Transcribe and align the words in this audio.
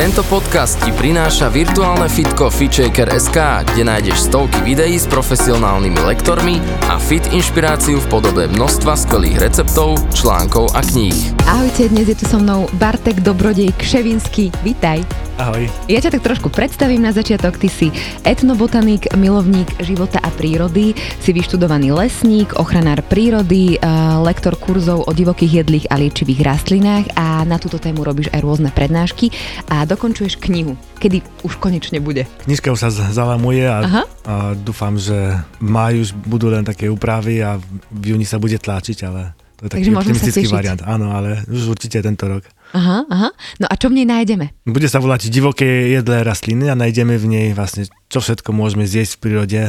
Tento 0.00 0.24
podcast 0.32 0.80
ti 0.80 0.96
prináša 0.96 1.52
virtuálne 1.52 2.08
fitko 2.08 2.48
FitShaker.sk, 2.48 3.36
kde 3.68 3.84
nájdeš 3.84 4.32
stovky 4.32 4.64
videí 4.64 4.96
s 4.96 5.04
profesionálnymi 5.04 6.00
lektormi 6.00 6.56
a 6.88 6.96
fit 6.96 7.20
inšpiráciu 7.28 8.00
v 8.00 8.08
podobe 8.08 8.48
množstva 8.48 8.96
skvelých 8.96 9.36
receptov, 9.44 10.00
článkov 10.16 10.72
a 10.72 10.80
kníh. 10.80 11.36
Ahojte, 11.44 11.92
dnes 11.92 12.08
je 12.08 12.16
tu 12.16 12.24
so 12.24 12.40
mnou 12.40 12.64
Bartek 12.80 13.20
Dobrodej 13.20 13.76
Kševinsky. 13.76 14.48
Vítaj. 14.64 15.04
Ahoj. 15.40 15.72
Ja 15.88 16.04
ťa 16.04 16.20
tak 16.20 16.22
trošku 16.28 16.52
predstavím 16.52 17.00
na 17.00 17.16
začiatok. 17.16 17.56
Ty 17.56 17.72
si 17.72 17.88
etnobotanik, 18.28 19.08
milovník 19.16 19.72
života 19.80 20.20
a 20.20 20.28
prírody, 20.28 20.92
si 21.16 21.32
vyštudovaný 21.32 21.96
lesník, 21.96 22.60
ochranár 22.60 23.00
prírody, 23.08 23.80
eh, 23.80 23.84
lektor 24.20 24.60
kurzov 24.60 25.08
o 25.08 25.12
divokých 25.16 25.64
jedlých 25.64 25.88
a 25.88 25.96
liečivých 25.96 26.44
rastlinách 26.44 27.16
a 27.16 27.48
na 27.48 27.56
túto 27.56 27.80
tému 27.80 28.04
robíš 28.04 28.28
aj 28.36 28.40
rôzne 28.44 28.68
prednášky 28.68 29.32
a 29.72 29.88
dokončuješ 29.88 30.36
knihu. 30.44 30.76
Kedy 31.00 31.24
už 31.40 31.56
konečne 31.56 32.04
bude? 32.04 32.28
Knižka 32.44 32.68
už 32.76 32.92
sa 32.92 32.92
zalamuje 32.92 33.64
a, 33.64 33.80
Aha. 33.80 34.02
a 34.28 34.34
dúfam, 34.52 35.00
že 35.00 35.40
v 35.56 35.68
máji 35.72 36.04
už 36.04 36.10
budú 36.20 36.52
len 36.52 36.68
také 36.68 36.92
úpravy 36.92 37.40
a 37.40 37.56
v 37.88 38.04
júni 38.12 38.28
sa 38.28 38.36
bude 38.36 38.60
tlačiť, 38.60 38.98
ale 39.08 39.32
to 39.56 39.64
je 39.64 39.70
taký 39.72 39.88
Takže 39.88 39.96
optimistický 40.04 40.46
variant. 40.52 40.84
Áno, 40.84 41.16
ale 41.16 41.48
už 41.48 41.72
určite 41.72 42.00
tento 42.04 42.28
rok. 42.28 42.44
Aha, 42.70 43.02
aha. 43.06 43.28
No 43.58 43.66
a 43.66 43.74
čo 43.74 43.90
v 43.90 43.98
nej 43.98 44.06
nájdeme? 44.06 44.54
Bude 44.62 44.86
sa 44.86 45.02
volať 45.02 45.26
divoké 45.26 45.90
jedlé 45.90 46.22
rastliny 46.22 46.70
a 46.70 46.78
nájdeme 46.78 47.18
v 47.18 47.26
nej 47.26 47.46
vlastne, 47.50 47.90
čo 48.06 48.22
všetko 48.22 48.54
môžeme 48.54 48.86
zjesť 48.86 49.18
v 49.18 49.22
prírode. 49.22 49.62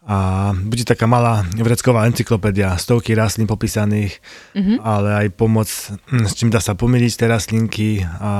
A 0.00 0.16
bude 0.56 0.82
taká 0.82 1.04
malá 1.04 1.44
vrecková 1.54 2.08
encyklopédia, 2.08 2.74
stovky 2.80 3.12
rastlín 3.12 3.44
popísaných, 3.44 4.18
Mhm. 4.56 4.80
ale 4.80 5.08
aj 5.14 5.26
pomoc, 5.36 5.68
hm, 6.08 6.24
s 6.24 6.32
čím 6.34 6.48
dá 6.48 6.58
sa 6.58 6.72
pomýliť 6.72 7.12
tie 7.14 7.28
rastlinky 7.28 7.88
a 8.18 8.32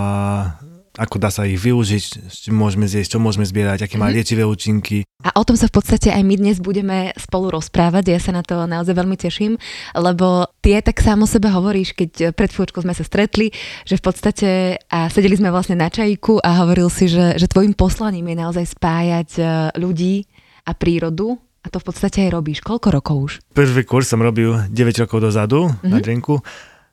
ako 1.00 1.16
dá 1.16 1.28
sa 1.28 1.42
ich 1.42 1.56
využiť, 1.56 2.04
čím 2.28 2.54
môžeme 2.54 2.84
zjesť, 2.84 3.16
čo 3.16 3.18
môžeme 3.18 3.42
zbierať, 3.42 3.82
aké 3.82 3.96
má 3.96 4.06
Mhm. 4.06 4.14
liečivé 4.14 4.44
účinky. 4.44 5.08
A 5.20 5.32
o 5.34 5.42
tom 5.42 5.54
sa 5.54 5.64
v 5.64 5.74
podstate 5.74 6.08
aj 6.08 6.20
my 6.20 6.34
dnes 6.34 6.56
budeme 6.58 7.12
spolu 7.14 7.48
rozprávať. 7.50 8.04
Ja 8.10 8.18
sa 8.18 8.30
na 8.30 8.40
to 8.40 8.64
naozaj 8.64 8.92
veľmi 8.92 9.16
teším, 9.16 9.56
lebo 9.94 10.26
ty 10.58 10.72
aj 10.74 10.86
tak 10.86 10.98
sám 10.98 11.20
o 11.20 11.26
sebe 11.26 11.48
hovoríš, 11.48 11.92
keď 11.94 12.32
pred 12.32 12.48
chvíľočkou 12.48 12.80
sme 12.80 12.92
sa 12.92 13.02
stretli, 13.02 13.48
že 13.82 13.96
v 13.96 14.02
podstate 14.02 14.48
a 14.86 15.08
sedeli 15.08 15.34
sme 15.34 15.48
vlastne 15.48 15.74
na 15.74 15.88
čajku 15.88 16.36
a 16.38 16.60
hovoril 16.60 16.88
si, 16.88 17.06
že, 17.06 17.34
že 17.34 17.46
tvojim 17.46 17.72
poslaním 17.72 18.26
je 18.26 18.36
naozaj 18.38 18.64
spájať 18.70 19.30
e, 19.34 19.42
ľudí 19.76 20.28
a 20.62 20.72
prírodu 20.72 21.36
a 21.60 21.68
to 21.68 21.76
v 21.76 21.86
podstate 21.86 22.24
aj 22.24 22.30
robíš. 22.32 22.60
Koľko 22.60 22.88
rokov 22.90 23.16
už? 23.20 23.32
Prvý 23.50 23.84
kurz 23.84 24.06
som 24.06 24.18
robil 24.18 24.48
9 24.66 24.72
rokov 24.98 25.20
dozadu 25.22 25.68
Mhm. 25.80 25.84
na 25.86 25.98
Drenku 25.98 26.40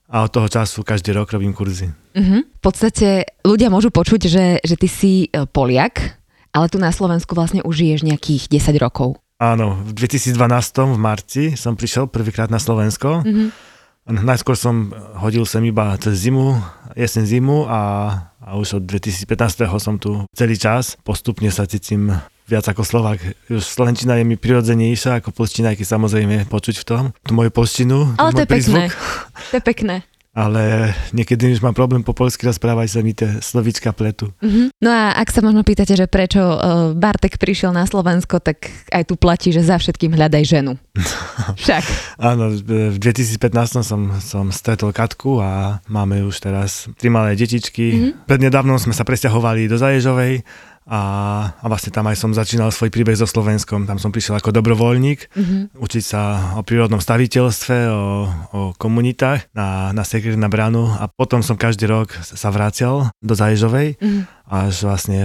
a 0.08 0.24
od 0.24 0.32
toho 0.32 0.48
času 0.48 0.88
každý 0.88 1.12
rok 1.12 1.32
robím 1.36 1.52
kurzy. 1.52 1.92
Mhm. 2.16 2.38
V 2.58 2.62
podstate 2.64 3.28
ľudia 3.44 3.68
môžu 3.68 3.92
počuť, 3.92 4.22
že, 4.28 4.46
že 4.64 4.76
ty 4.80 4.88
si 4.88 5.12
e, 5.28 5.46
Poliak, 5.46 6.20
ale 6.56 6.72
tu 6.72 6.80
na 6.80 6.96
Slovensku 6.96 7.36
vlastne 7.36 7.62
už 7.62 7.76
žiješ 7.76 8.00
nejakých 8.08 8.44
10 8.50 8.80
rokov. 8.80 9.20
Áno, 9.38 9.78
v 9.86 9.94
2012 9.94 10.34
v 10.98 10.98
marci 10.98 11.44
som 11.54 11.78
prišiel 11.78 12.10
prvýkrát 12.10 12.50
na 12.50 12.58
Slovensko. 12.58 13.22
Mhm. 13.22 13.76
Najskôr 14.08 14.56
som 14.56 14.96
hodil 15.20 15.44
sem 15.44 15.68
iba 15.68 15.92
cez 16.00 16.24
zimu, 16.24 16.56
jesen 16.96 17.28
zimu 17.28 17.68
a, 17.68 17.82
a 18.40 18.56
už 18.56 18.80
od 18.80 18.84
2015 18.88 19.68
som 19.84 20.00
tu 20.00 20.24
celý 20.32 20.56
čas. 20.56 20.96
Postupne 21.04 21.52
sa 21.52 21.68
cítim 21.68 22.16
viac 22.48 22.66
ako 22.66 22.82
Slovak. 22.88 23.20
Už 23.52 23.62
Slovenčina 23.62 24.16
je 24.16 24.24
mi 24.24 24.40
prirodzenejšia 24.40 25.20
ako 25.20 25.36
polština, 25.36 25.76
aj 25.76 25.84
keď 25.84 25.88
samozrejme 25.88 26.36
počuť 26.48 26.76
v 26.82 26.86
tom. 26.88 27.04
Tu 27.28 27.36
moju 27.36 27.52
polštinu, 27.52 28.16
Ale 28.16 28.32
to 28.34 28.48
je 28.48 28.50
pekné. 28.50 28.84
To 29.52 29.56
je 29.60 29.64
pekné. 29.64 29.96
Ale 30.38 30.94
niekedy 31.18 31.50
už 31.58 31.66
mám 31.66 31.74
problém 31.74 32.06
po 32.06 32.14
polsky 32.14 32.46
rozprávať, 32.46 32.94
sa 32.94 33.02
mi 33.02 33.18
tie 33.18 33.42
slovíčka 33.42 33.90
pletu. 33.90 34.30
Mhm. 34.38 34.70
No 34.78 34.94
a 34.94 35.18
ak 35.18 35.34
sa 35.34 35.42
možno 35.42 35.66
pýtate, 35.66 35.98
že 35.98 36.06
prečo 36.06 36.38
uh, 36.38 36.94
Bartek 36.94 37.42
prišiel 37.42 37.74
na 37.74 37.90
Slovensko, 37.90 38.38
tak 38.38 38.70
aj 38.94 39.10
tu 39.10 39.18
platí, 39.18 39.50
že 39.50 39.66
za 39.66 39.82
všetkým 39.82 40.14
hľadaj 40.14 40.44
ženu. 40.46 40.78
Však. 41.66 41.84
Áno, 42.22 42.54
v 42.54 43.02
2015 43.02 43.82
som, 43.82 44.14
som 44.22 44.46
stretol 44.54 44.94
Katku 44.94 45.42
a 45.42 45.82
máme 45.90 46.22
už 46.22 46.38
teraz 46.38 46.86
tri 47.02 47.10
malé 47.10 47.34
detičky. 47.34 47.90
Mhm. 47.90 47.98
Mm-hmm. 47.98 48.30
Prednedávnom 48.30 48.78
sme 48.78 48.94
sa 48.94 49.02
presťahovali 49.02 49.66
do 49.66 49.82
Zaježovej 49.82 50.46
a, 50.88 51.02
a 51.54 51.66
vlastne 51.68 51.92
tam 51.92 52.08
aj 52.08 52.16
som 52.16 52.32
začínal 52.32 52.72
svoj 52.72 52.88
príbeh 52.88 53.14
so 53.14 53.28
Slovenskom. 53.28 53.84
Tam 53.84 54.00
som 54.00 54.10
prišiel 54.10 54.40
ako 54.40 54.56
dobrovoľník, 54.56 55.36
Mhm. 55.36 55.76
učiť 55.76 56.04
sa 56.04 56.22
o 56.56 56.64
prírodnom 56.64 57.04
staviteľstve, 57.04 57.78
o, 57.88 58.04
o 58.50 58.62
komunitách 58.74 59.52
na, 59.52 59.92
na 59.92 60.08
Sekret 60.08 60.40
na 60.40 60.48
bránu 60.48 60.88
a 60.88 61.06
potom 61.06 61.44
som 61.44 61.60
každý 61.60 61.86
rok 61.86 62.16
sa 62.16 62.48
vracial 62.50 63.12
do 63.20 63.36
Zaježovej 63.36 64.00
Mhm. 64.00 64.22
až 64.48 64.74
vlastne 64.82 65.20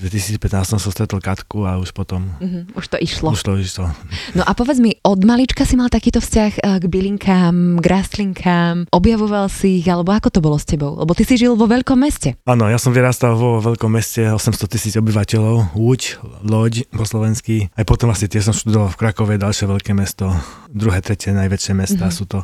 v 0.00 0.08
2015 0.08 0.80
som 0.80 0.80
stretol 0.80 1.20
Katku 1.20 1.68
a 1.68 1.76
už 1.76 1.92
potom 1.92 2.32
Mhm. 2.40 2.72
Už 2.72 2.88
to 2.88 2.96
išlo. 2.96 3.36
už 3.36 3.42
to 3.44 3.52
išlo. 3.60 3.92
No 4.32 4.42
a 4.48 4.56
povedz 4.56 4.80
mi, 4.80 4.96
od 5.04 5.20
malička 5.28 5.68
si 5.68 5.76
mal 5.76 5.92
takýto 5.92 6.24
vzťah 6.24 6.52
eh, 6.56 6.78
k 6.80 6.84
bylinkám, 6.88 7.84
k 7.84 7.86
rastlinkám, 7.86 8.88
objavoval 8.88 9.52
si 9.52 9.84
ich, 9.84 9.86
alebo 9.92 10.16
ako 10.16 10.32
to 10.32 10.40
bolo 10.40 10.56
s 10.56 10.64
tebou? 10.64 10.96
Lebo 10.96 11.12
ty 11.12 11.28
si 11.28 11.36
žil 11.36 11.52
vo 11.52 11.68
veľkom 11.68 12.00
meste. 12.00 12.40
Áno, 12.48 12.64
ja 12.72 12.80
som 12.80 12.96
vyrastal 12.96 13.36
vo 13.36 13.60
veľkom 13.60 13.92
meste, 13.92 14.24
800 14.24 14.72
tisíc 14.72 14.94
obyvateľov, 14.96 15.76
Úď, 15.76 16.16
Loď 16.40 16.88
po 16.88 17.04
slovensky. 17.04 17.68
Aj 17.76 17.84
potom 17.84 18.08
vlastne 18.08 18.32
tiež 18.32 18.48
som 18.48 18.56
študoval 18.56 18.88
v 18.96 18.98
Krakove, 18.98 19.32
ďalšie 19.36 19.68
veľké 19.68 19.92
mesto, 19.92 20.32
druhé, 20.72 21.04
tretie 21.04 21.36
najväčšie 21.36 21.72
mesta 21.76 22.08
mm-hmm. 22.08 22.16
sú 22.16 22.24
to 22.24 22.40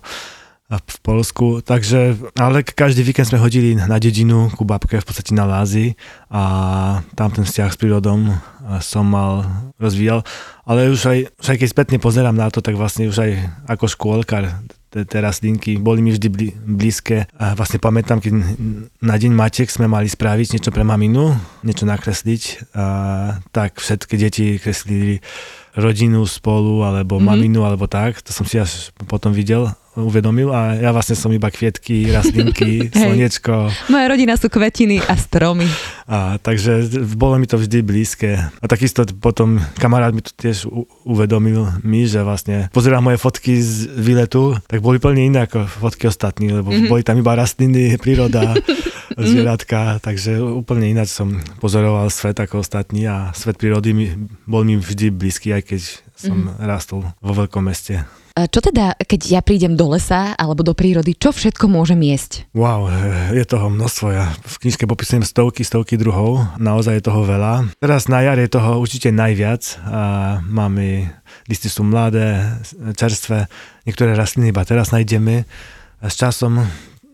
v 0.66 0.99
Polsku. 1.03 1.62
Takže, 1.62 2.19
ale 2.34 2.66
každý 2.66 3.06
víkend 3.06 3.31
sme 3.31 3.38
hodili 3.38 3.78
na 3.78 4.03
dedinu 4.03 4.50
ku 4.50 4.66
babke, 4.66 4.99
v 4.99 5.06
podstate 5.06 5.31
na 5.31 5.47
Lázy 5.47 5.94
a 6.27 6.43
tam 7.15 7.31
ten 7.31 7.47
vzťah 7.47 7.71
s 7.71 7.78
prírodom 7.78 8.34
a 8.66 8.82
som 8.82 9.06
mal, 9.06 9.47
rozvíjal. 9.78 10.26
Ale 10.66 10.91
už 10.91 11.00
aj, 11.06 11.19
už 11.38 11.47
aj 11.55 11.59
keď 11.62 11.69
spätne 11.71 11.99
pozerám 12.03 12.34
na 12.34 12.50
to, 12.50 12.59
tak 12.59 12.75
vlastne 12.75 13.06
už 13.06 13.16
aj 13.22 13.31
ako 13.71 13.87
škôlkar 13.87 14.50
tie 15.05 15.21
rastlinky 15.21 15.76
boli 15.76 16.00
mi 16.00 16.15
vždy 16.15 16.28
blízke. 16.65 17.28
A 17.37 17.53
vlastne 17.53 17.76
pamätám, 17.76 18.22
keď 18.22 18.32
na 19.05 19.16
deň 19.21 19.32
Matiek 19.37 19.69
sme 19.69 19.84
mali 19.84 20.09
spraviť 20.09 20.56
niečo 20.56 20.72
pre 20.72 20.88
maminu, 20.88 21.37
niečo 21.60 21.84
nakresliť, 21.84 22.72
a 22.72 22.84
tak 23.53 23.76
všetky 23.76 24.15
deti 24.16 24.56
kreslili 24.56 25.21
rodinu 25.76 26.25
spolu, 26.25 26.81
alebo 26.88 27.21
Mhm. 27.21 27.21
mm-hmm. 27.21 27.28
maminu, 27.28 27.60
alebo 27.69 27.84
tak. 27.84 28.25
To 28.25 28.32
som 28.32 28.49
si 28.49 28.56
až 28.56 28.97
potom 29.05 29.37
videl, 29.37 29.69
uvedomil 29.98 30.48
a 30.48 30.74
ja 30.74 30.88
vlastne 30.88 31.12
som 31.12 31.28
iba 31.28 31.48
kvietky, 31.48 32.06
rastlinky, 32.06 32.86
Hej. 32.86 32.92
slniečko. 32.92 33.72
Moja 33.86 34.06
rodina 34.06 34.34
sú 34.34 34.46
kvetiny 34.46 35.00
a 35.00 35.14
stromy. 35.14 35.64
A, 36.04 36.36
takže 36.36 36.86
bolo 37.10 37.34
mi 37.34 37.44
to 37.44 37.56
vždy 37.56 37.80
blízke. 37.80 38.30
A 38.38 38.64
takisto 38.64 39.02
potom 39.10 39.58
kamarát 39.74 40.10
mi 40.10 40.20
to 40.20 40.30
tiež 40.30 40.64
u- 40.64 40.84
uvedomil 41.02 41.56
mi, 41.80 42.04
že 42.04 42.20
vlastne 42.20 42.68
pozerám 42.70 43.02
moje 43.02 43.16
fotky 43.16 43.56
z 43.56 43.90
výletu, 43.90 44.54
tak 44.62 44.78
boli 44.78 44.96
plne 44.96 45.26
iné 45.26 45.40
ako 45.42 45.64
fotky 45.66 46.06
ostatní, 46.06 46.52
lebo 46.52 46.68
Mhm. 46.68 46.76
mm-hmm. 46.78 46.90
boli 46.90 47.02
tam 47.02 47.16
iba 47.16 47.32
rastliny, 47.32 47.96
príroda, 47.96 48.54
zvieratka, 49.16 49.98
takže 49.98 50.36
úplne 50.38 50.86
ináč 50.88 51.10
som 51.10 51.32
pozoroval 51.56 52.06
svet 52.08 52.36
ako 52.36 52.60
ostatní 52.60 53.04
a 53.04 53.32
svet 53.32 53.56
prírody 53.56 53.90
mi, 53.90 54.06
bol 54.44 54.60
mi 54.60 54.76
vždy 54.76 55.08
blízky, 55.10 55.50
aj 55.50 55.62
keď 55.64 55.80
som 56.14 56.36
Mhm. 56.36 56.44
mm-hmm. 56.46 56.66
rastol 56.66 57.00
vo 57.16 57.32
veľkom 57.34 57.62
meste. 57.62 58.04
Čo 58.36 58.60
teda, 58.60 58.92
keď 59.00 59.20
ja 59.32 59.41
prídem 59.41 59.80
do 59.80 59.88
lesa 59.97 60.36
alebo 60.36 60.60
do 60.60 60.76
prírody, 60.76 61.16
čo 61.16 61.32
všetko 61.32 61.72
môžem 61.72 62.05
jesť? 62.05 62.44
Wow, 62.52 62.93
je 63.32 63.40
toho 63.49 63.72
množstvo. 63.72 64.06
Ja 64.12 64.28
v 64.44 64.56
knižke 64.61 64.84
popisujem 64.84 65.25
stovky, 65.25 65.64
stovky 65.64 65.96
druhov. 65.96 66.44
Naozaj 66.61 67.00
je 67.00 67.06
toho 67.08 67.25
veľa. 67.25 67.72
Teraz 67.81 68.12
na 68.12 68.20
jar 68.20 68.37
je 68.37 68.52
toho 68.52 68.76
určite 68.76 69.08
najviac. 69.08 69.81
A 69.88 70.00
máme, 70.44 71.16
listy 71.49 71.72
sú 71.72 71.88
mladé, 71.88 72.61
čerstvé. 72.93 73.49
Niektoré 73.88 74.12
rastliny 74.12 74.52
iba 74.52 74.69
teraz 74.69 74.93
nájdeme. 74.93 75.49
A 76.05 76.06
s 76.12 76.20
časom 76.20 76.61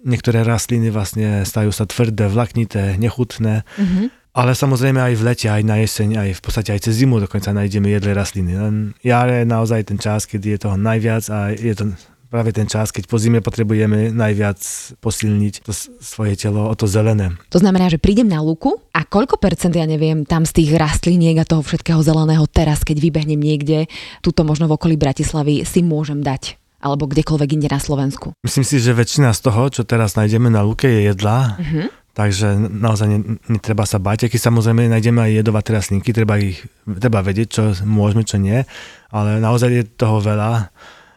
niektoré 0.03 0.43
rastliny 0.43 0.91
vlastne 0.91 1.47
stajú 1.47 1.71
sa 1.71 1.87
tvrdé, 1.87 2.27
vlaknité, 2.27 2.99
nechutné. 2.99 3.63
Mhm. 3.79 4.22
Ale 4.33 4.57
samozrejme 4.57 4.97
aj 4.97 5.15
v 5.21 5.23
lete, 5.29 5.47
aj 5.53 5.61
na 5.61 5.77
jeseň, 5.85 6.09
aj 6.17 6.31
v 6.37 6.41
podstate 6.41 6.73
aj 6.73 6.89
cez 6.89 7.05
zimu 7.05 7.21
dokonca 7.21 7.53
nájdeme 7.53 7.93
jedlé 7.93 8.17
rastliny. 8.17 8.57
Len 8.57 8.75
jar 9.05 9.29
je 9.29 9.45
naozaj 9.45 9.93
ten 9.93 10.01
čas, 10.01 10.25
kedy 10.25 10.57
je 10.57 10.59
toho 10.65 10.81
najviac 10.81 11.29
a 11.29 11.53
je 11.53 11.75
to 11.77 11.93
práve 12.33 12.49
ten 12.57 12.65
čas, 12.65 12.89
keď 12.89 13.13
po 13.13 13.21
zime 13.21 13.45
potrebujeme 13.45 14.09
najviac 14.09 14.57
posilniť 15.05 15.69
to 15.69 15.77
svoje 16.01 16.33
telo 16.41 16.65
o 16.65 16.73
to 16.73 16.89
zelené. 16.89 17.37
To 17.53 17.61
znamená, 17.61 17.93
že 17.93 18.01
prídem 18.01 18.33
na 18.33 18.41
lúku 18.41 18.81
a 18.97 19.05
koľko 19.05 19.37
percent, 19.37 19.77
ja 19.77 19.85
neviem, 19.85 20.25
tam 20.25 20.49
z 20.49 20.65
tých 20.65 20.81
rastliniek 20.81 21.37
a 21.37 21.45
toho 21.45 21.61
všetkého 21.61 22.01
zeleného 22.01 22.49
teraz, 22.49 22.89
keď 22.89 23.05
vybehnem 23.05 23.37
niekde, 23.37 23.85
tuto 24.25 24.49
možno 24.49 24.65
v 24.65 24.81
okolí 24.81 24.97
Bratislavy, 24.97 25.69
si 25.69 25.85
môžem 25.85 26.25
dať 26.25 26.57
alebo 26.83 27.07
kdekoľvek 27.07 27.51
inde 27.55 27.69
na 27.71 27.79
Slovensku? 27.79 28.35
Myslím 28.43 28.67
si, 28.67 28.83
že 28.83 28.91
väčšina 28.91 29.31
z 29.31 29.41
toho, 29.47 29.71
čo 29.71 29.87
teraz 29.87 30.19
nájdeme 30.19 30.51
na 30.51 30.67
luke, 30.67 30.91
je 30.91 31.15
jedla. 31.15 31.55
Uh-huh. 31.55 31.87
Takže 32.13 32.61
naozaj 32.61 33.09
netreba 33.49 33.89
sa 33.89 33.97
báť, 33.97 34.29
keď 34.29 34.53
samozrejme 34.53 34.93
nájdeme 34.93 35.25
aj 35.25 35.33
jedovaté 35.41 35.73
rastlinky, 35.73 36.13
treba 36.13 36.37
ich 36.37 36.61
treba 36.85 37.25
vedieť, 37.25 37.49
čo 37.49 37.63
môžeme, 37.89 38.21
čo 38.21 38.37
nie, 38.37 38.61
ale 39.09 39.41
naozaj 39.41 39.71
je 39.73 39.85
toho 39.97 40.21
veľa. 40.21 40.69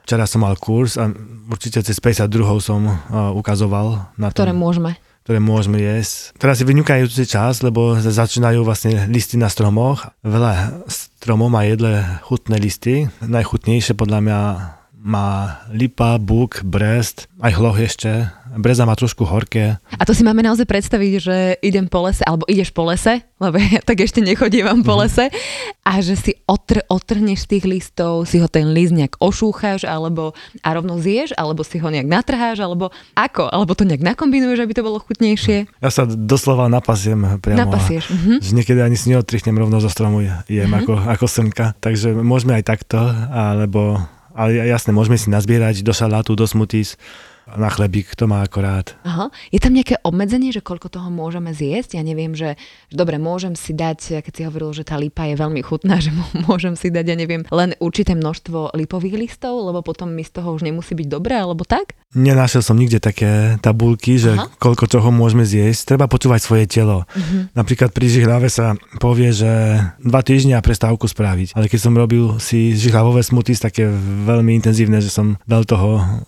Včera 0.07 0.29
som 0.29 0.45
mal 0.45 0.55
kurz 0.55 1.01
a 1.01 1.09
určite 1.49 1.81
cez 1.81 1.97
50 1.97 2.29
druhov 2.29 2.61
som 2.61 2.85
uh, 2.85 3.33
ukazoval 3.33 4.13
na 4.15 4.29
to. 4.31 4.45
Ktoré 4.45 4.55
môžeme 4.55 4.95
ktoré 5.25 5.41
môžeme 5.41 5.81
jesť. 5.81 6.37
Teraz 6.37 6.61
je 6.61 6.69
vynikajúci 6.69 7.25
čas, 7.25 7.65
lebo 7.65 7.97
začínajú 7.97 8.61
vlastne 8.61 9.09
listy 9.09 9.41
na 9.41 9.49
stromoch. 9.49 10.05
Veľa 10.21 10.85
stromov 10.85 11.49
má 11.49 11.65
jedle 11.65 12.05
chutné 12.29 12.61
listy. 12.61 13.09
Najchutnejšie 13.25 13.97
podľa 13.97 14.21
mňa 14.21 14.39
má 15.05 15.61
lipa, 15.69 16.17
buk, 16.17 16.65
brest, 16.65 17.29
aj 17.37 17.53
hloh 17.61 17.77
ešte. 17.77 18.25
Breza 18.57 18.89
má 18.89 18.97
trošku 18.97 19.21
horké. 19.21 19.77
A 19.93 20.03
to 20.07 20.17
si 20.17 20.25
máme 20.25 20.41
naozaj 20.41 20.65
predstaviť, 20.65 21.13
že 21.21 21.37
idem 21.61 21.85
po 21.85 22.01
lese, 22.09 22.25
alebo 22.25 22.49
ideš 22.49 22.73
po 22.73 22.89
lese, 22.89 23.21
lebo 23.37 23.61
ja 23.61 23.85
tak 23.85 24.01
ešte 24.01 24.25
nechodívam 24.25 24.81
po 24.81 24.97
mhm. 24.97 24.99
lese, 25.05 25.25
a 25.85 26.01
že 26.01 26.17
si 26.17 26.31
otr, 26.49 26.81
otrhneš 26.89 27.45
tých 27.45 27.69
listov, 27.69 28.25
si 28.25 28.41
ho 28.41 28.49
ten 28.49 28.73
list 28.73 28.97
nejak 28.97 29.21
ošúcháš, 29.21 29.85
alebo 29.85 30.33
a 30.65 30.69
rovno 30.73 30.97
zješ, 30.97 31.37
alebo 31.37 31.61
si 31.61 31.77
ho 31.77 31.85
nejak 31.85 32.09
natrháš, 32.09 32.65
alebo 32.65 32.89
ako? 33.13 33.45
Alebo 33.53 33.77
to 33.77 33.85
nejak 33.85 34.01
nakombinuješ, 34.01 34.65
aby 34.65 34.73
to 34.73 34.81
bolo 34.81 34.97
chutnejšie? 35.05 35.69
Ja 35.85 35.93
sa 35.93 36.09
doslova 36.09 36.65
napasiem 36.65 37.37
priamo. 37.37 37.69
Napasieš. 37.69 38.09
Uh-huh. 38.09 38.41
Že 38.41 38.51
niekedy 38.57 38.81
ani 38.81 38.97
si 38.97 39.13
neotrichnem 39.13 39.53
rovno 39.53 39.77
zo 39.77 39.91
stromu 39.91 40.25
jem 40.25 40.41
uh-huh. 40.49 40.81
ako, 40.81 40.93
ako 40.97 41.25
srnka. 41.29 41.77
Takže 41.77 42.17
môžeme 42.17 42.57
aj 42.57 42.63
takto, 42.65 42.97
alebo 43.29 44.01
ale 44.35 44.59
jasne, 44.67 44.91
môžeme 44.91 45.15
si 45.15 45.31
nazbierať 45.31 45.81
do 45.81 45.95
salátu, 45.95 46.35
do 46.35 46.43
smoothies, 46.43 46.99
na 47.53 47.69
chlebík, 47.69 48.17
to 48.17 48.25
má 48.25 48.41
akorát. 48.41 48.97
Aha. 49.05 49.29
Je 49.53 49.61
tam 49.61 49.77
nejaké 49.77 50.01
obmedzenie, 50.01 50.49
že 50.49 50.65
koľko 50.65 50.89
toho 50.89 51.13
môžeme 51.13 51.53
zjesť? 51.53 52.01
Ja 52.01 52.03
neviem, 52.03 52.33
že, 52.33 52.57
že 52.89 52.97
dobre, 52.97 53.21
môžem 53.21 53.53
si 53.53 53.77
dať, 53.77 54.25
keď 54.25 54.33
si 54.33 54.41
hovoril, 54.49 54.73
že 54.73 54.83
tá 54.85 54.97
lipa 54.97 55.29
je 55.29 55.37
veľmi 55.37 55.61
chutná, 55.61 56.01
že 56.05 56.09
môžem 56.49 56.73
si 56.73 56.89
dať, 56.89 57.05
ja 57.05 57.15
neviem, 57.17 57.45
len 57.53 57.77
určité 57.77 58.17
množstvo 58.17 58.73
lipových 58.73 59.29
listov, 59.29 59.61
lebo 59.61 59.85
potom 59.85 60.09
mi 60.09 60.25
z 60.25 60.41
toho 60.41 60.57
už 60.57 60.65
nemusí 60.65 60.97
byť 60.97 61.07
dobré, 61.09 61.37
alebo 61.37 61.61
tak? 61.61 61.93
Nenašiel 62.15 62.63
som 62.63 62.79
nikde 62.79 63.03
také 63.03 63.59
tabulky, 63.59 64.15
že 64.15 64.33
Aha. 64.33 64.47
koľko 64.55 64.87
čoho 64.87 65.11
môžeme 65.11 65.43
zjesť. 65.43 65.93
Treba 65.93 66.07
počúvať 66.07 66.39
svoje 66.39 66.65
telo. 66.65 67.03
Uh-huh. 67.03 67.51
Napríklad 67.51 67.91
pri 67.91 68.07
žihlave 68.07 68.47
sa 68.47 68.79
povie, 69.03 69.35
že 69.35 69.83
dva 69.99 70.23
týždňa 70.23 70.63
prestávku 70.63 71.11
spraviť. 71.11 71.59
Ale 71.59 71.67
keď 71.67 71.79
som 71.81 71.91
robil 71.91 72.39
si 72.39 72.71
žihlavové 72.71 73.19
smutis 73.19 73.59
také 73.59 73.91
veľmi 74.23 74.55
intenzívne, 74.55 75.03
že 75.03 75.11
som 75.11 75.35
dal 75.43 75.67
toho 75.67 76.23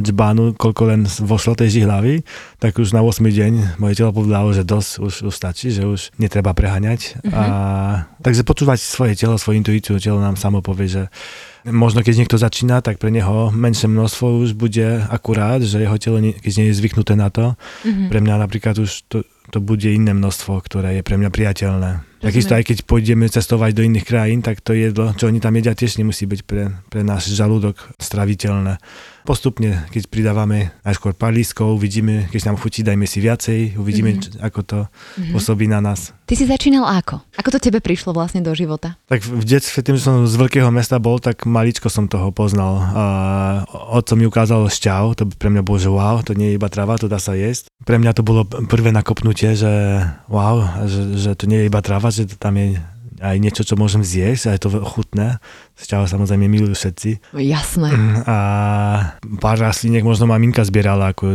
džbánu, 0.00 0.54
koľko 0.60 0.82
len 0.92 1.00
vošlo 1.06 1.56
tej 1.56 1.80
žihlavy, 1.80 2.26
tak 2.60 2.76
už 2.76 2.92
na 2.92 3.00
8 3.00 3.24
deň 3.24 3.80
moje 3.80 3.94
telo 3.96 4.12
povedalo, 4.12 4.52
že 4.52 4.66
dosť 4.66 4.90
už, 5.00 5.14
už 5.30 5.34
stačí, 5.34 5.72
že 5.72 5.88
už 5.88 6.12
netreba 6.20 6.52
preháňať. 6.52 7.20
Uh-huh. 7.24 7.32
A, 7.32 7.44
takže 8.20 8.44
počúvať 8.44 8.78
svoje 8.82 9.14
telo, 9.16 9.40
svoju 9.40 9.60
intuíciu, 9.60 9.96
telo 9.96 10.20
nám 10.20 10.36
samo 10.36 10.60
povie, 10.60 10.88
že 10.88 11.02
Možno 11.64 12.04
keď 12.04 12.20
niekto 12.20 12.36
začína, 12.36 12.84
tak 12.84 13.00
pre 13.00 13.08
neho 13.08 13.48
menšie 13.48 13.88
množstvo 13.88 14.44
už 14.44 14.52
bude 14.52 15.00
akurát, 15.08 15.64
že 15.64 15.80
jeho 15.80 15.96
telo, 15.96 16.20
keď 16.20 16.52
nie 16.60 16.68
je 16.68 16.76
zvyknuté 16.76 17.16
na 17.16 17.32
to. 17.32 17.56
Mm-hmm. 17.88 18.08
Pre 18.12 18.20
mňa 18.20 18.34
napríklad 18.36 18.76
už 18.84 19.08
to, 19.08 19.24
to 19.48 19.64
bude 19.64 19.88
iné 19.88 20.12
množstvo, 20.12 20.60
ktoré 20.60 21.00
je 21.00 21.02
pre 21.02 21.16
mňa 21.16 21.32
priateľné. 21.32 22.04
Takisto 22.20 22.52
aj 22.52 22.68
keď 22.68 22.78
pôjdeme 22.84 23.24
cestovať 23.32 23.80
do 23.80 23.84
iných 23.84 24.04
krajín, 24.04 24.44
tak 24.44 24.60
to 24.60 24.76
jedlo, 24.76 25.16
čo 25.16 25.32
oni 25.32 25.40
tam 25.40 25.56
jedia, 25.56 25.72
tiež 25.72 25.96
nemusí 25.96 26.28
byť 26.28 26.40
pre, 26.44 26.68
pre 26.92 27.00
náš 27.00 27.32
žalúdok 27.32 27.80
straviteľné. 27.96 28.76
Postupne, 29.24 29.88
keď 29.88 30.12
pridávame 30.12 30.76
najskôr 30.84 31.16
pár 31.16 31.32
lískov, 31.32 31.80
uvidíme, 31.80 32.28
keď 32.28 32.52
nám 32.52 32.60
chutí, 32.60 32.84
dajme 32.84 33.08
si 33.08 33.24
viacej, 33.24 33.80
uvidíme, 33.80 34.20
mm-hmm. 34.20 34.44
ako 34.44 34.60
to 34.60 34.78
mm-hmm. 34.84 35.32
pôsobí 35.32 35.64
na 35.64 35.80
nás. 35.80 36.12
Ty 36.28 36.36
si 36.36 36.44
začínal 36.44 36.84
ako? 36.84 37.24
Ako 37.40 37.48
to 37.56 37.56
tebe 37.56 37.80
prišlo 37.80 38.12
vlastne 38.12 38.44
do 38.44 38.52
života? 38.52 39.00
Tak 39.08 39.24
v 39.24 39.40
detstve, 39.48 39.80
tým, 39.80 39.96
že 39.96 40.04
som 40.04 40.28
z 40.28 40.36
veľkého 40.36 40.68
mesta 40.68 41.00
bol, 41.00 41.16
tak 41.24 41.48
maličko 41.48 41.88
som 41.88 42.04
toho 42.04 42.36
poznal. 42.36 42.84
A 42.84 43.04
otco 43.96 44.12
mi 44.12 44.28
ukázal 44.28 44.68
šťav, 44.68 45.16
to 45.16 45.24
pre 45.40 45.48
mňa 45.48 45.64
bolo, 45.64 45.80
že 45.80 45.88
wow, 45.88 46.20
to 46.20 46.36
nie 46.36 46.52
je 46.52 46.60
iba 46.60 46.68
tráva, 46.68 47.00
to 47.00 47.08
dá 47.08 47.16
sa 47.16 47.32
jesť. 47.32 47.72
Pre 47.88 47.96
mňa 47.96 48.12
to 48.12 48.20
bolo 48.20 48.44
prvé 48.44 48.92
nakopnutie, 48.92 49.56
že 49.56 50.04
wow, 50.28 50.84
že, 50.84 51.16
že 51.16 51.32
to 51.32 51.48
nie 51.48 51.64
je 51.64 51.68
iba 51.72 51.80
tráva, 51.80 52.12
že 52.12 52.28
tam 52.28 52.60
je 52.60 52.76
aj 53.24 53.36
niečo, 53.40 53.62
čo 53.64 53.80
môžem 53.80 54.04
zjesť 54.04 54.52
a 54.52 54.54
je 54.56 54.60
to 54.60 54.68
chutné. 54.84 55.40
Šťava 55.74 56.06
samozrejme 56.06 56.46
milujú 56.46 56.74
všetci. 56.78 57.34
Jasné. 57.34 57.90
A 58.30 58.36
pár 59.42 59.58
rastlínek 59.58 60.06
možno 60.06 60.30
maminka 60.30 60.62
zbierala 60.62 61.10
ako 61.10 61.34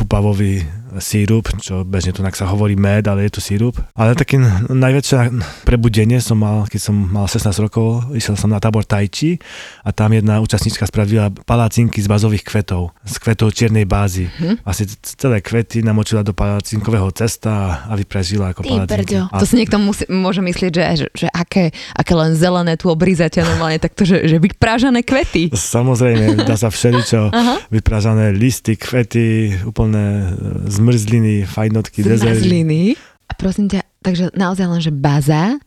pupavový 0.00 0.64
sírup, 1.02 1.50
čo 1.58 1.82
bežne 1.82 2.14
tu 2.14 2.22
sa 2.22 2.46
hovorí 2.48 2.78
med, 2.78 3.06
ale 3.06 3.26
je 3.26 3.38
to 3.38 3.40
sírup. 3.42 3.76
Ale 3.92 4.14
také 4.14 4.38
najväčšie 4.70 5.36
prebudenie 5.66 6.18
som 6.22 6.38
mal, 6.38 6.66
keď 6.70 6.80
som 6.80 6.96
mal 6.96 7.26
16 7.26 7.50
rokov, 7.60 8.14
išiel 8.14 8.38
som 8.38 8.50
na 8.50 8.62
tábor 8.62 8.86
Tajči 8.86 9.38
a 9.82 9.90
tam 9.90 10.14
jedna 10.14 10.38
účastníčka 10.40 10.86
spravila 10.86 11.30
palacinky 11.44 11.98
z 12.00 12.08
bazových 12.08 12.44
kvetov, 12.46 12.94
z 13.04 13.16
kvetov 13.18 13.52
čiernej 13.52 13.84
bázy. 13.84 14.30
Hm? 14.30 14.64
Asi 14.64 14.86
celé 15.02 15.42
kvety 15.42 15.82
namočila 15.82 16.22
do 16.22 16.32
palacinkového 16.32 17.10
cesta 17.12 17.84
a 17.84 17.92
vypražila 17.98 18.54
ako 18.54 18.64
palacinky. 18.64 19.18
A... 19.18 19.38
To 19.38 19.46
si 19.46 19.58
niekto 19.58 19.76
musí, 19.76 20.06
môže 20.08 20.40
myslieť, 20.40 20.72
že, 20.72 20.82
že, 21.04 21.06
že 21.12 21.26
aké, 21.30 21.74
aké 21.94 22.12
len 22.14 22.32
zelené 22.38 22.78
tu 22.78 22.88
obrízate 22.88 23.42
normálne 23.42 23.73
normálne 23.74 23.82
takto, 23.82 24.02
že, 24.06 24.16
že 24.30 24.36
vyprážané 24.38 25.02
kvety. 25.02 25.50
Samozrejme, 25.50 26.38
dá 26.48 26.54
sa 26.54 26.70
všeličo. 26.70 27.34
vyprážané 27.74 28.30
listy, 28.30 28.78
kvety, 28.78 29.58
úplne 29.66 30.30
e, 30.30 30.70
zmrzliny, 30.70 31.42
fajnotky, 31.48 32.06
dezery. 32.06 32.38
Zmrzliny. 32.38 32.82
A 33.26 33.32
prosím 33.34 33.66
ťa, 33.66 33.82
takže 34.04 34.30
naozaj 34.36 34.66
len, 34.70 34.80
že 34.80 34.92
baza, 34.94 35.58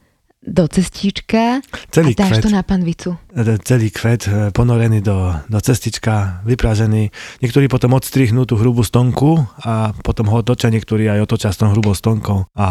do 0.48 0.64
cestička 0.70 1.60
celý 1.92 2.16
a 2.16 2.24
dáš 2.24 2.40
kvet, 2.40 2.44
to 2.48 2.52
na 2.54 2.64
panvicu. 2.64 3.20
E, 3.36 3.60
celý 3.68 3.92
kvet 3.92 4.32
e, 4.32 4.56
ponorený 4.56 5.04
do, 5.04 5.36
do 5.52 5.60
cestička, 5.60 6.40
vypražený. 6.48 7.12
Niektorí 7.44 7.68
potom 7.68 7.92
odstrihnú 8.00 8.48
tú 8.48 8.56
hrubú 8.56 8.80
stonku 8.86 9.44
a 9.60 9.92
potom 10.08 10.32
ho 10.32 10.40
otočia, 10.40 10.72
niektorí 10.72 11.12
aj 11.12 11.28
otočia 11.28 11.52
s 11.52 11.60
tou 11.60 11.68
hrubou 11.68 11.92
stonkou 11.92 12.48
a 12.56 12.68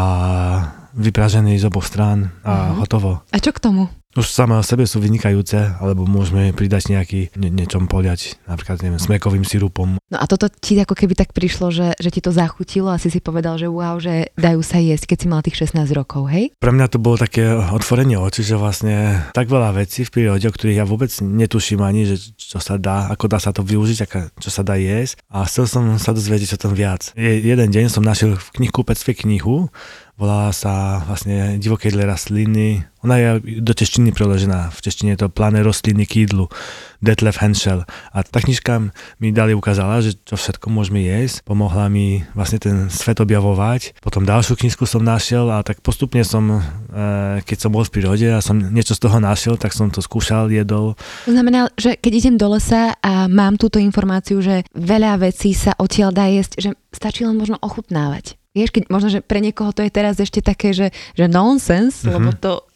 vypražený 0.97 1.61
z 1.61 1.69
oboch 1.69 1.85
strán 1.85 2.33
a 2.41 2.73
uh-huh. 2.73 2.81
hotovo. 2.81 3.21
A 3.29 3.37
čo 3.37 3.53
k 3.53 3.61
tomu? 3.61 3.93
Už 4.17 4.27
samé 4.27 4.57
o 4.57 4.65
sebe 4.65 4.89
sú 4.89 4.97
vynikajúce, 4.97 5.77
alebo 5.77 6.09
môžeme 6.09 6.49
pridať 6.51 6.89
nejaký 6.89 7.31
ne, 7.37 7.53
niečom 7.53 7.85
poliať, 7.85 8.41
napríklad 8.49 8.81
neviem, 8.81 8.97
smekovým 8.97 9.45
sirupom. 9.45 10.01
No 10.09 10.17
a 10.17 10.25
toto 10.25 10.49
ti 10.49 10.73
ako 10.79 10.97
keby 10.97 11.13
tak 11.13 11.31
prišlo, 11.37 11.69
že, 11.69 11.93
že 12.01 12.09
ti 12.09 12.19
to 12.23 12.33
zachutilo 12.33 12.89
a 12.89 12.97
si 12.97 13.13
si 13.13 13.21
povedal, 13.21 13.61
že 13.61 13.69
wow, 13.69 14.01
že 14.01 14.33
dajú 14.33 14.65
sa 14.65 14.81
jesť, 14.81 15.13
keď 15.13 15.17
si 15.21 15.27
mal 15.29 15.41
tých 15.45 15.69
16 15.69 15.85
rokov, 15.93 16.31
hej? 16.33 16.49
Pre 16.57 16.73
mňa 16.73 16.87
to 16.89 16.97
bolo 16.97 17.21
také 17.21 17.45
otvorenie 17.53 18.17
očí, 18.17 18.41
že 18.41 18.57
vlastne 18.57 19.21
tak 19.37 19.51
veľa 19.51 19.77
vecí 19.77 20.07
v 20.07 20.13
prírode, 20.13 20.47
o 20.49 20.53
ktorých 20.53 20.79
ja 20.81 20.85
vôbec 20.87 21.11
netuším 21.21 21.85
ani, 21.85 22.09
že 22.09 22.33
čo 22.33 22.57
sa 22.57 22.81
dá, 22.81 23.11
ako 23.13 23.29
dá 23.29 23.37
sa 23.37 23.53
to 23.53 23.61
využiť, 23.61 23.97
aká, 24.07 24.21
čo 24.41 24.49
sa 24.49 24.65
dá 24.65 24.79
jesť. 24.79 25.21
A 25.29 25.45
chcel 25.45 25.69
som 25.69 25.83
sa 26.01 26.15
dozvedieť 26.15 26.57
o 26.57 26.61
tom 26.65 26.73
viac. 26.73 27.11
Je, 27.13 27.43
jeden 27.43 27.69
deň 27.69 27.91
som 27.91 28.01
našiel 28.01 28.39
v 28.39 28.47
knihkúpectve 28.63 29.13
knihu, 29.27 29.69
volá 30.17 30.49
sa 30.49 31.05
vlastne 31.05 31.61
divoké 31.61 31.93
rastliny. 31.93 32.81
Ona 33.05 33.15
je 33.21 33.61
do 33.61 33.73
češtiny 33.77 34.09
preložená. 34.09 34.73
V 34.73 34.79
češtine 34.81 35.13
je 35.13 35.21
to 35.21 35.27
Plané 35.29 35.61
rostliny 35.61 36.09
k 36.09 36.25
jídlu. 36.25 36.49
Detlef 36.97 37.37
Henschel. 37.37 37.85
A 38.09 38.25
tá 38.25 38.41
knižka 38.41 38.89
mi 39.21 39.29
dali 39.29 39.53
ukázala, 39.53 40.01
že 40.01 40.17
čo 40.17 40.33
všetko 40.33 40.73
môžeme 40.73 41.05
jesť. 41.05 41.45
Pomohla 41.45 41.93
mi 41.93 42.25
vlastne 42.33 42.57
ten 42.57 42.75
svet 42.89 43.21
objavovať. 43.21 44.01
Potom 44.01 44.25
ďalšiu 44.25 44.57
knižku 44.57 44.89
som 44.89 45.05
našiel 45.05 45.45
a 45.53 45.61
tak 45.61 45.85
postupne 45.85 46.25
som, 46.25 46.57
e, 46.57 46.61
keď 47.45 47.57
som 47.61 47.69
bol 47.69 47.85
v 47.85 47.93
prírode 47.93 48.25
a 48.25 48.41
som 48.41 48.57
niečo 48.57 48.97
z 48.97 49.05
toho 49.05 49.21
našiel, 49.21 49.61
tak 49.61 49.77
som 49.77 49.93
to 49.93 50.01
skúšal, 50.01 50.49
jedol. 50.49 50.97
To 51.29 51.33
znamená, 51.37 51.69
že 51.77 51.93
keď 52.01 52.11
idem 52.17 52.35
do 52.41 52.57
lesa 52.57 52.97
a 53.05 53.29
mám 53.29 53.61
túto 53.61 53.77
informáciu, 53.77 54.41
že 54.41 54.65
veľa 54.73 55.21
vecí 55.21 55.53
sa 55.53 55.77
odtiaľ 55.77 56.09
dá 56.09 56.25
jesť, 56.33 56.57
že 56.57 56.69
stačí 56.89 57.21
len 57.21 57.37
možno 57.37 57.61
ochutnávať. 57.61 58.36
Vieš, 58.57 58.75
keď 58.75 58.83
možno, 58.91 59.07
že 59.13 59.19
pre 59.23 59.39
niekoho 59.39 59.71
to 59.71 59.85
je 59.85 59.91
teraz 59.93 60.19
ešte 60.19 60.43
také, 60.43 60.75
že, 60.75 60.91
že 61.15 61.29
nonsense, 61.29 62.03
uh-huh. 62.03 62.17
lebo 62.17 62.35
to 62.35 62.66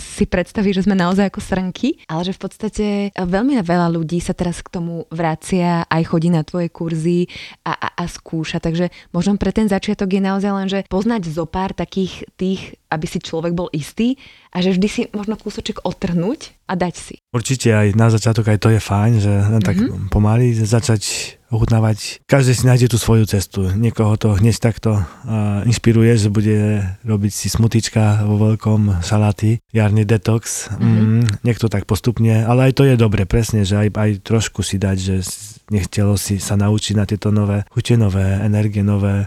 si 0.00 0.24
predstaví, 0.24 0.72
že 0.72 0.88
sme 0.88 0.96
naozaj 0.96 1.28
ako 1.28 1.40
srnky, 1.44 2.00
ale 2.08 2.24
že 2.24 2.36
v 2.36 2.40
podstate 2.40 2.86
veľmi 3.12 3.60
veľa 3.60 3.92
ľudí 3.92 4.18
sa 4.18 4.32
teraz 4.32 4.64
k 4.64 4.72
tomu 4.72 5.04
vracia, 5.12 5.84
aj 5.84 6.02
chodí 6.08 6.32
na 6.32 6.40
tvoje 6.40 6.72
kurzy 6.72 7.28
a, 7.64 7.76
a, 7.76 7.88
a 8.00 8.04
skúša. 8.08 8.58
Takže 8.62 8.88
možno 9.12 9.36
pre 9.36 9.52
ten 9.52 9.68
začiatok 9.68 10.08
je 10.08 10.22
naozaj 10.22 10.52
len, 10.52 10.68
že 10.68 10.84
poznať 10.88 11.28
zo 11.28 11.44
pár 11.44 11.76
takých 11.76 12.24
tých, 12.40 12.80
aby 12.88 13.06
si 13.06 13.20
človek 13.20 13.52
bol 13.52 13.68
istý 13.70 14.16
a 14.50 14.64
že 14.64 14.74
vždy 14.74 14.88
si 14.88 15.00
možno 15.12 15.38
kúsoček 15.38 15.84
otrhnúť 15.86 16.56
a 16.66 16.74
dať 16.74 16.94
si. 16.96 17.14
Určite 17.30 17.70
aj 17.70 17.94
na 17.94 18.10
začiatok 18.10 18.50
aj 18.50 18.58
to 18.58 18.68
je 18.74 18.80
fajn, 18.82 19.12
že 19.22 19.30
len 19.30 19.62
tak 19.62 19.78
mm-hmm. 19.78 20.10
pomaly 20.10 20.54
začať 20.54 21.36
ochutnávať. 21.50 22.22
Každý 22.30 22.54
si 22.54 22.62
nájde 22.62 22.94
tú 22.94 22.98
svoju 22.98 23.26
cestu. 23.26 23.66
Niekoho 23.74 24.14
to 24.14 24.38
hneď 24.38 24.62
takto 24.62 25.02
uh, 25.02 25.66
inšpiruje, 25.66 26.14
že 26.14 26.30
bude 26.30 26.86
robiť 27.02 27.32
si 27.34 27.50
smutička 27.50 28.22
vo 28.22 28.54
veľkom, 28.54 29.02
šaláty 29.02 29.49
jarný, 29.50 29.72
jarný 29.74 30.02
detox. 30.06 30.70
Mm-hmm. 30.70 31.00
Mm, 31.00 31.26
nech 31.42 31.58
to 31.58 31.66
tak 31.66 31.88
postupne, 31.88 32.44
ale 32.46 32.70
aj 32.70 32.72
to 32.78 32.82
je 32.86 32.94
dobre, 32.94 33.26
presne, 33.26 33.66
že 33.66 33.74
aj, 33.74 33.88
aj 33.96 34.10
trošku 34.22 34.62
si 34.62 34.78
dať, 34.78 34.96
že 34.98 35.16
nech 35.74 35.90
telo 35.90 36.14
si 36.14 36.38
sa 36.38 36.54
naučí 36.54 36.94
na 36.94 37.08
tieto 37.08 37.34
nové 37.34 37.66
chute, 37.74 37.98
nové 37.98 38.38
energie, 38.42 38.82
nové 38.84 39.26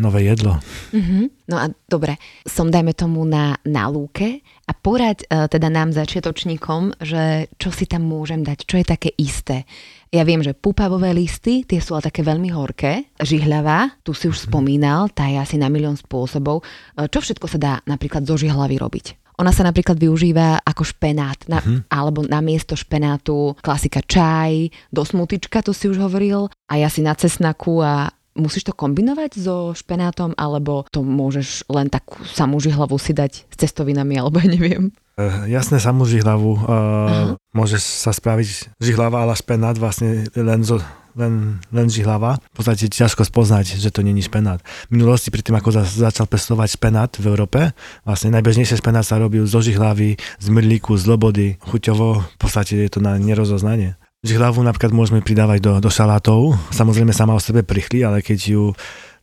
nové 0.00 0.24
jedlo. 0.24 0.56
Mm-hmm. 0.96 1.24
No 1.52 1.56
a 1.60 1.68
dobre, 1.84 2.16
som 2.48 2.72
dajme 2.72 2.96
tomu 2.96 3.28
na, 3.28 3.60
na 3.68 3.84
lúke 3.92 4.40
a 4.64 4.72
porať 4.72 5.28
uh, 5.28 5.44
teda 5.44 5.68
nám 5.68 5.92
začiatočníkom, 5.92 7.04
že 7.04 7.52
čo 7.60 7.68
si 7.68 7.84
tam 7.84 8.08
môžem 8.08 8.40
dať, 8.40 8.64
čo 8.64 8.80
je 8.80 8.86
také 8.88 9.12
isté. 9.20 9.68
Ja 10.08 10.24
viem, 10.24 10.40
že 10.40 10.56
púpavové 10.56 11.12
listy, 11.12 11.68
tie 11.68 11.84
sú 11.84 11.98
ale 11.98 12.08
také 12.08 12.24
veľmi 12.24 12.48
horké. 12.48 13.12
Žihľava, 13.20 14.00
tu 14.00 14.16
si 14.16 14.24
už 14.24 14.40
mm-hmm. 14.40 14.48
spomínal, 14.48 15.12
tá 15.12 15.28
je 15.28 15.36
asi 15.36 15.60
na 15.60 15.68
milión 15.68 16.00
spôsobov. 16.00 16.64
Uh, 16.96 17.04
čo 17.12 17.20
všetko 17.20 17.44
sa 17.44 17.58
dá 17.60 17.72
napríklad 17.84 18.24
zo 18.24 18.40
žihlavy 18.40 18.80
robiť? 18.80 19.23
Ona 19.40 19.50
sa 19.50 19.66
napríklad 19.66 19.98
využíva 19.98 20.62
ako 20.62 20.82
špenát, 20.86 21.38
na, 21.50 21.58
uh-huh. 21.58 21.82
alebo 21.90 22.22
na 22.22 22.38
miesto 22.38 22.78
špenátu 22.78 23.58
klasika 23.58 23.98
čaj, 24.02 24.70
do 24.94 25.02
smutička, 25.02 25.62
to 25.64 25.74
si 25.74 25.90
už 25.90 25.98
hovoril, 25.98 26.46
a 26.70 26.72
ja 26.78 26.86
si 26.86 27.02
na 27.02 27.18
cesnaku 27.18 27.82
a 27.82 28.14
Musíš 28.34 28.66
to 28.66 28.74
kombinovať 28.74 29.38
so 29.38 29.70
špenátom, 29.78 30.34
alebo 30.34 30.82
to 30.90 31.06
môžeš 31.06 31.70
len 31.70 31.86
takú 31.86 32.18
samú 32.26 32.58
žihlavu 32.58 32.98
si 32.98 33.14
dať 33.14 33.46
s 33.46 33.56
cestovinami, 33.62 34.18
alebo 34.18 34.42
ja 34.42 34.50
neviem? 34.50 34.90
Uh, 35.14 35.46
jasné, 35.46 35.78
samú 35.78 36.02
žihlavu. 36.02 36.58
Uh, 36.58 37.38
môže 37.54 37.78
sa 37.78 38.10
spraviť 38.10 38.74
žihlava, 38.82 39.22
ale 39.22 39.38
špenát 39.38 39.78
vlastne 39.78 40.26
len 40.34 40.66
zo, 40.66 40.82
len, 41.14 41.62
len 41.70 41.86
žihlava. 41.90 42.38
V 42.52 42.54
podstate 42.62 42.90
ťažko 42.90 43.26
spoznať, 43.26 43.78
že 43.78 43.90
to 43.90 44.02
není 44.02 44.22
špenát. 44.22 44.60
V 44.90 44.98
minulosti, 44.98 45.30
pri 45.30 45.42
tým, 45.42 45.58
ako 45.58 45.70
za, 45.70 45.82
začal 45.86 46.26
pestovať 46.26 46.78
špenát 46.78 47.10
v 47.18 47.24
Európe, 47.30 47.74
vlastne 48.02 48.34
najbežnejšie 48.34 48.78
špenát 48.78 49.06
sa 49.06 49.18
robil 49.18 49.46
zo 49.46 49.62
žihlavy, 49.62 50.18
z 50.18 50.46
mrlíku, 50.50 50.94
z 50.98 51.04
lobody, 51.06 51.46
chuťovo. 51.62 52.22
V 52.22 52.38
podstate 52.38 52.78
je 52.78 52.90
to 52.90 53.00
na 53.00 53.16
nerozoznanie. 53.18 53.96
Žihlavu 54.24 54.64
napríklad 54.64 54.96
môžeme 54.96 55.20
pridávať 55.20 55.58
do, 55.60 55.72
do 55.84 55.90
šalátov. 55.92 56.56
Samozrejme 56.72 57.12
sama 57.12 57.36
o 57.36 57.40
sebe 57.44 57.60
prichli, 57.60 58.08
ale 58.08 58.24
keď 58.24 58.38
ju 58.56 58.62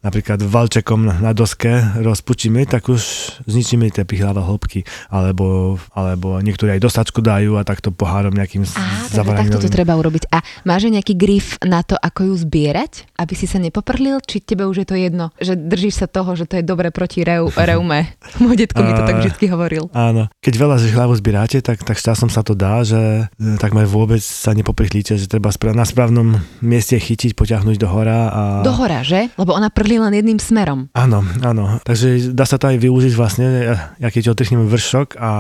napríklad 0.02 0.42
valčekom 0.42 1.22
na 1.22 1.32
doske 1.32 2.02
rozpučíme, 2.02 2.66
tak 2.66 2.90
už 2.90 3.02
zničíme 3.46 3.88
tie 3.94 4.02
pichláva 4.06 4.42
hĺbky. 4.42 4.86
Alebo, 5.14 5.78
alebo 5.94 6.42
niektorí 6.42 6.74
aj 6.74 6.82
dosačku 6.82 7.22
dajú 7.22 7.58
a 7.58 7.64
takto 7.66 7.94
pohárom 7.94 8.34
nejakým 8.34 8.66
zavaraním. 9.14 9.54
Takto 9.54 9.70
to 9.70 9.74
treba 9.74 9.94
urobiť. 9.98 10.30
A 10.34 10.42
máš 10.66 10.90
nejaký 10.90 11.14
grif 11.14 11.62
na 11.62 11.86
to, 11.86 11.94
ako 11.96 12.34
ju 12.34 12.36
zbierať, 12.42 13.06
aby 13.22 13.34
si 13.38 13.46
sa 13.46 13.62
nepoprlil? 13.62 14.18
Či 14.26 14.42
tebe 14.42 14.66
už 14.66 14.84
je 14.84 14.88
to 14.90 14.98
jedno? 14.98 15.30
Že 15.38 15.70
držíš 15.70 16.06
sa 16.06 16.08
toho, 16.10 16.34
že 16.34 16.50
to 16.50 16.58
je 16.58 16.64
dobre 16.66 16.90
proti 16.90 17.22
reu, 17.22 17.48
reume? 17.70 18.18
Môj 18.42 18.58
detko 18.58 18.82
mi 18.82 18.98
to 18.98 19.06
tak 19.06 19.22
vždy 19.22 19.46
hovoril. 19.54 19.86
Áno. 19.94 20.28
Keď 20.42 20.54
veľa 20.58 20.76
hlavu 20.82 21.14
zbieráte, 21.14 21.62
tak, 21.62 21.86
tak 21.86 22.02
časom 22.02 22.34
sa 22.34 22.42
to 22.42 22.58
dá, 22.58 22.82
že 22.82 23.30
e, 23.30 23.58
takmer 23.62 23.86
vôbec 23.86 24.20
sa 24.20 24.58
nepoprchlíte, 24.58 25.14
že 25.16 25.30
treba 25.30 25.54
na 25.78 25.86
správnom 25.86 26.42
mieste 26.66 26.98
chytiť, 26.98 27.38
poťahnuť 27.38 27.78
do 27.78 27.88
hora. 27.88 28.20
A... 28.34 28.42
Do 28.66 28.74
hora, 28.74 29.06
že? 29.06 29.30
Lebo 29.38 29.54
ona 29.54 29.70
prlí 29.70 29.91
len 29.98 30.14
jedným 30.16 30.40
smerom. 30.40 30.88
Áno, 30.94 31.26
áno. 31.42 31.82
Takže 31.84 32.32
dá 32.32 32.46
sa 32.48 32.62
to 32.62 32.72
aj 32.72 32.78
využiť 32.80 33.14
vlastne, 33.18 33.76
ja 33.98 34.10
keď 34.12 34.36
otrhnem 34.36 34.68
vršok 34.70 35.18
a 35.18 35.32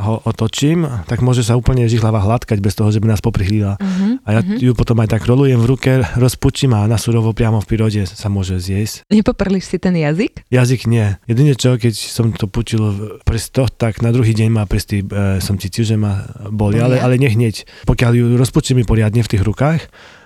ho 0.00 0.14
otočím, 0.24 0.86
tak 1.08 1.20
môže 1.20 1.42
sa 1.42 1.58
úplne 1.58 1.84
žihlava 1.90 2.22
hladkať 2.22 2.60
bez 2.62 2.78
toho, 2.78 2.88
že 2.88 3.00
by 3.02 3.12
nás 3.12 3.20
poprihlila. 3.24 3.76
Uh-huh, 3.76 4.20
a 4.24 4.28
ja 4.36 4.40
uh-huh. 4.40 4.60
ju 4.60 4.72
potom 4.72 5.00
aj 5.02 5.18
tak 5.18 5.26
rolujem 5.26 5.60
v 5.60 5.66
ruke, 5.66 5.92
rozpučím 6.16 6.76
a 6.76 6.86
na 6.88 6.96
surovo 6.96 7.34
priamo 7.34 7.60
v 7.60 7.68
prírode 7.68 8.06
sa 8.06 8.28
môže 8.30 8.56
zjesť. 8.60 9.08
Nepoprliš 9.10 9.64
si 9.68 9.76
ten 9.80 9.96
jazyk? 9.96 10.46
Jazyk 10.48 10.86
nie. 10.86 11.16
Jedine 11.26 11.58
čo, 11.58 11.76
keď 11.76 11.94
som 11.94 12.30
to 12.30 12.46
pučil 12.46 12.82
v 12.84 13.00
prstoch, 13.26 13.72
tak 13.74 14.04
na 14.04 14.14
druhý 14.14 14.36
deň 14.36 14.48
ma 14.52 14.64
prsty, 14.68 15.02
e, 15.02 15.06
som 15.42 15.56
cítil, 15.58 15.88
že 15.88 15.96
ma 15.98 16.28
boli, 16.52 16.78
ale, 16.78 17.00
ale 17.00 17.18
nehneď. 17.18 17.66
Pokiaľ 17.88 18.12
ju 18.14 18.26
rozpučím 18.36 18.84
poriadne 18.84 19.24
v 19.24 19.30
tých 19.30 19.42
rukách, 19.42 19.80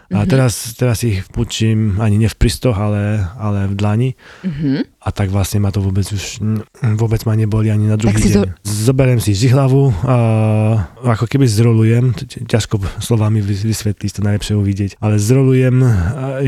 a 0.08 0.24
mm-hmm. 0.24 0.30
teraz, 0.32 0.72
teraz 0.72 1.04
ich 1.04 1.20
pučím 1.28 2.00
ani 2.00 2.16
ne 2.16 2.32
v 2.32 2.36
pristoch, 2.40 2.80
ale, 2.80 3.28
ale 3.36 3.68
v 3.68 3.74
dlani. 3.76 4.10
Mm-hmm. 4.40 5.04
A 5.04 5.08
tak 5.12 5.28
vlastne 5.28 5.60
ma 5.60 5.68
to 5.68 5.84
vôbec 5.84 6.08
už, 6.08 6.40
vôbec 6.96 7.20
ma 7.28 7.36
neboli 7.36 7.68
ani 7.68 7.92
na 7.92 8.00
druhý 8.00 8.16
tak 8.16 8.24
deň. 8.24 8.32
Zo... 8.32 8.42
Zoberiem 8.88 9.20
si 9.20 9.36
žihlavu 9.36 9.92
a 10.08 10.16
ako 11.12 11.28
keby 11.28 11.44
zrolujem, 11.44 12.16
ťažko 12.24 12.80
slovami 13.04 13.44
vysvetliť, 13.44 14.10
to 14.16 14.24
najlepšie 14.24 14.56
uvidieť, 14.56 14.90
ale 14.96 15.20
zrolujem 15.20 15.76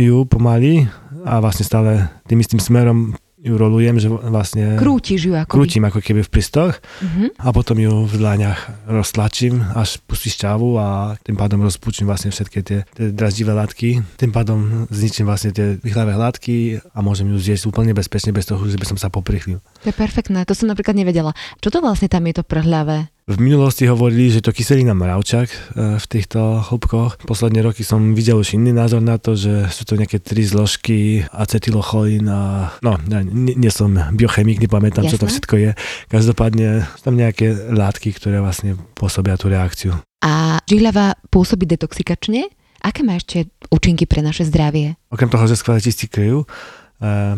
ju 0.01 0.25
pomaly 0.25 0.89
a 1.29 1.45
vlastne 1.45 1.69
stále 1.69 2.09
tým 2.25 2.41
istým 2.41 2.65
smerom 2.65 3.13
ju 3.41 3.55
rolujem, 3.57 3.97
že 3.97 4.09
vlastne... 4.13 4.77
Krútiš 4.77 5.21
ju 5.27 5.33
ako 5.33 5.49
Krútim 5.49 5.85
ako 5.89 6.01
keby 6.05 6.21
v 6.21 6.31
pristoch 6.31 6.77
uh-huh. 6.77 7.33
a 7.41 7.49
potom 7.57 7.81
ju 7.81 8.05
v 8.05 8.15
dláňach 8.21 8.85
roztlačím, 8.85 9.65
až 9.73 9.97
pustí 10.05 10.29
šťavu 10.29 10.69
a 10.77 11.17
tým 11.25 11.41
pádom 11.41 11.65
rozpúčim 11.65 12.05
vlastne 12.05 12.29
všetky 12.29 12.59
tie, 12.61 12.79
tie 12.93 13.07
draždivé 13.11 13.57
látky. 13.57 14.05
Tým 14.21 14.33
pádom 14.33 14.85
zničím 14.93 15.25
vlastne 15.25 15.57
tie 15.57 15.81
vychlavé 15.81 16.21
látky 16.21 16.85
a 16.93 16.99
môžem 17.01 17.33
ju 17.33 17.41
zjesť 17.41 17.73
úplne 17.73 17.97
bezpečne, 17.97 18.37
bez 18.37 18.45
toho, 18.45 18.61
že 18.69 18.77
by 18.77 18.87
som 18.87 18.99
sa 19.01 19.09
poprichlil. 19.09 19.65
To 19.83 19.87
je 19.89 19.97
perfektné, 19.97 20.45
to 20.45 20.53
som 20.53 20.69
napríklad 20.69 20.93
nevedela. 20.93 21.33
Čo 21.65 21.73
to 21.73 21.79
vlastne 21.81 22.13
tam 22.13 22.29
je 22.29 22.37
to 22.37 22.45
prhľavé? 22.45 23.09
V 23.31 23.39
minulosti 23.39 23.87
hovorili, 23.87 24.27
že 24.27 24.43
to 24.43 24.51
kyselina 24.51 24.91
mravčak 24.91 25.47
e, 25.55 25.59
v 26.03 26.05
týchto 26.11 26.67
hĺbkoch. 26.67 27.23
Posledné 27.23 27.63
roky 27.63 27.87
som 27.87 28.11
videl 28.11 28.43
už 28.43 28.59
iný 28.59 28.75
názor 28.75 28.99
na 28.99 29.23
to, 29.23 29.39
že 29.39 29.71
sú 29.71 29.87
to 29.87 29.95
nejaké 29.95 30.19
tri 30.19 30.43
zložky 30.43 31.23
acetylocholín 31.31 32.27
a 32.27 32.75
no, 32.83 32.99
ja 32.99 33.23
nie, 33.23 33.55
nie 33.55 33.71
som 33.71 33.95
biochemik, 33.95 34.59
nepamätám, 34.59 35.07
Jasne. 35.07 35.15
čo 35.15 35.23
to 35.23 35.27
všetko 35.31 35.55
je. 35.63 35.71
Každopádne 36.11 36.91
sú 36.99 37.03
tam 37.07 37.15
nejaké 37.15 37.55
látky, 37.71 38.19
ktoré 38.19 38.43
vlastne 38.43 38.75
pôsobia 38.99 39.39
tú 39.39 39.47
reakciu. 39.47 39.95
A 40.27 40.59
žihľava 40.67 41.15
pôsobí 41.31 41.71
detoxikačne? 41.71 42.51
Aké 42.83 43.07
má 43.07 43.15
ešte 43.15 43.47
účinky 43.71 44.11
pre 44.11 44.27
naše 44.27 44.43
zdravie? 44.43 44.99
Okrem 45.13 45.31
toho, 45.31 45.47
že 45.47 45.55
skvelé 45.55 45.79
čistí 45.79 46.11
krv, 46.11 46.51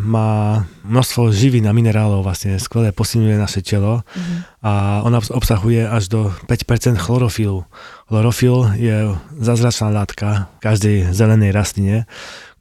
má 0.02 0.66
množstvo 0.83 1.31
živín 1.31 1.71
a 1.71 1.73
minerálov, 1.73 2.26
vlastne 2.26 2.59
skvelé 2.59 2.90
posilňuje 2.90 3.38
naše 3.38 3.62
telo 3.62 4.02
mm-hmm. 4.02 4.38
a 4.59 4.73
ona 5.07 5.23
obsahuje 5.23 5.87
až 5.87 6.11
do 6.11 6.21
5% 6.50 6.99
chlorofilu. 6.99 7.62
Chlorofil 8.11 8.75
je 8.75 9.14
zázračná 9.38 9.95
látka 9.95 10.50
každej 10.59 11.14
zelenej 11.14 11.54
rastline. 11.54 12.11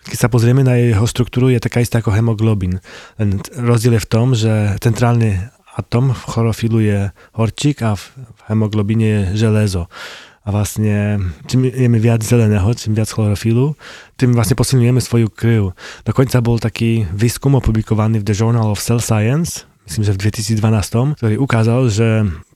Keď 0.05 0.17
sa 0.17 0.29
pozrieme 0.29 0.61
na 0.61 0.77
jeho 0.77 1.05
štruktúru, 1.09 1.49
je 1.49 1.61
taká 1.61 1.81
istá 1.81 2.05
ako 2.05 2.13
hemoglobin. 2.13 2.77
Len 3.17 3.41
rozdiel 3.57 3.97
je 3.97 4.05
v 4.05 4.09
tom, 4.09 4.37
že 4.37 4.77
centrálny 4.77 5.41
atom 5.73 6.13
v 6.13 6.21
chlorofilu 6.29 6.79
je 6.85 6.99
horčík 7.33 7.81
a 7.81 7.97
v 7.97 8.03
hemoglobine 8.45 9.05
je 9.05 9.21
železo 9.41 9.89
a 10.41 10.49
vlastne 10.49 11.21
čím 11.45 11.69
jeme 11.69 12.01
viac 12.01 12.25
zeleného, 12.25 12.65
čím 12.73 12.97
viac 12.97 13.13
chlorofilu, 13.13 13.77
tým 14.17 14.33
vlastne 14.33 14.57
posilňujeme 14.57 15.01
svoju 15.01 15.27
krv. 15.29 15.77
Dokonca 16.01 16.41
bol 16.41 16.57
taký 16.57 17.05
výskum 17.13 17.53
opublikovaný 17.61 18.21
v 18.21 18.25
The 18.25 18.35
Journal 18.35 18.73
of 18.73 18.81
Cell 18.81 19.01
Science, 19.01 19.69
myslím, 19.85 20.03
že 20.09 20.13
v 20.17 20.21
2012, 20.57 21.21
ktorý 21.21 21.35
ukázal, 21.37 21.81
že 21.93 22.07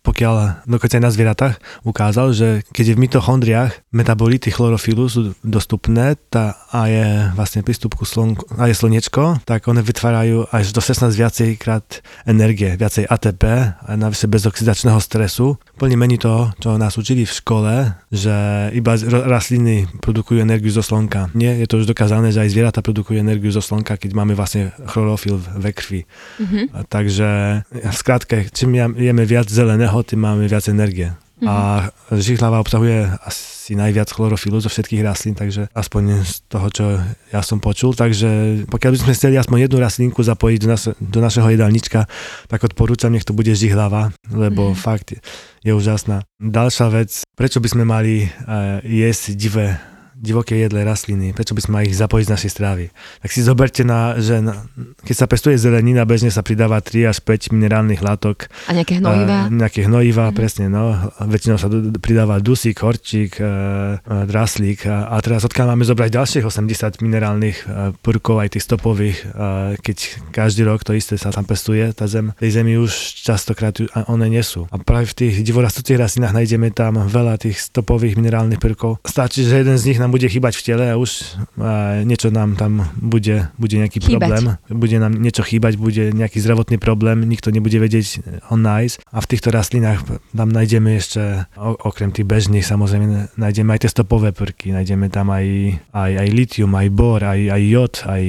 pokiaľ 0.05 0.63
dokonca 0.69 1.01
aj 1.01 1.03
na 1.03 1.11
zvieratách 1.11 1.55
ukázal, 1.81 2.31
že 2.37 2.47
keď 2.69 2.93
je 2.93 2.95
v 2.95 3.03
mitochondriách 3.09 3.71
metabolity 3.89 4.53
chlorofilu 4.53 5.09
sú 5.09 5.33
dostupné 5.41 6.13
tá, 6.29 6.55
a 6.69 6.85
je 6.85 7.07
vlastne 7.33 7.65
prístup 7.65 7.97
ku 7.97 8.05
slnku, 8.05 8.45
a 8.53 8.69
je 8.69 8.77
slnečko, 8.77 9.41
tak 9.49 9.65
one 9.65 9.81
vytvárajú 9.81 10.45
až 10.53 10.69
do 10.75 10.81
16 10.83 11.09
viacej 11.15 11.49
krát 11.57 12.05
energie, 12.29 12.77
viacej 12.77 13.09
ATP 13.09 13.43
a 13.81 13.91
navyše 13.97 14.29
bez 14.29 14.45
oxidačného 14.45 14.99
stresu. 15.01 15.57
Plne 15.79 15.97
mení 15.97 16.21
to, 16.21 16.53
čo 16.61 16.77
nás 16.77 16.99
učili 16.99 17.25
v 17.25 17.33
škole, 17.33 17.73
že 18.11 18.35
iba 18.75 18.93
rastliny 19.25 19.87
produkujú 20.03 20.43
energiu 20.43 20.69
zo 20.69 20.83
slnka. 20.83 21.31
Nie, 21.33 21.57
je 21.63 21.67
to 21.67 21.81
už 21.81 21.89
dokázané, 21.89 22.29
že 22.35 22.43
aj 22.43 22.51
zvieratá 22.51 22.79
produkujú 22.83 23.17
energiu 23.17 23.49
zo 23.49 23.63
slnka, 23.63 23.97
keď 23.97 24.11
máme 24.13 24.35
vlastne 24.35 24.75
chlorofil 24.85 25.39
ve 25.39 25.71
krvi. 25.71 26.01
Mm-hmm. 26.39 26.65
Takže 26.91 27.29
v 27.71 27.95
skratke, 27.95 28.51
čím 28.51 28.75
jeme 28.99 29.23
viac 29.23 29.47
zeleného, 29.47 29.94
toho 29.95 30.03
tým 30.03 30.27
máme 30.27 30.43
viac 30.51 30.67
energie. 30.67 31.15
Mm-hmm. 31.39 31.47
A 31.47 31.87
žihlava 32.15 32.59
obsahuje 32.59 33.07
asi 33.23 33.75
najviac 33.75 34.11
chlorofilu 34.11 34.59
zo 34.59 34.71
všetkých 34.71 35.03
rastlín, 35.03 35.35
takže 35.35 35.71
aspoň 35.71 36.23
z 36.23 36.35
toho, 36.47 36.67
čo 36.71 36.85
ja 37.31 37.39
som 37.43 37.63
počul. 37.63 37.95
Takže 37.95 38.63
pokiaľ 38.67 38.91
by 38.91 38.99
sme 39.03 39.15
chceli 39.15 39.35
aspoň 39.39 39.67
jednu 39.67 39.77
rastlinku 39.79 40.19
zapojiť 40.19 40.59
do, 40.63 40.67
nas- 40.67 40.95
do 40.95 41.19
našeho 41.19 41.47
jedálnička, 41.47 42.07
tak 42.51 42.59
odporúčam, 42.63 43.11
nech 43.11 43.27
to 43.27 43.35
bude 43.35 43.51
žihlava, 43.55 44.11
lebo 44.31 44.71
mm-hmm. 44.71 44.83
fakt 44.83 45.15
je 45.63 45.71
úžasná. 45.71 46.27
Ďalšia 46.39 46.87
vec, 46.91 47.11
prečo 47.35 47.63
by 47.63 47.67
sme 47.71 47.83
mali 47.87 48.27
uh, 48.27 48.79
jesť 48.83 49.35
divé 49.35 49.79
divoké 50.15 50.55
jedlé 50.55 50.87
rastliny, 50.87 51.35
prečo 51.35 51.51
by 51.51 51.61
sme 51.61 51.77
ich 51.83 51.95
zapojiť 51.99 52.25
z 52.25 52.33
našej 52.39 52.51
strávy. 52.51 52.85
Tak 53.19 53.29
si 53.35 53.43
zoberte, 53.43 53.83
na, 53.83 54.15
že 54.15 54.39
na, 54.39 54.63
keď 55.03 55.15
sa 55.15 55.27
pestuje 55.27 55.59
zelenina, 55.59 56.07
bežne 56.07 56.31
sa 56.31 56.39
pridáva 56.39 56.79
3 56.79 57.11
až 57.11 57.19
5 57.19 57.51
minerálnych 57.51 57.99
látok. 57.99 58.47
A 58.71 58.71
nejaké 58.71 59.03
hnojivá? 59.03 59.51
Uh, 59.51 59.51
nejaké 59.51 59.83
hnojivá, 59.83 60.31
mm-hmm. 60.31 60.39
presne, 60.39 60.65
no. 60.71 60.95
Väčšinou 61.19 61.59
sa 61.59 61.67
pridáva 61.99 62.39
dusík, 62.39 62.79
horčík, 62.79 63.43
uh, 63.43 63.99
draslík 64.23 64.87
a, 64.87 65.11
a 65.11 65.19
teraz 65.19 65.43
odkiaľ 65.43 65.75
máme 65.75 65.83
zobrať 65.83 66.09
ďalších 66.15 66.45
80 66.47 67.03
minerálnych 67.03 67.57
uh, 67.67 67.91
prvkov, 67.99 68.39
aj 68.39 68.55
tých 68.55 68.65
stopových, 68.71 69.19
uh, 69.35 69.75
keď 69.83 69.97
každý 70.31 70.63
rok 70.63 70.87
to 70.87 70.95
isté 70.95 71.19
sa 71.19 71.35
tam 71.35 71.43
pestuje, 71.43 71.91
tá 71.91 72.07
zem, 72.07 72.31
tej 72.39 72.55
zemi 72.55 72.79
už 72.79 72.91
častokrát 73.19 73.75
one 74.07 74.31
nie 74.31 74.41
sú. 74.41 74.63
A 74.71 74.79
práve 74.79 75.11
v 75.11 75.27
tých 75.27 75.35
divorastúcich 75.43 75.99
rastlinách 75.99 76.31
nájdeme 76.31 76.71
tam 76.71 77.03
veľa 77.03 77.35
tých 77.35 77.59
stopových 77.59 78.15
minerálnych 78.15 78.63
prvkov. 78.63 79.03
Stačí, 79.03 79.43
že 79.43 79.59
jeden 79.59 79.75
z 79.75 79.91
nich 79.91 79.99
nám 80.05 80.13
bude 80.13 80.29
chýbať 80.29 80.53
v 80.53 80.63
tele 80.69 80.85
a 80.93 80.95
už 81.01 81.41
a 81.57 82.05
niečo 82.05 82.29
nám 82.29 82.53
tam 82.53 82.85
bude, 83.01 83.49
bude 83.57 83.75
nejaký 83.81 83.97
chýbať. 83.97 84.21
problém. 84.21 84.45
Bude 84.69 84.97
nám 85.01 85.17
niečo 85.17 85.41
chýbať, 85.41 85.81
bude 85.81 86.13
nejaký 86.13 86.37
zdravotný 86.37 86.77
problém, 86.77 87.25
nikto 87.25 87.49
nebude 87.49 87.81
vedieť 87.81 88.21
ho 88.53 88.55
nájsť. 88.55 89.01
A 89.09 89.17
v 89.17 89.29
týchto 89.33 89.49
rastlinách 89.49 90.05
tam 90.29 90.49
nájdeme 90.53 90.93
ešte, 90.93 91.49
okrem 91.57 92.13
tých 92.13 92.29
bežných 92.29 92.61
samozrejme, 92.61 93.33
nájdeme 93.33 93.73
aj 93.73 93.81
tie 93.81 93.89
stopové 93.89 94.29
prvky, 94.29 94.69
nájdeme 94.77 95.09
tam 95.09 95.33
aj, 95.33 95.45
aj, 95.89 96.11
aj 96.21 96.27
litium, 96.29 96.69
aj 96.77 96.87
bor, 96.93 97.25
aj, 97.25 97.41
aj 97.49 97.61
jod, 97.65 97.93
aj 98.05 98.23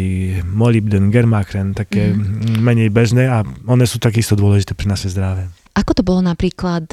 molybden, 0.49 1.13
germakren, 1.13 1.77
také 1.77 2.17
mm. 2.17 2.65
menej 2.65 2.89
bežné 2.89 3.29
a 3.29 3.45
one 3.69 3.85
sú 3.85 4.01
takisto 4.01 4.33
dôležité 4.33 4.73
pre 4.73 4.89
naše 4.89 5.13
zdravie. 5.13 5.53
Ako 5.77 5.93
to 5.93 6.01
bolo 6.01 6.25
napríklad 6.25 6.89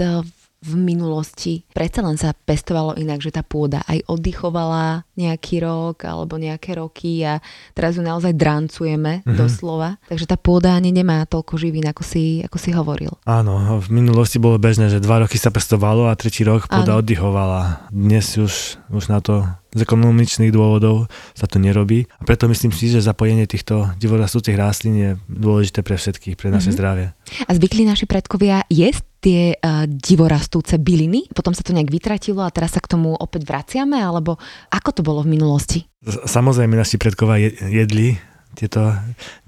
v 0.63 0.79
minulosti. 0.79 1.67
Predsa 1.75 1.99
len 2.01 2.15
sa 2.15 2.31
pestovalo 2.31 2.95
inak, 2.95 3.19
že 3.19 3.35
tá 3.35 3.43
pôda 3.43 3.83
aj 3.83 4.07
oddychovala 4.07 5.03
nejaký 5.13 5.61
rok 5.61 6.05
alebo 6.09 6.41
nejaké 6.41 6.77
roky 6.77 7.21
a 7.21 7.37
teraz 7.77 7.97
ju 7.97 8.03
naozaj 8.03 8.33
drancujeme 8.33 9.21
mm-hmm. 9.21 9.37
doslova. 9.37 10.01
Takže 10.09 10.25
tá 10.25 10.37
pôda 10.37 10.73
ani 10.73 10.89
nemá 10.89 11.25
toľko 11.29 11.57
živín, 11.61 11.85
ako 11.85 12.01
si, 12.01 12.41
ako 12.41 12.57
si 12.57 12.69
hovoril. 12.73 13.13
Áno, 13.29 13.77
v 13.77 13.89
minulosti 13.93 14.41
bolo 14.41 14.57
bežné, 14.57 14.89
že 14.89 15.03
dva 15.03 15.21
roky 15.21 15.37
sa 15.37 15.53
pestovalo 15.53 16.09
a 16.09 16.17
tretí 16.17 16.41
rok 16.41 16.65
pôda 16.65 16.97
Áno. 16.97 17.05
oddychovala. 17.05 17.89
Dnes 17.93 18.25
už, 18.37 18.81
už 18.89 19.05
na 19.09 19.21
to 19.21 19.45
z 19.73 19.81
ekonomičných 19.81 20.53
dôvodov 20.53 21.09
sa 21.33 21.49
to 21.49 21.57
nerobí. 21.57 22.05
A 22.21 22.23
preto 22.23 22.45
myslím 22.45 22.69
si, 22.69 22.93
že 22.93 23.01
zapojenie 23.01 23.49
týchto 23.49 23.89
divorastúcich 23.97 24.53
rastlín 24.53 24.95
je 24.95 25.11
dôležité 25.25 25.81
pre 25.81 25.97
všetkých, 25.97 26.37
pre 26.37 26.53
naše 26.53 26.71
mm-hmm. 26.71 26.77
zdravie. 26.77 27.07
A 27.49 27.51
zvykli 27.57 27.83
naši 27.89 28.05
predkovia 28.05 28.61
jesť 28.69 29.03
tie 29.23 29.41
uh, 29.55 29.87
divorastúce 29.87 30.77
byliny? 30.77 31.31
Potom 31.31 31.55
sa 31.55 31.63
to 31.63 31.71
nejak 31.71 31.89
vytratilo 31.89 32.43
a 32.43 32.53
teraz 32.53 32.75
sa 32.75 32.83
k 32.83 32.91
tomu 32.91 33.15
opäť 33.15 33.47
vraciame? 33.47 33.97
Alebo 33.97 34.37
ako 34.69 34.89
to 34.93 35.01
bolo 35.03 35.21
v 35.27 35.35
minulosti? 35.35 35.85
Samozrejme, 36.07 36.79
naši 36.79 36.95
predkovia 36.95 37.51
jedli 37.67 38.15
tieto 38.53 38.93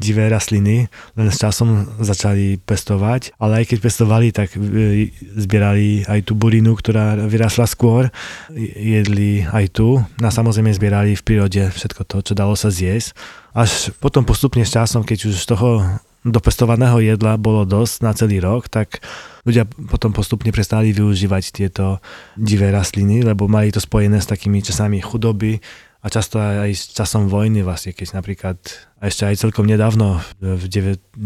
divé 0.02 0.28
rastliny, 0.28 0.90
len 1.14 1.28
s 1.30 1.38
časom 1.38 1.86
začali 2.02 2.58
pestovať, 2.58 3.38
ale 3.38 3.62
aj 3.62 3.66
keď 3.70 3.78
pestovali, 3.80 4.28
tak 4.34 4.58
e, 4.58 5.10
zbierali 5.38 6.04
aj 6.10 6.26
tú 6.26 6.34
burinu, 6.34 6.74
ktorá 6.74 7.16
vyrasla 7.30 7.70
skôr, 7.70 8.10
jedli 8.58 9.46
aj 9.46 9.66
tu, 9.78 10.02
a 10.02 10.30
samozrejme 10.30 10.74
zbierali 10.74 11.14
v 11.14 11.26
prírode 11.26 11.62
všetko 11.70 12.02
to, 12.10 12.18
čo 12.26 12.34
dalo 12.34 12.58
sa 12.58 12.74
zjesť. 12.74 13.14
Až 13.56 13.94
potom 14.02 14.26
postupne 14.26 14.66
s 14.66 14.74
časom, 14.74 15.06
keď 15.06 15.32
už 15.32 15.38
toho 15.48 16.02
dopestovaného 16.26 16.98
jedla 17.00 17.38
bolo 17.38 17.64
dosť 17.64 17.96
na 18.02 18.12
celý 18.18 18.42
rok, 18.42 18.68
tak 18.68 19.00
ľudia 19.46 19.64
potom 19.66 20.12
postupne 20.12 20.50
prestali 20.50 20.92
využívať 20.92 21.44
tieto 21.54 22.02
divé 22.36 22.74
rastliny, 22.74 23.22
lebo 23.22 23.46
mali 23.46 23.70
to 23.70 23.80
spojené 23.80 24.18
s 24.20 24.28
takými 24.28 24.60
časami 24.66 25.00
chudoby, 25.00 25.62
a 26.06 26.08
často 26.14 26.38
aj, 26.38 26.70
s 26.70 26.94
časom 26.94 27.26
vojny 27.26 27.66
vlastne, 27.66 27.98
keď 27.98 28.22
napríklad 28.22 28.62
a 28.96 29.12
ešte 29.12 29.28
aj 29.28 29.36
celkom 29.44 29.68
nedávno 29.68 30.24
v 30.40 30.64
90. 30.72 31.20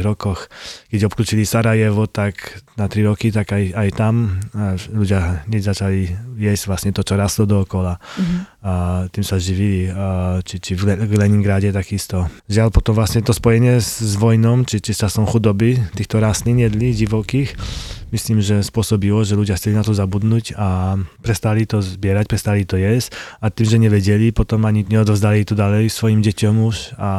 rokoch, 0.00 0.48
keď 0.88 1.12
obklúčili 1.12 1.44
Sarajevo, 1.44 2.08
tak 2.08 2.64
na 2.80 2.88
3 2.88 3.12
roky, 3.12 3.28
tak 3.28 3.52
aj, 3.52 3.76
aj 3.76 3.88
tam 3.92 4.40
ľudia 4.88 5.44
hneď 5.44 5.62
začali 5.68 6.08
jesť 6.40 6.64
vlastne 6.64 6.90
to, 6.96 7.04
čo 7.04 7.20
rastlo 7.20 7.44
dookola. 7.44 8.00
Mm-hmm. 8.00 8.40
A 8.64 8.72
tým 9.12 9.24
sa 9.24 9.36
živili, 9.36 9.92
a, 9.92 10.40
či, 10.40 10.64
či 10.64 10.72
v 10.72 11.12
Leningrade 11.12 11.68
takisto. 11.76 12.24
Žiaľ 12.48 12.72
potom 12.72 12.96
vlastne 12.96 13.20
to 13.20 13.36
spojenie 13.36 13.84
s, 13.84 14.00
s 14.00 14.16
vojnom, 14.16 14.64
či, 14.64 14.80
či 14.80 14.96
časom 14.96 15.28
chudoby 15.28 15.76
týchto 15.92 16.24
rastlín 16.24 16.64
jedli 16.64 16.96
divokých, 16.96 17.52
myslím, 18.10 18.42
že 18.42 18.62
spôsobilo, 18.66 19.22
že 19.22 19.38
ľudia 19.38 19.56
chceli 19.56 19.78
na 19.78 19.86
to 19.86 19.94
zabudnúť 19.94 20.58
a 20.58 20.98
prestali 21.22 21.64
to 21.64 21.78
zbierať, 21.80 22.26
prestali 22.26 22.66
to 22.66 22.76
jesť 22.76 23.14
a 23.38 23.48
tým, 23.48 23.66
že 23.66 23.78
nevedeli, 23.78 24.34
potom 24.34 24.66
ani 24.66 24.82
neodovzdali 24.86 25.46
to 25.46 25.54
ďalej 25.54 25.88
svojim 25.90 26.20
deťom 26.20 26.54
už 26.66 26.76
a, 26.98 27.09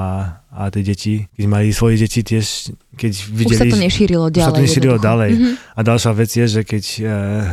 a 0.51 0.67
tie 0.67 0.83
deti, 0.83 1.13
keď 1.31 1.45
mali 1.47 1.71
svoje 1.71 1.95
deti 2.03 2.21
tiež, 2.27 2.75
keď 2.99 3.11
videli... 3.31 3.55
Už 3.55 3.61
sa 3.63 3.71
to 3.71 3.79
nešírilo 3.79 4.27
ďalej. 4.27 4.43
Už 4.43 4.47
sa 4.51 4.57
to 4.59 4.65
nešírilo 4.67 4.97
ďalej. 4.99 5.31
Mm-hmm. 5.31 5.53
A 5.75 5.79
ďalšia 5.79 6.11
vec 6.11 6.31
je, 6.35 6.45
že 6.45 6.61
keď 6.67 6.83
e, 6.83 7.01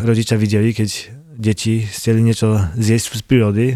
rodičia 0.03 0.37
videli, 0.37 0.75
keď 0.75 0.91
deti 1.39 1.87
chceli 1.87 2.27
niečo 2.27 2.59
zjesť 2.75 3.23
z 3.23 3.23
prírody, 3.23 3.67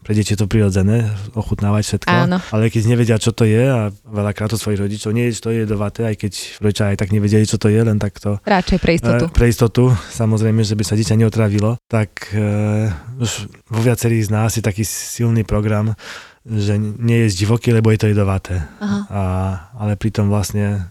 pre 0.00 0.16
deti 0.16 0.32
je 0.32 0.40
to 0.40 0.48
prirodzené, 0.48 1.12
ochutnávať 1.36 1.82
všetko. 1.84 2.10
Áno. 2.10 2.40
Ale 2.50 2.72
keď 2.72 2.82
nevedia, 2.88 3.20
čo 3.20 3.36
to 3.36 3.44
je 3.44 3.62
a 3.68 3.92
veľakrát 4.08 4.48
to 4.48 4.56
svojich 4.56 4.80
rodičov 4.80 5.12
nie 5.12 5.28
je, 5.28 5.38
to 5.38 5.52
je 5.52 5.68
jedovaté, 5.68 6.08
aj 6.08 6.16
keď 6.16 6.32
rodičia 6.64 6.84
aj 6.90 6.96
tak 6.98 7.12
nevedeli, 7.12 7.44
čo 7.44 7.60
to 7.60 7.68
je, 7.68 7.78
len 7.78 8.00
takto. 8.00 8.40
Radšej 8.42 8.78
pre 8.80 8.96
istotu. 8.96 9.24
E, 9.28 9.30
pre 9.30 9.46
istotu, 9.52 9.92
samozrejme, 9.92 10.64
že 10.64 10.74
by 10.74 10.84
sa 10.88 10.96
dieťa 10.96 11.20
neotravilo, 11.20 11.76
tak 11.84 12.32
e, 12.32 12.88
už 13.20 13.30
vo 13.68 13.80
viacerých 13.84 14.26
z 14.26 14.30
nás 14.32 14.50
je 14.56 14.64
taký 14.64 14.88
silný 14.88 15.44
program, 15.44 15.92
že 16.46 16.80
nie 16.80 17.28
je 17.28 17.36
divoký, 17.44 17.72
lebo 17.76 17.92
je 17.92 18.00
to 18.00 18.10
jedovaté. 18.10 18.64
Aha. 18.80 19.00
A, 19.12 19.22
ale 19.76 20.00
pritom 20.00 20.32
vlastne 20.32 20.88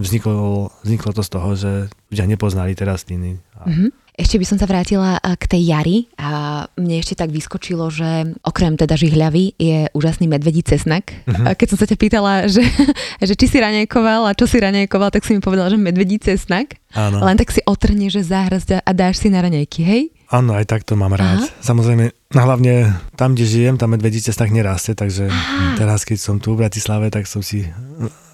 vzniklo, 0.00 0.72
vzniklo 0.84 1.12
to 1.12 1.22
z 1.24 1.30
toho, 1.32 1.48
že 1.56 1.72
ľudia 2.12 2.26
nepoznali. 2.28 2.72
A... 2.72 3.68
Mm-hmm. 3.68 3.90
Ešte 4.16 4.40
by 4.40 4.46
som 4.48 4.56
sa 4.56 4.64
vrátila 4.64 5.20
k 5.20 5.44
tej 5.44 5.76
jari 5.76 6.08
a 6.16 6.64
mne 6.80 7.04
ešte 7.04 7.20
tak 7.20 7.28
vyskočilo, 7.28 7.92
že 7.92 8.32
okrem 8.40 8.72
teda 8.80 8.96
žihľavy 8.96 9.60
je 9.60 9.92
úžasný 9.92 10.24
medvedí 10.24 10.64
cesnak. 10.64 11.12
Uh-huh. 11.28 11.52
Keď 11.52 11.66
som 11.68 11.76
sa 11.76 11.84
ťa 11.84 12.00
pýtala, 12.00 12.48
že, 12.48 12.64
že 13.28 13.36
či 13.36 13.44
si 13.44 13.60
ranejkoval 13.60 14.24
a 14.24 14.32
čo 14.32 14.48
si 14.48 14.56
ranejkoval, 14.56 15.12
tak 15.12 15.20
si 15.20 15.36
mi 15.36 15.44
povedala, 15.44 15.68
že 15.68 15.76
medvedí 15.76 16.16
cesnak. 16.16 16.80
Áno. 16.96 17.20
Len 17.20 17.36
tak 17.36 17.52
si 17.52 17.60
otrne, 17.68 18.08
že 18.08 18.24
záhrazť 18.24 18.80
a 18.80 18.90
dáš 18.96 19.20
si 19.20 19.28
na 19.28 19.44
ranejky, 19.44 19.84
hej? 19.84 20.15
Áno, 20.26 20.58
aj 20.58 20.66
tak 20.66 20.82
to 20.82 20.98
mám 20.98 21.14
rád. 21.14 21.46
Aha. 21.46 21.62
Samozrejme, 21.62 22.10
hlavne 22.34 22.98
tam, 23.14 23.38
kde 23.38 23.46
žijem, 23.46 23.74
tam 23.78 23.94
medvedí 23.94 24.18
cesnak 24.18 24.50
nerastie, 24.50 24.98
takže 24.98 25.30
Aha. 25.30 25.78
teraz, 25.78 26.02
keď 26.02 26.18
som 26.18 26.36
tu 26.42 26.58
v 26.58 26.66
Bratislave, 26.66 27.10
tak 27.14 27.30
som 27.30 27.40
si 27.44 27.66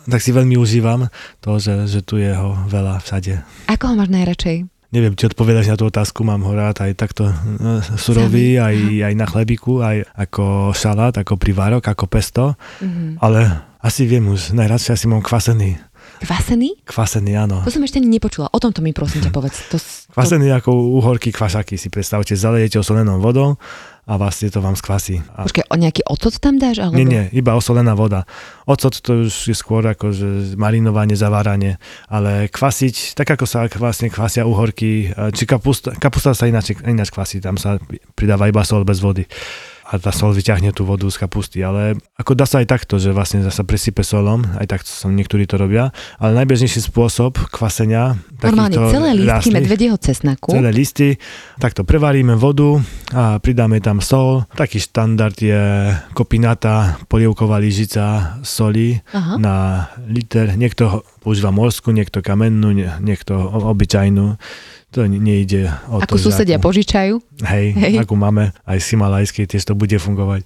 tak 0.02 0.18
si 0.18 0.34
veľmi 0.34 0.58
užívam 0.58 1.06
to, 1.38 1.62
že, 1.62 1.86
že 1.86 2.02
tu 2.02 2.18
je 2.18 2.34
ho 2.34 2.58
veľa 2.66 2.98
všade. 3.06 3.38
Ako 3.70 3.92
ho 3.92 3.94
máš 3.94 4.10
najradšej? 4.10 4.66
neviem, 4.92 5.16
či 5.16 5.26
odpovedať 5.32 5.72
na 5.72 5.76
tú 5.80 5.88
otázku, 5.88 6.20
mám 6.20 6.44
ho 6.44 6.52
rád 6.52 6.84
aj 6.84 6.92
takto 7.00 7.32
no, 7.56 7.80
surový, 7.96 8.60
aj, 8.60 8.76
aj 9.08 9.14
na 9.16 9.24
chlebiku, 9.24 9.80
aj 9.80 10.04
ako 10.12 10.76
šalát, 10.76 11.16
ako 11.16 11.40
privárok, 11.40 11.88
ako 11.88 12.04
pesto, 12.06 12.44
mm-hmm. 12.84 13.16
ale 13.24 13.64
asi 13.80 14.04
viem 14.04 14.22
už, 14.28 14.52
najradšej 14.52 14.92
asi 14.94 15.06
mám 15.08 15.24
kvasený. 15.24 15.80
Kvasený? 16.22 16.86
Kvasený, 16.86 17.32
áno. 17.34 17.66
To 17.66 17.70
som 17.74 17.82
ešte 17.82 17.98
nepočula. 17.98 18.46
O 18.54 18.58
tomto 18.62 18.78
mi 18.78 18.94
prosím 18.94 19.26
ťa 19.26 19.32
povedz. 19.36 19.66
To, 19.74 19.76
to... 19.76 20.14
Kvasený 20.14 20.54
ako 20.54 20.70
uhorky 21.02 21.34
kvašaky 21.34 21.74
si 21.74 21.90
predstavte. 21.90 22.38
Zalejete 22.38 22.78
osolenou 22.78 23.18
vodou 23.18 23.58
a 24.02 24.18
vlastne 24.18 24.50
to 24.50 24.58
vám 24.58 24.74
skvasí. 24.74 25.22
A... 25.34 25.46
Počkej, 25.46 25.66
o 25.70 25.76
nejaký 25.78 26.02
ocot 26.06 26.34
tam 26.42 26.58
dáš? 26.58 26.82
Alebo... 26.82 26.98
Nie, 26.98 27.06
nie, 27.06 27.24
iba 27.34 27.54
osolená 27.54 27.94
voda. 27.94 28.26
Ocot 28.66 28.98
to 28.98 29.30
už 29.30 29.50
je 29.50 29.54
skôr 29.54 29.82
ako 29.86 30.10
že 30.10 30.58
marinovanie, 30.58 31.14
zaváranie, 31.14 31.78
ale 32.10 32.50
kvasiť, 32.50 33.14
tak 33.14 33.38
ako 33.38 33.46
sa 33.46 33.70
vlastne 33.78 34.10
kvasia 34.10 34.42
uhorky, 34.42 35.14
či 35.34 35.44
kapusta, 35.46 35.94
kapusta 35.94 36.34
sa 36.34 36.50
ináč, 36.50 36.74
ináč 36.82 37.14
kvasí, 37.14 37.38
tam 37.38 37.54
sa 37.54 37.78
pridáva 38.18 38.50
iba 38.50 38.66
sol 38.66 38.82
bez 38.82 38.98
vody 38.98 39.22
a 39.92 40.00
tá 40.00 40.08
sol 40.08 40.32
vyťahne 40.32 40.72
tú 40.72 40.88
vodu 40.88 41.04
z 41.12 41.20
kapusty. 41.20 41.60
Ale 41.60 42.00
ako 42.16 42.32
dá 42.32 42.48
sa 42.48 42.64
aj 42.64 42.66
takto, 42.72 42.96
že 42.96 43.12
vlastne 43.12 43.44
sa 43.44 43.64
presype 43.68 44.00
solom, 44.00 44.40
aj 44.56 44.66
takto 44.72 44.88
som 44.88 45.12
niektorí 45.12 45.44
to 45.44 45.60
robia, 45.60 45.92
ale 46.16 46.40
najbežnejší 46.40 46.88
spôsob 46.88 47.36
kvasenia 47.52 48.16
Normálne 48.40 48.80
celé 48.88 49.10
lístky 49.20 49.52
medvedieho 49.52 49.96
cesnaku. 50.00 50.56
Celé 50.56 50.72
listy, 50.72 51.20
takto 51.60 51.84
prevaríme 51.84 52.32
vodu 52.40 52.80
a 53.12 53.36
pridáme 53.36 53.84
tam 53.84 54.00
sol. 54.00 54.48
Taký 54.56 54.80
štandard 54.80 55.36
je 55.36 55.92
kopinata, 56.16 56.96
polievková 57.06 57.60
lyžica 57.60 58.40
soli 58.40 58.96
Aha. 59.12 59.36
na 59.36 59.54
liter. 60.08 60.56
Niekto 60.56 61.04
používa 61.22 61.54
morskú, 61.54 61.94
niekto 61.94 62.20
kamennú, 62.20 62.74
niekto 63.00 63.32
obyčajnú 63.72 64.36
to 64.92 65.08
nejde 65.08 65.72
o 65.88 66.04
Ako 66.04 66.20
to, 66.20 66.28
susedia 66.28 66.60
ako, 66.60 66.68
požičajú. 66.68 67.14
Hej, 67.48 67.66
hej, 67.72 67.94
ako 68.04 68.12
máme 68.12 68.52
aj 68.68 68.78
z 68.78 68.86
Himalajskej, 68.92 69.48
tiež 69.48 69.64
to 69.64 69.72
bude 69.72 69.96
fungovať. 69.96 70.44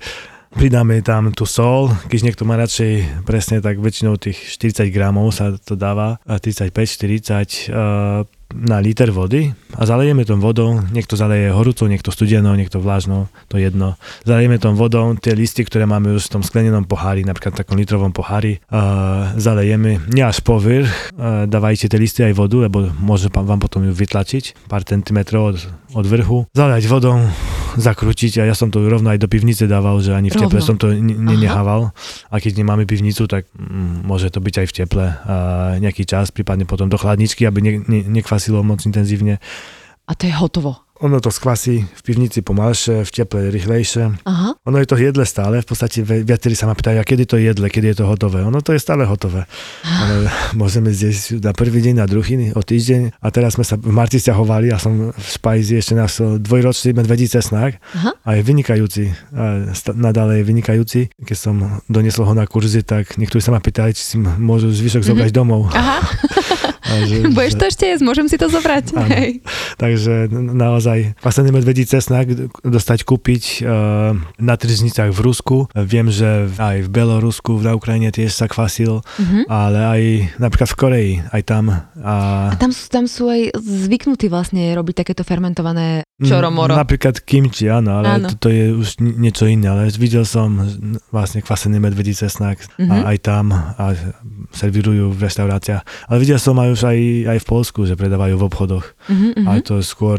Pridáme 0.55 1.03
tam 1.03 1.35
tú 1.35 1.45
sol, 1.45 1.91
keď 2.07 2.31
niekto 2.31 2.47
má 2.47 2.55
radšej 2.57 3.27
presne 3.27 3.59
tak 3.59 3.83
väčšinou 3.83 4.17
tých 4.17 4.39
40 4.57 4.89
gramov 4.95 5.35
sa 5.35 5.53
to 5.59 5.75
dáva, 5.75 6.23
35-40, 6.31 7.75
uh, 7.75 8.23
na 8.55 8.79
liter 8.79 9.11
vody 9.11 9.51
a 9.75 9.83
zalejeme 9.83 10.23
tom 10.23 10.39
vodou, 10.39 10.79
niekto 10.95 11.19
zaleje 11.19 11.51
horúcou, 11.51 11.91
niekto 11.91 12.15
studenou, 12.15 12.55
niekto 12.55 12.79
vlážnou, 12.79 13.27
to 13.51 13.59
jedno. 13.59 13.99
Zalejeme 14.23 14.63
tom 14.63 14.79
vodou 14.79 15.19
tie 15.19 15.35
listy, 15.35 15.67
ktoré 15.67 15.85
máme 15.85 16.15
už 16.15 16.31
v 16.31 16.33
tom 16.39 16.43
sklenenom 16.47 16.87
pohári, 16.87 17.27
napríklad 17.27 17.59
v 17.59 17.61
takom 17.65 17.77
litrovom 17.77 18.13
pohári, 18.15 18.63
uh, 18.71 19.35
zalejeme 19.37 19.99
nie 20.09 20.25
až 20.25 20.41
povrch, 20.47 20.89
uh, 21.19 21.45
dávajte 21.51 21.91
tie 21.91 21.99
listy 21.99 22.21
aj 22.23 22.39
vodu, 22.39 22.71
lebo 22.71 22.89
môže 23.03 23.29
vám 23.29 23.59
potom 23.59 23.83
ju 23.85 23.93
vytlačiť 23.93 24.71
pár 24.71 24.87
centimetrov 24.87 25.43
od, 25.55 25.57
od 25.93 26.07
vrchu. 26.07 26.47
Zalejať 26.55 26.85
vodou, 26.89 27.19
zakrútiť 27.77 28.41
a 28.41 28.49
ja 28.49 28.55
som 28.57 28.73
to 28.73 28.81
rovno 28.81 29.12
aj 29.12 29.21
do 29.21 29.29
pivnice 29.29 29.69
dával, 29.69 30.01
že 30.01 30.17
ani 30.17 30.33
v 30.33 30.41
teple 30.41 30.61
som 30.65 30.81
to 30.81 30.93
nenehával. 30.97 31.93
A 32.33 32.41
keď 32.41 32.65
nemáme 32.65 32.89
pivnicu, 32.89 33.29
tak 33.29 33.47
mm, 33.53 34.09
môže 34.09 34.33
to 34.33 34.41
byť 34.41 34.55
aj 34.65 34.67
v 34.67 34.75
teple 34.75 35.05
a 35.05 35.37
nejaký 35.77 36.09
čas, 36.09 36.33
prípadne 36.33 36.65
potom 36.65 36.89
do 36.89 36.97
chladničky, 36.97 37.45
aby 37.45 37.61
ne, 37.61 37.73
ne, 37.85 38.01
nekvasilo 38.09 38.65
moc 38.65 38.81
intenzívne. 38.89 39.39
A 40.07 40.12
to 40.17 40.31
je 40.31 40.35
hotovo. 40.35 40.86
Ono 41.05 41.21
to 41.21 41.29
skvasí 41.29 41.85
v 41.85 42.01
pivnici 42.01 42.41
pomalšie, 42.41 43.05
v 43.05 43.11
teple 43.13 43.53
rýchlejšie. 43.53 44.25
Aha. 44.25 44.57
Ono 44.65 44.77
je 44.81 44.89
to 44.89 44.97
jedle 44.97 45.29
stále, 45.29 45.61
v 45.61 45.69
podstate 45.69 46.01
viacerí 46.03 46.57
sa 46.57 46.65
ma 46.65 46.73
pýtajú, 46.73 46.97
a 46.97 47.05
kedy 47.05 47.25
to 47.29 47.37
jedle, 47.37 47.69
kedy 47.69 47.93
je 47.93 47.97
to 48.01 48.09
hotové. 48.09 48.41
Ono 48.41 48.65
to 48.65 48.73
je 48.73 48.81
stále 48.81 49.05
hotové. 49.05 49.45
Ale 49.85 50.33
môžeme 50.61 50.89
zjesť 50.89 51.45
na 51.45 51.53
prvý 51.53 51.85
deň, 51.85 51.95
na 52.01 52.07
druhý, 52.09 52.51
o 52.57 52.63
týždeň. 52.65 53.21
A 53.21 53.29
teraz 53.29 53.61
sme 53.61 53.65
sa 53.69 53.77
v 53.77 53.93
marci 53.93 54.17
stiahovali 54.17 54.73
a 54.73 54.81
som 54.81 55.13
v 55.13 55.27
Špajzi 55.27 55.85
ešte 55.85 55.95
nás 55.95 56.17
dvojročný 56.17 56.97
medvedí 56.97 57.29
cesnák. 57.29 57.77
Aha. 57.77 58.11
A 58.25 58.29
je 58.41 58.43
vynikajúci. 58.43 59.13
A 59.37 59.69
nadále 59.93 60.41
je 60.41 60.49
vynikajúci. 60.49 61.01
Keď 61.13 61.37
som 61.37 61.83
doniesol 61.93 62.25
ho 62.25 62.33
na 62.33 62.49
kurzy, 62.49 62.81
tak 62.81 63.21
niektorí 63.21 63.45
sa 63.45 63.53
ma 63.53 63.61
pýtali, 63.61 63.93
či 63.93 64.03
si 64.03 64.17
môžu 64.17 64.73
zvyšok 64.73 65.05
mm-hmm. 65.05 65.13
zobrať 65.13 65.31
domov. 65.33 65.69
Aha. 65.77 66.01
že, 67.07 67.16
Budeš 67.37 67.55
to 67.59 67.64
ešte 67.66 67.85
jesť, 67.90 68.03
môžem 68.07 68.27
si 68.31 68.37
to 68.38 68.46
zobrať. 68.46 68.85
Hej. 69.12 69.31
Takže 69.77 70.31
naozaj 70.33 71.18
kvasený 71.20 71.51
medvedí 71.53 71.85
cesnak 71.85 72.31
dostať 72.62 73.03
kúpiť 73.03 73.44
uh, 73.62 74.14
na 74.38 74.55
tržnicách 74.55 75.11
v 75.11 75.20
Rusku. 75.20 75.57
Viem, 75.75 76.09
že 76.11 76.51
aj 76.57 76.87
v 76.87 76.88
Belorusku, 76.88 77.59
na 77.61 77.75
Ukrajine 77.75 78.14
tiež 78.14 78.33
sa 78.33 78.46
kvasil, 78.46 79.03
uh-huh. 79.03 79.42
ale 79.51 79.79
aj 79.83 80.03
napríklad 80.38 80.68
v 80.70 80.77
Koreji, 80.77 81.12
aj 81.33 81.42
tam. 81.44 81.64
A, 82.01 82.14
a 82.53 82.57
tam, 82.57 82.70
sú, 82.70 82.85
tam 82.88 83.05
sú 83.11 83.29
aj 83.29 83.57
zvyknutí 83.59 84.31
vlastne 84.31 84.70
robiť 84.77 85.05
takéto 85.05 85.22
fermentované 85.27 86.07
čoromoro. 86.16 86.72
Napríklad 86.72 87.20
kimchi, 87.20 87.68
áno, 87.68 88.01
ale 88.01 88.07
áno. 88.20 88.29
To, 88.33 88.46
to 88.46 88.49
je 88.49 88.64
už 88.72 88.88
niečo 89.01 89.44
iné. 89.44 89.68
Ale 89.68 89.92
videl 89.92 90.25
som 90.25 90.57
vlastne 91.12 91.44
kvasený 91.44 91.77
medvedí 91.77 92.16
cesnak 92.16 92.64
uh-huh. 92.64 92.88
a 92.88 93.12
aj 93.12 93.16
tam 93.20 93.53
a 93.53 93.92
servírujú 94.57 95.12
v 95.12 95.20
reštauráciách. 95.29 95.83
Ale 96.09 96.16
videl 96.16 96.40
som 96.40 96.57
aj 96.57 96.76
už 96.77 96.93
aj, 96.93 97.01
aj 97.33 97.39
v 97.41 97.49
Polsku, 97.49 97.81
že 97.89 97.97
predávajú 97.97 98.37
v 98.37 98.47
obchodoch. 98.53 98.93
Uh-huh, 99.07 99.47
Ale 99.47 99.62
to 99.62 99.79
je 99.79 99.87
skôr 99.87 100.19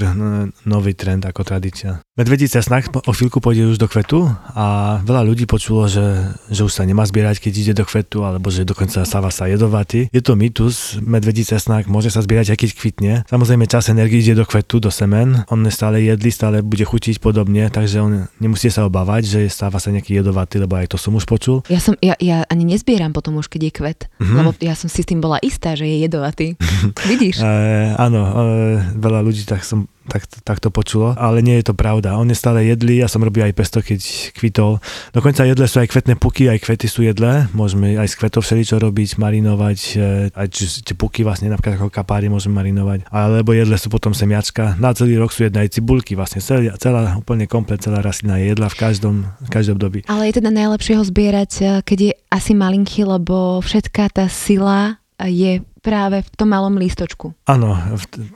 nový 0.64 0.96
trend 0.96 1.28
ako 1.28 1.44
tradícia. 1.44 2.00
Medvedí 2.18 2.50
cesnak 2.50 2.90
o 2.90 3.14
chvíľku 3.14 3.38
pôjde 3.38 3.70
už 3.70 3.78
do 3.78 3.86
kvetu 3.86 4.26
a 4.58 4.98
veľa 5.06 5.22
ľudí 5.22 5.46
počulo, 5.46 5.86
že, 5.86 6.34
že 6.50 6.66
už 6.66 6.74
sa 6.74 6.82
nemá 6.82 7.06
zbierať, 7.06 7.38
keď 7.38 7.54
ide 7.54 7.74
do 7.78 7.86
kvetu, 7.86 8.26
alebo 8.26 8.50
že 8.50 8.66
dokonca 8.66 9.06
stáva 9.06 9.30
sa 9.30 9.46
jedovatý. 9.46 10.10
Je 10.10 10.26
to 10.26 10.34
mýtus, 10.34 10.98
medvedí 10.98 11.46
cesnak 11.46 11.86
môže 11.86 12.10
sa 12.10 12.26
zbierať 12.26 12.56
aj 12.56 12.58
keď 12.58 12.70
kvitne. 12.74 13.14
Samozrejme 13.30 13.70
čas 13.70 13.94
energii 13.94 14.26
ide 14.26 14.34
do 14.34 14.50
kvetu, 14.50 14.82
do 14.82 14.90
semen. 14.90 15.46
On 15.54 15.62
stále 15.70 16.02
jedli, 16.02 16.34
stále 16.34 16.66
bude 16.66 16.82
chutiť 16.82 17.22
podobne, 17.22 17.70
takže 17.70 18.02
on 18.02 18.26
nemusí 18.42 18.74
sa 18.74 18.90
obávať, 18.90 19.30
že 19.30 19.40
stáva 19.54 19.78
sa 19.78 19.94
nejaký 19.94 20.18
jedovatý, 20.18 20.58
lebo 20.58 20.74
aj 20.74 20.96
to 20.96 20.98
som 20.98 21.14
už 21.14 21.30
počul. 21.30 21.62
Ja, 21.70 21.78
som, 21.78 21.94
ja, 22.02 22.18
ja 22.18 22.50
ani 22.50 22.66
nezbieram 22.66 23.14
potom 23.14 23.38
už, 23.38 23.46
keď 23.46 23.70
je 23.70 23.72
kvet, 23.78 24.00
uh-huh. 24.18 24.42
lebo 24.42 24.50
ja 24.58 24.74
som 24.74 24.90
si 24.90 25.06
s 25.06 25.10
tým 25.10 25.22
bola 25.22 25.38
istá, 25.46 25.78
že 25.78 25.86
je 25.86 26.02
jedovatý. 26.02 26.58
Vidíš? 27.14 27.46
E, 27.46 27.94
áno, 27.94 28.22
e, 28.26 28.77
veľa 28.96 29.20
ľudí 29.26 29.44
tak 29.44 29.64
som 29.64 29.86
tak, 30.08 30.24
tak 30.42 30.58
to 30.64 30.72
počulo, 30.72 31.14
ale 31.20 31.44
nie 31.44 31.60
je 31.60 31.70
to 31.70 31.76
pravda. 31.76 32.16
On 32.16 32.26
je 32.26 32.34
stále 32.34 32.64
jedlý, 32.64 33.04
ja 33.04 33.12
som 33.12 33.20
robil 33.20 33.44
aj 33.44 33.54
pesto, 33.54 33.84
keď 33.84 34.32
kvitol. 34.34 34.80
Dokonca 35.12 35.44
jedle 35.44 35.68
sú 35.68 35.84
aj 35.84 35.92
kvetné 35.92 36.16
puky, 36.16 36.48
aj 36.48 36.64
kvety 36.64 36.88
sú 36.88 37.04
jedlé. 37.04 37.52
Môžeme 37.52 38.00
aj 38.00 38.16
z 38.16 38.16
kvetov 38.16 38.48
všeličo 38.48 38.80
robiť, 38.80 39.20
marinovať, 39.20 39.80
e, 40.00 40.32
aj 40.32 40.48
tie 40.88 40.96
puky 40.96 41.28
vlastne 41.28 41.52
napríklad 41.52 41.78
ako 41.78 41.92
kapári 41.92 42.32
môžeme 42.32 42.56
marinovať. 42.58 43.06
Alebo 43.12 43.52
jedle 43.52 43.76
sú 43.76 43.92
potom 43.92 44.16
semiačka. 44.16 44.80
Na 44.80 44.96
celý 44.96 45.20
rok 45.20 45.36
sú 45.36 45.44
jedné 45.44 45.68
aj 45.68 45.78
cibulky, 45.78 46.16
vlastne 46.16 46.40
celá, 46.40 46.74
celá 46.80 47.20
úplne 47.20 47.46
komplet, 47.46 47.84
celá 47.84 48.00
rastlina 48.00 48.40
je 48.40 48.56
jedla 48.56 48.72
v 48.72 48.80
každom, 48.80 49.16
v 49.44 49.50
každom 49.52 49.76
období. 49.76 50.08
Ale 50.08 50.32
je 50.32 50.40
teda 50.40 50.50
najlepšie 50.50 50.96
ho 50.96 51.04
zbierať, 51.04 51.52
e, 51.60 51.64
keď 51.84 51.98
je 52.00 52.14
asi 52.32 52.56
malinký, 52.56 53.04
lebo 53.04 53.60
všetká 53.60 54.08
tá 54.16 54.26
sila 54.32 55.04
je 55.26 55.66
práve 55.82 56.22
v 56.22 56.30
tom 56.38 56.54
malom 56.54 56.78
lístočku. 56.78 57.34
Áno, 57.50 57.74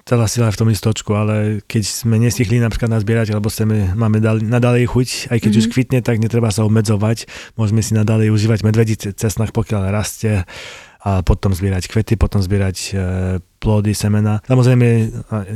celá 0.07 0.25
sila 0.25 0.49
je 0.49 0.55
v 0.57 0.59
tom 0.65 0.69
lístočku, 0.73 1.11
ale 1.13 1.61
keď 1.69 1.83
sme 1.85 2.17
nestihli 2.17 2.57
napríklad 2.57 2.89
nazbierať, 2.89 3.37
alebo 3.37 3.53
chceme, 3.53 3.93
máme 3.93 4.17
dal, 4.17 4.41
nadalej 4.41 4.89
chuť, 4.89 5.29
aj 5.29 5.37
keď 5.37 5.51
mm-hmm. 5.51 5.69
už 5.69 5.73
kvitne, 5.75 5.99
tak 6.01 6.17
netreba 6.17 6.49
sa 6.49 6.65
obmedzovať. 6.65 7.29
Môžeme 7.53 7.85
si 7.85 7.93
nadalej 7.93 8.33
užívať 8.33 8.65
medvedí 8.65 8.97
cesnách, 8.97 9.53
pokiaľ 9.53 9.93
rastie 9.93 10.47
a 11.01 11.25
potom 11.25 11.49
zbierať 11.49 11.89
kvety, 11.89 12.13
potom 12.13 12.45
zbierať 12.45 12.77
e, 12.77 12.91
plody, 13.57 13.97
semena. 13.97 14.37
Samozrejme 14.45 14.87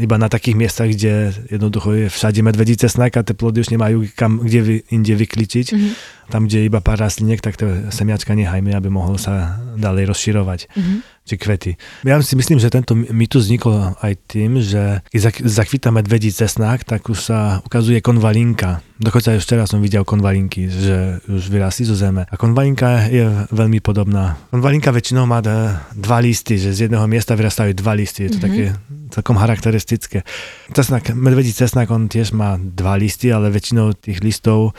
iba 0.02 0.18
na 0.18 0.26
takých 0.26 0.58
miestach, 0.58 0.90
kde 0.90 1.30
jednoducho 1.54 1.94
je 1.94 2.08
všade 2.10 2.42
medvedí 2.42 2.74
cesnak 2.74 3.14
a 3.14 3.22
tie 3.22 3.38
plody 3.38 3.62
už 3.62 3.70
nemajú 3.70 4.10
kam, 4.18 4.42
kde 4.42 4.60
vy, 4.66 4.76
inde 4.90 5.14
vykličiť. 5.14 5.68
Mm-hmm. 5.70 5.94
Tam, 6.34 6.50
kde 6.50 6.66
je 6.66 6.70
iba 6.70 6.82
pár 6.82 6.98
rastliniek, 6.98 7.46
tak 7.46 7.62
tie 7.62 7.94
semiačka 7.94 8.34
nehajme, 8.34 8.74
aby 8.74 8.90
mohol 8.90 9.22
sa 9.22 9.62
ďalej 9.78 10.10
rozširovať. 10.10 10.60
Mm-hmm 10.74 11.15
či 11.26 11.36
kvety. 11.42 11.72
Ja 12.06 12.22
si 12.22 12.38
myslím, 12.38 12.62
že 12.62 12.70
tento 12.70 12.94
mýtus 12.94 13.50
vznikol 13.50 13.98
aj 13.98 14.14
tým, 14.30 14.62
že 14.62 15.02
keď 15.10 15.42
zakvita 15.42 15.90
medvedí 15.90 16.30
cesnák, 16.30 16.86
tak 16.86 17.10
už 17.10 17.20
sa 17.20 17.40
ukazuje 17.66 17.98
konvalinka. 18.00 18.86
Dokonca 18.96 19.36
aj 19.36 19.44
teraz 19.44 19.76
som 19.76 19.84
videl 19.84 20.08
konvalinky, 20.08 20.72
že 20.72 21.20
už 21.28 21.52
vyrastli 21.52 21.84
zo 21.84 22.00
zeme. 22.00 22.24
A 22.32 22.36
konvalinka 22.40 23.12
je 23.12 23.28
veľmi 23.52 23.84
podobná. 23.84 24.40
Konvalinka 24.56 24.96
väčšinou 24.96 25.28
má 25.28 25.44
dva 25.92 26.18
listy, 26.24 26.56
že 26.56 26.72
z 26.72 26.88
jedného 26.88 27.04
miesta 27.12 27.36
vyrastajú 27.36 27.76
dva 27.76 27.92
listy. 27.92 28.32
Je 28.32 28.40
to 28.40 28.40
mm-hmm. 28.40 28.48
také 28.48 28.64
celkom 29.12 29.36
charakteristické. 29.38 30.24
Cesnak, 30.72 31.12
medvedí 31.12 31.52
cesnak, 31.52 31.92
on 31.92 32.08
tiež 32.08 32.32
má 32.32 32.56
dva 32.60 32.96
listy, 32.96 33.32
ale 33.32 33.52
väčšinou 33.52 33.96
tých 33.96 34.20
listov 34.24 34.76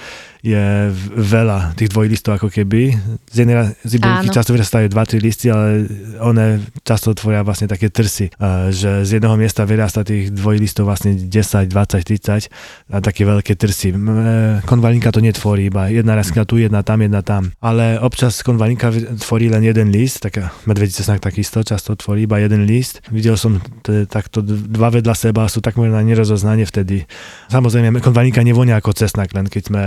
je 0.46 0.92
veľa, 1.16 1.74
tých 1.74 1.90
dvojlistov 1.90 2.38
ako 2.38 2.48
keby. 2.52 2.94
Z 3.26 3.37
jednej 3.42 3.74
zibulky 3.83 4.31
často 4.31 4.55
vyrastajú 4.55 4.87
dva, 4.92 5.02
tri 5.02 5.18
listy, 5.18 5.50
ale 5.50 5.90
one 6.22 6.62
často 6.87 7.16
tvoria 7.18 7.42
vlastne 7.42 7.66
také 7.66 7.90
trsy, 7.90 8.31
že 8.70 9.02
z 9.02 9.11
jedného 9.18 9.35
miesta 9.35 9.66
vyrastá 9.66 10.07
tých 10.07 10.31
dvojlistov 10.31 10.87
vlastne 10.87 11.18
10, 11.18 11.66
20, 11.66 11.68
30 11.68 12.94
a 12.94 12.96
také 13.02 13.26
veľké 13.26 13.59
trsy. 13.59 13.98
Konvalinka 14.66 15.11
to 15.11 15.19
netvorí, 15.19 15.66
iba 15.66 15.90
jedna 15.90 16.14
rastlina 16.14 16.47
tu, 16.47 16.62
jedna 16.62 16.81
tam, 16.87 17.03
jedna 17.03 17.21
tam. 17.23 17.51
Ale 17.59 17.99
občas 17.99 18.42
konvalinka 18.47 18.95
tvorí 19.19 19.51
len 19.51 19.66
jeden 19.66 19.90
list, 19.90 20.23
taká 20.23 20.55
medvedí 20.64 20.95
cesnak 20.95 21.19
takisto 21.19 21.62
často 21.66 21.99
tvorí 21.99 22.25
iba 22.25 22.38
jeden 22.38 22.66
list. 22.66 23.03
Videl 23.11 23.35
som 23.35 23.59
takto 23.85 24.40
dva 24.45 24.95
vedľa 24.95 25.14
seba, 25.14 25.51
sú 25.51 25.59
takmer 25.59 25.90
na 25.90 26.03
nerozoznanie 26.07 26.64
vtedy. 26.69 27.05
Samozrejme, 27.51 27.99
konvalinka 27.99 28.42
nevonia 28.47 28.79
ako 28.79 28.95
cesnak, 28.95 29.35
len 29.35 29.51
keď 29.51 29.62
sme 29.69 29.83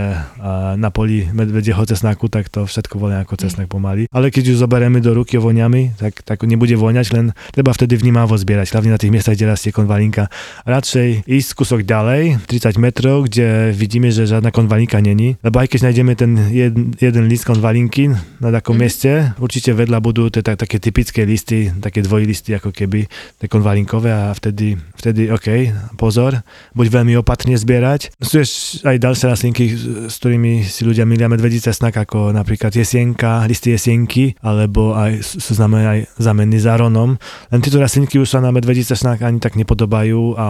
na 0.76 0.90
poli 0.92 1.28
medvedieho 1.32 1.80
cesnaku, 1.86 2.28
tak 2.28 2.52
to 2.52 2.68
všetko 2.68 3.00
vonia 3.00 3.24
ako 3.24 3.40
cesnak 3.40 3.72
pomaly. 3.72 4.12
Ale 4.12 4.34
keď 4.34 4.52
ju 4.52 4.56
zoberieme 4.60 5.00
do 5.00 5.16
ruky 5.16 5.40
voniami, 5.40 5.96
tak, 5.96 6.26
tak 6.26 6.44
nebude 6.44 6.76
voňať, 6.76 7.08
len 7.16 7.32
treba 7.54 7.72
vtedy 7.72 7.96
vnímavo 7.96 8.36
zbierať, 8.36 8.74
hlavne 8.74 8.96
na 8.96 9.00
tých 9.00 9.14
miestach, 9.14 9.38
kde 9.38 9.52
rastie 9.52 9.72
konvalinka. 9.72 10.28
Radšej 10.66 11.30
ísť 11.30 11.50
kúsok 11.56 11.86
ďalej, 11.86 12.44
30 12.50 12.82
metrov, 12.82 13.30
kde 13.30 13.72
vidíme, 14.10 14.26
že 14.26 14.34
žiadna 14.34 14.50
konvalinka 14.50 14.98
není, 15.00 15.38
lebo 15.46 15.62
aj 15.62 15.70
keď 15.70 15.80
nájdeme 15.94 16.14
ten 16.18 16.32
jeden, 16.50 16.98
jeden 16.98 17.30
list 17.30 17.46
konvalinky 17.46 18.10
na 18.42 18.50
takom 18.50 18.74
mm. 18.76 18.82
mieste, 18.82 19.12
určite 19.38 19.78
vedľa 19.78 20.02
budú 20.02 20.34
tie 20.34 20.42
také 20.42 20.82
typické 20.82 21.30
listy, 21.30 21.70
také 21.78 22.02
dvojlisty 22.02 22.58
ako 22.58 22.74
keby, 22.74 23.06
tie 23.38 23.48
konvalinkové 23.48 24.10
a 24.10 24.34
vtedy, 24.34 24.74
vtedy 24.98 25.30
OK, 25.30 25.72
pozor, 25.96 26.42
buď 26.74 26.86
veľmi 26.90 27.14
opatrne 27.22 27.54
zbierať. 27.54 28.18
Sú 28.18 28.42
aj 28.82 28.98
ďalšie 28.98 29.26
rastlinky, 29.30 29.64
s 30.10 30.16
ktorými 30.18 30.40
ktorými 30.40 30.64
si 30.64 30.88
ľudia 30.88 31.04
milia 31.04 31.28
medvedí 31.28 31.60
cesnak, 31.60 32.00
ako 32.00 32.32
napríklad 32.32 32.72
jesienka, 32.72 33.44
listy 33.44 33.76
jesienky, 33.76 34.40
alebo 34.40 34.96
aj 34.96 35.20
sú 35.20 35.52
známe 35.52 35.84
aj 35.84 36.00
zamenný 36.16 36.64
záronom. 36.64 37.20
Len 37.52 37.60
tieto 37.60 37.76
rastlinky 37.76 38.16
už 38.24 38.32
sa 38.32 38.40
na 38.40 38.56
medvedí 38.56 38.88
cesnak 38.88 39.20
ani 39.20 39.44
tak 39.44 39.60
nepodobajú 39.60 40.40
a 40.40 40.48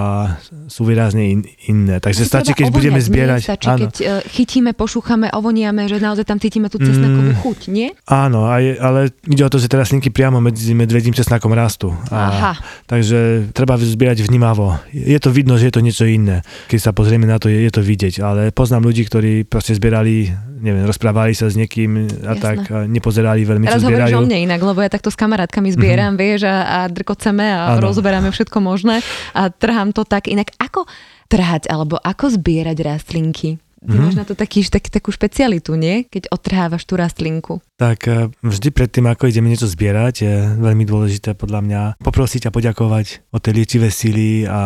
sú 0.70 0.86
výrazne 0.86 1.26
in, 1.26 1.42
iné. 1.66 1.98
Takže 1.98 2.22
stačí, 2.22 2.54
keď 2.54 2.70
budeme 2.70 3.02
zbierať. 3.02 3.49
Stačí, 3.50 3.66
áno. 3.66 3.90
keď 3.90 3.94
chytíme, 4.30 4.78
pošúchame, 4.78 5.34
ovoniame, 5.34 5.90
že 5.90 5.98
naozaj 5.98 6.22
tam 6.22 6.38
cítime 6.38 6.70
tú 6.70 6.78
cesnakovú 6.78 7.34
mm, 7.34 7.40
chuť, 7.42 7.60
nie? 7.74 7.90
Áno, 8.06 8.46
aj, 8.46 8.78
ale 8.78 9.10
ide 9.26 9.42
o 9.42 9.50
to, 9.50 9.58
že 9.58 9.66
tie 9.66 9.82
rastlinky 9.82 10.14
priamo 10.14 10.38
medzi 10.38 10.78
medvedím 10.78 11.18
cesnakom 11.18 11.50
rastú. 11.58 11.90
A, 12.14 12.30
Aha. 12.30 12.54
Takže 12.86 13.50
treba 13.50 13.74
zbierať 13.74 14.22
vnímavo. 14.22 14.78
Je 14.94 15.18
to 15.18 15.34
vidno, 15.34 15.58
že 15.58 15.74
je 15.74 15.74
to 15.74 15.82
niečo 15.82 16.06
iné. 16.06 16.46
Keď 16.70 16.78
sa 16.78 16.92
pozrieme 16.94 17.26
na 17.26 17.42
to, 17.42 17.50
je, 17.50 17.58
je 17.58 17.74
to 17.74 17.82
vidieť. 17.82 18.22
Ale 18.22 18.54
poznám 18.54 18.86
ľudí, 18.86 19.10
ktorí 19.10 19.50
proste 19.50 19.74
zbierali, 19.74 20.30
neviem, 20.60 20.84
rozprávali 20.84 21.32
sa 21.32 21.48
s 21.48 21.56
niekým 21.56 22.06
a 22.24 22.36
Jasné. 22.36 22.44
tak 22.44 22.60
a 22.70 22.84
nepozerali 22.86 23.48
veľmi, 23.48 23.66
Teraz 23.66 23.82
čo 23.82 23.88
zbierajú. 23.88 24.20
o 24.20 24.28
mne 24.28 24.38
inak, 24.46 24.60
lebo 24.60 24.80
ja 24.84 24.92
takto 24.92 25.08
s 25.10 25.18
kamarátkami 25.18 25.72
zbieram, 25.72 26.14
mm-hmm. 26.14 26.22
vieš, 26.22 26.42
a, 26.46 26.58
a 26.62 26.80
drkoceme 26.92 27.48
a 27.48 27.76
Áno. 27.76 27.88
rozoberáme 27.88 28.30
všetko 28.30 28.60
možné 28.60 29.00
a 29.32 29.48
trhám 29.50 29.96
to 29.96 30.04
tak 30.04 30.28
inak. 30.28 30.52
Ako 30.60 30.84
trhať 31.32 31.72
alebo 31.72 31.96
ako 31.98 32.36
zbierať 32.36 32.78
rastlinky? 32.84 33.58
Ty 33.80 33.96
Mhm. 33.96 34.04
máš 34.04 34.16
na 34.16 34.26
to 34.28 34.36
taký, 34.36 34.60
tak, 34.64 34.92
takú 34.92 35.08
špecialitu, 35.10 35.74
nie? 35.74 36.04
Keď 36.04 36.28
otrhávaš 36.30 36.84
tú 36.84 37.00
rastlinku. 37.00 37.64
Tak 37.76 38.00
e, 38.06 38.28
vždy 38.44 38.70
predtým, 38.70 39.08
ako 39.08 39.26
ideme 39.26 39.48
niečo 39.48 39.66
zbierať, 39.66 40.16
je 40.20 40.34
veľmi 40.60 40.84
dôležité 40.84 41.32
podľa 41.32 41.64
mňa 41.64 41.82
poprosiť 41.98 42.48
a 42.48 42.52
poďakovať 42.52 43.24
o 43.30 43.40
tie 43.40 43.56
liečivé 43.56 43.88
síly 43.88 44.44
a 44.44 44.60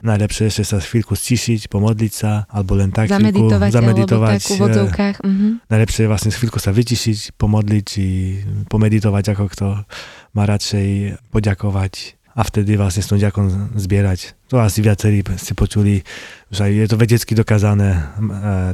najlepšie 0.00 0.46
ešte 0.46 0.62
sa 0.64 0.78
chvíľku 0.78 1.12
stišiť, 1.12 1.66
pomodliť 1.66 2.12
sa, 2.12 2.46
alebo 2.46 2.78
len 2.78 2.94
tak 2.94 3.10
chvíľku 3.10 3.18
Zameditovať, 3.18 3.70
zameditovať. 3.72 4.40
alebo 4.62 4.94
tak. 4.94 5.14
Mhm. 5.26 5.46
Najlepšie 5.66 6.00
je 6.02 6.08
vlastne 6.08 6.30
chvíľku 6.30 6.58
sa 6.62 6.70
vytišiť, 6.70 7.34
pomodliť, 7.34 7.82
či 7.82 8.04
pomeditovať, 8.68 9.24
ako 9.34 9.44
kto 9.50 9.66
má 10.32 10.42
radšej 10.44 11.18
poďakovať 11.34 11.92
a 12.36 12.44
vtedy 12.44 12.76
vlastne 12.76 13.00
s 13.00 13.08
tom 13.08 13.16
ďakom 13.16 13.72
zbierať. 13.80 14.36
To 14.52 14.60
asi 14.60 14.84
viacerí 14.84 15.24
ste 15.40 15.56
počuli, 15.56 16.04
že 16.52 16.68
je 16.68 16.84
to 16.84 17.00
vedecky 17.00 17.32
dokázané. 17.32 17.96
E, 17.96 17.98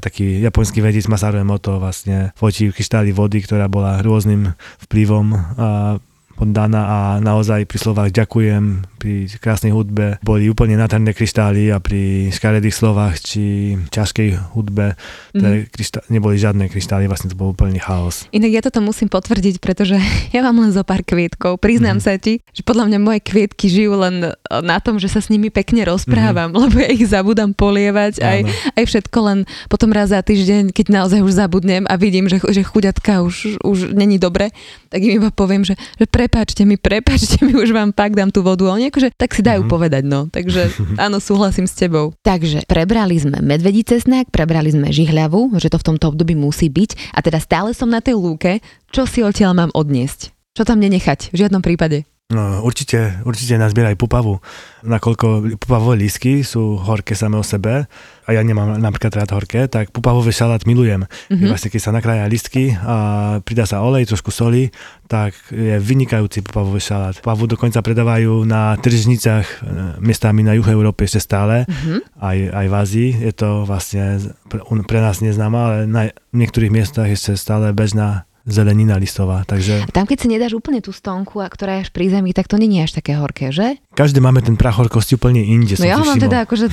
taký 0.03 0.43
japonský 0.43 0.83
vedec 0.83 1.07
Masaru 1.07 1.39
Emoto 1.39 1.79
vlastne 1.79 2.35
fotil 2.35 2.75
kryštály 2.75 3.15
vody, 3.15 3.39
ktorá 3.39 3.71
bola 3.71 4.03
rôznym 4.03 4.51
vplyvom 4.91 5.27
a 5.57 6.03
poddaná 6.43 6.83
a 6.83 6.99
naozaj 7.23 7.71
pri 7.71 7.79
slovách 7.79 8.11
ďakujem, 8.11 8.83
pri 8.99 9.31
krásnej 9.39 9.71
hudbe 9.71 10.19
boli 10.27 10.51
úplne 10.51 10.75
nádherné 10.75 11.15
kryštály 11.15 11.71
a 11.71 11.79
pri 11.79 12.35
škaredých 12.35 12.75
slovách 12.75 13.23
či 13.23 13.75
ťažkej 13.95 14.51
hudbe 14.51 14.99
mm-hmm. 14.99 15.71
kryštá- 15.71 16.03
neboli 16.11 16.43
žiadne 16.43 16.67
kryštály, 16.67 17.07
vlastne 17.07 17.31
to 17.31 17.39
bol 17.39 17.55
úplný 17.55 17.79
chaos. 17.79 18.27
Inak 18.35 18.51
ja 18.51 18.63
toto 18.67 18.83
musím 18.83 19.07
potvrdiť, 19.07 19.63
pretože 19.63 19.95
ja 20.35 20.43
mám 20.43 20.59
len 20.59 20.75
zo 20.75 20.83
pár 20.83 21.07
kvietkov. 21.07 21.63
Priznám 21.63 22.03
Mhm. 22.03 22.03
sa 22.03 22.19
ti, 22.19 22.43
že 22.51 22.67
podľa 22.67 22.91
mňa 22.91 22.99
moje 22.99 23.21
kvietky 23.23 23.71
žijú 23.71 23.95
len 24.03 24.27
e, 24.27 24.31
na 24.67 24.83
tom, 24.83 24.99
že 24.99 25.07
sa 25.07 25.23
s 25.23 25.31
nimi 25.31 25.47
pekne 25.47 25.87
rozprávam, 25.87 26.51
lebo 26.67 26.83
ja 26.83 26.91
ich 26.91 27.07
zabudám 27.07 27.55
polievať 27.55 28.19
aj. 28.19 28.39
Áno. 28.43 28.51
aj 28.83 28.85
všetko 28.91 29.19
len 29.23 29.39
potom 29.71 29.95
raz 29.95 30.11
za 30.11 30.19
týždeň, 30.19 30.75
keď 30.75 30.87
naozaj 30.91 31.23
už 31.23 31.39
zabudnem 31.39 31.87
a 31.87 31.95
vidím, 31.95 32.27
že, 32.27 32.43
že 32.51 32.67
chuďatka 32.67 33.23
už, 33.23 33.63
už 33.63 33.95
není 33.95 34.19
dobre, 34.19 34.51
tak 34.91 35.05
im 35.07 35.23
iba 35.23 35.31
poviem, 35.31 35.63
že, 35.63 35.79
že 36.01 36.05
prepáčte 36.33 36.65
mi, 36.65 36.81
prepáčte 36.81 37.45
mi, 37.45 37.53
už 37.53 37.77
vám 37.77 37.93
pak 37.93 38.17
dám 38.17 38.33
tú 38.33 38.41
vodu. 38.41 38.65
A 38.65 38.73
oni 38.73 38.89
akože 38.89 39.13
tak 39.13 39.37
si 39.37 39.45
dajú 39.45 39.63
Mhm. 39.63 39.69
povedať, 39.69 40.03
no. 40.03 40.33
Takže 40.33 40.73
áno, 41.05 41.21
súhlasím 41.21 41.69
s 41.69 41.77
tebou. 41.77 42.17
Takže 42.23 42.65
prebrali 42.65 43.21
sme 43.21 43.45
medvedí 43.45 43.85
cesnak, 43.85 44.33
prebrali 44.33 44.73
sme 44.73 44.89
žihľavu, 44.89 45.61
že 45.61 45.69
to 45.69 45.77
v 45.77 45.87
tomto 45.93 46.09
období 46.09 46.33
musí 46.33 46.73
byť 46.73 47.13
a 47.13 47.21
teda 47.21 47.37
stále 47.37 47.77
som 47.77 47.87
na 47.87 48.01
tej 48.01 48.17
lúke, 48.17 48.65
čo 48.89 49.05
si 49.05 49.21
odtiaľ 49.21 49.53
mám 49.55 49.71
odniesť? 49.73 50.33
Čo 50.53 50.65
tam 50.65 50.81
nenechať? 50.81 51.33
V 51.33 51.45
žiadnom 51.45 51.61
prípade. 51.61 52.09
No, 52.33 52.65
určite, 52.65 53.21
určite 53.29 53.61
nazbieraj 53.61 54.01
pupavu, 54.01 54.41
nakoľko 54.81 55.61
pupavové 55.61 56.09
lísky 56.09 56.41
sú 56.41 56.81
horké 56.81 57.13
same 57.13 57.37
o 57.37 57.45
sebe 57.45 57.85
a 58.25 58.29
ja 58.33 58.41
nemám 58.41 58.81
napríklad 58.81 59.13
rád 59.13 59.37
horké, 59.37 59.69
tak 59.69 59.93
pupavový 59.93 60.33
šalát 60.33 60.65
milujem. 60.65 61.05
Mm-hmm. 61.05 61.37
Mhm. 61.37 61.47
Vlastne 61.53 61.69
keď 61.69 61.81
sa 61.85 61.93
nakrája 61.93 62.25
listky 62.33 62.73
a 62.73 62.97
pridá 63.45 63.69
sa 63.69 63.85
olej, 63.85 64.09
trošku 64.09 64.33
soli, 64.33 64.73
tak 65.13 65.37
je 65.53 65.77
vynikajúci 65.77 66.41
pupavový 66.41 66.81
šalát. 66.81 67.21
Pupavu 67.21 67.45
dokonca 67.45 67.85
predávajú 67.85 68.49
na 68.49 68.81
tržnicách 68.81 69.45
e, 69.45 69.55
miestami 70.01 70.41
na 70.41 70.57
juhu 70.57 70.73
Európy 70.73 71.05
ešte 71.05 71.21
stále, 71.21 71.69
Mhm. 71.69 72.17
aj, 72.17 72.39
aj 72.49 72.67
v 72.67 72.75
Ázii. 72.75 73.11
Je 73.29 73.33
to 73.37 73.69
vlastne 73.69 74.25
pre, 74.49 74.65
pre 74.89 74.99
nás 75.05 75.21
neznáma, 75.21 75.59
ale 75.69 75.79
na 75.85 76.03
niektorých 76.33 76.73
miestach 76.73 77.13
ešte 77.13 77.37
stále 77.37 77.77
bežná 77.77 78.25
zelenina 78.47 78.99
listová. 78.99 79.47
Takže 79.47 79.87
A 79.87 79.93
tam, 79.95 80.07
keď 80.07 80.19
si 80.19 80.29
nedáš 80.31 80.53
úplne 80.57 80.83
tú 80.83 80.91
stonku, 80.91 81.39
a 81.39 81.47
ktorá 81.47 81.79
je 81.79 81.89
až 81.89 81.91
pri 81.95 82.11
zemi, 82.11 82.35
tak 82.35 82.51
to 82.51 82.59
není 82.59 82.83
až 82.83 82.99
také 82.99 83.15
horké, 83.15 83.55
že? 83.55 83.79
každý 83.93 84.25
máme 84.25 84.41
ten 84.41 84.57
prach 84.57 84.81
horkosti 84.81 85.21
úplne 85.21 85.45
inde. 85.45 85.77
No 85.77 85.85
ja 85.85 86.01
ho 86.01 86.05
mám 86.05 86.17
všimol. 86.17 86.27
teda 86.27 86.39
akože, 86.49 86.67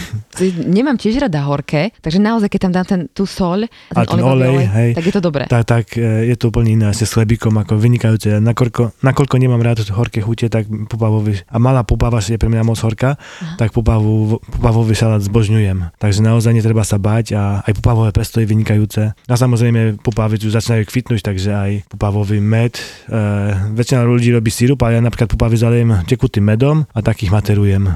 nemám 0.66 0.96
tiež 0.96 1.20
rada 1.20 1.44
horké, 1.44 1.92
takže 2.00 2.20
naozaj, 2.20 2.48
keď 2.48 2.60
tam 2.64 2.74
dám 2.74 2.86
ten, 2.88 3.02
tú 3.12 3.28
soľ 3.28 3.68
a 3.92 3.92
ten, 3.92 4.00
A 4.00 4.02
ten 4.08 4.24
olivový 4.24 4.64
olej, 4.64 4.68
hej. 4.72 4.90
tak 4.96 5.04
je 5.04 5.14
to 5.14 5.22
dobré. 5.24 5.44
tak, 5.52 5.64
tak 5.68 5.86
e, 6.00 6.32
je 6.32 6.36
to 6.40 6.48
úplne 6.48 6.80
iné, 6.80 6.86
asi 6.88 7.04
s 7.04 7.12
chlebíkom, 7.12 7.52
ako 7.60 7.76
vynikajúce. 7.76 8.40
Nakoľko, 8.40 9.04
nakoľko 9.04 9.36
nemám 9.36 9.60
rád 9.60 9.84
horké 9.92 10.24
chute, 10.24 10.48
tak 10.48 10.72
pupavový, 10.72 11.44
a 11.52 11.58
malá 11.60 11.84
pupava 11.84 12.24
je 12.24 12.40
pre 12.40 12.48
mňa 12.48 12.64
moc 12.64 12.80
horká, 12.80 13.20
Aha. 13.20 13.60
tak 13.60 13.76
pupavú, 13.76 14.40
pupavový 14.40 14.96
šalát 14.96 15.20
zbožňujem. 15.20 16.00
Takže 16.00 16.24
naozaj 16.24 16.56
netreba 16.56 16.88
sa 16.88 16.96
báť 16.96 17.36
a 17.36 17.44
aj 17.68 17.76
pupavové 17.84 18.16
pesto 18.16 18.40
je 18.40 18.48
vynikajúce. 18.48 19.12
A 19.12 19.34
samozrejme 19.36 20.00
pupavy 20.00 20.40
už 20.40 20.56
začínajú 20.56 20.88
kvitnúť, 20.88 21.20
takže 21.20 21.52
aj 21.68 21.72
pupavový 21.92 22.40
med. 22.40 22.78
E, 22.78 22.82
väčšina 23.76 24.06
ľudí 24.06 24.32
robí 24.32 24.54
sirup, 24.54 24.80
ale 24.86 25.00
ja 25.00 25.02
napríklad 25.04 25.32
pupavy 25.34 25.58
zaliem 25.60 25.90
tekutým 26.06 26.46
medom 26.46 26.88
a 26.94 27.00
takých 27.04 27.34
materujem 27.34 27.84
e, 27.88 27.92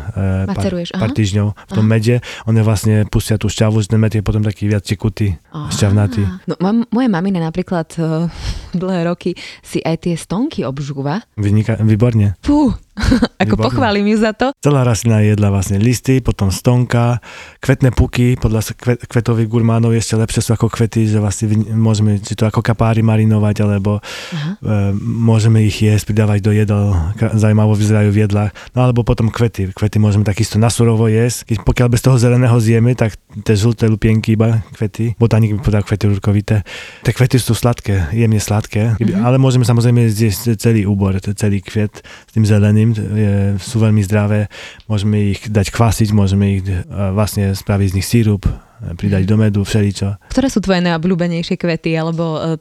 pár, 0.49 0.73
pár 0.73 1.11
aha. 1.11 1.15
týždňov 1.15 1.47
v 1.53 1.71
tom 1.71 1.85
Aha. 1.87 1.93
mede. 1.93 2.15
One 2.49 2.61
vlastne 2.65 3.07
pustia 3.07 3.39
tú 3.39 3.47
šťavu, 3.47 3.83
ten 3.87 3.99
med 3.99 4.13
je 4.13 4.25
potom 4.25 4.43
taký 4.43 4.67
viac 4.67 4.83
tekutý. 4.83 5.37
šťavnatý. 5.53 6.23
Á. 6.23 6.31
No, 6.49 6.55
moja, 6.59 6.75
moja 6.89 7.09
mamina 7.09 7.39
napríklad 7.43 7.87
uh, 7.99 8.27
dlhé 8.81 9.07
roky 9.07 9.37
si 9.61 9.79
aj 9.81 10.07
tie 10.07 10.15
stonky 10.17 10.65
obžúva. 10.65 11.23
Vynika, 11.37 11.79
výborne. 11.81 12.35
Fú, 12.41 12.73
ako 13.41 13.49
Výborné. 13.51 13.65
pochválim 13.65 14.05
ju 14.05 14.17
za 14.17 14.31
to. 14.31 14.53
Celá 14.55 14.81
rastlina 14.81 15.19
jedla 15.19 15.49
vlastne 15.49 15.77
listy, 15.77 16.19
potom 16.19 16.47
stonka, 16.47 17.17
kvetné 17.59 17.89
puky, 17.89 18.35
podľa 18.35 18.61
s- 18.61 18.73
kve, 18.73 18.97
kvetových 18.99 19.47
gurmánov 19.47 19.91
ešte 19.91 20.13
lepšie 20.15 20.41
sú 20.41 20.51
ako 20.51 20.67
kvety, 20.67 21.05
že 21.05 21.17
vlastne 21.17 21.47
môžeme 21.69 22.17
či 22.17 22.33
to 22.33 22.43
ako 22.43 22.59
kapári 22.59 23.01
marinovať, 23.01 23.55
alebo 23.61 23.97
Aha. 23.97 24.51
e, 24.55 24.77
môžeme 24.95 25.61
ich 25.61 25.79
jesť, 25.79 26.09
pridávať 26.09 26.39
do 26.39 26.51
jedal, 26.51 26.83
ka- 27.13 27.33
zaujímavo 27.33 27.73
vyzerajú 27.73 28.09
v 28.09 28.21
jedlách. 28.21 28.51
No 28.71 28.83
alebo 28.83 29.01
potom 29.01 29.27
kvety. 29.27 29.69
Kvety 29.69 29.97
môžeme 29.97 30.23
takisto 30.23 30.55
na 30.55 30.67
surovo 30.67 31.05
jesť. 31.05 31.45
Keď, 31.45 31.57
pokiaľ 31.61 31.87
bez 31.89 32.01
toho 32.01 32.15
zeleného 32.15 32.55
zjeme, 32.55 32.93
tak 32.93 33.15
tie 33.39 33.53
žlté 33.53 33.85
lupienky 33.85 34.33
iba 34.33 34.61
kvety. 34.71 35.15
Botanik 35.15 35.51
by 35.51 35.59
povedal 35.59 35.83
kvety 35.83 36.05
rurkovité. 36.07 36.55
Tie 37.01 37.11
kvety 37.11 37.35
sú 37.35 37.53
sladké, 37.53 38.11
jemne 38.11 38.37
sladké, 38.37 38.95
Mhm. 38.95 39.19
ale 39.19 39.35
môžeme 39.35 39.63
samozrejme 39.63 40.05
zjesť 40.07 40.55
celý 40.55 40.83
úbor, 40.83 41.13
celý 41.17 41.59
kvet 41.59 41.99
s 41.99 42.31
tým 42.31 42.43
zeleným, 42.43 42.82
t- 42.91 42.99
je, 42.99 43.33
sú 43.63 43.79
veľmi 43.79 44.03
zdravé. 44.03 44.51
Môžeme 44.91 45.31
ich 45.31 45.47
dať 45.47 45.71
kvasiť, 45.71 46.11
môžeme 46.11 46.59
ich 46.59 46.61
e, 46.67 46.83
vlastne 47.15 47.55
spraviť 47.55 47.87
z 47.87 47.95
nich 47.95 48.07
sírup, 48.07 48.43
e, 48.43 48.51
pridať 48.99 49.23
do 49.23 49.39
medu, 49.39 49.63
všeličo. 49.63 50.27
Ktoré 50.27 50.51
sú 50.51 50.59
tvoje 50.59 50.83
najobľúbenejšie 50.83 51.55
kvety, 51.55 51.95
alebo 51.95 52.35
uh, 52.35 52.59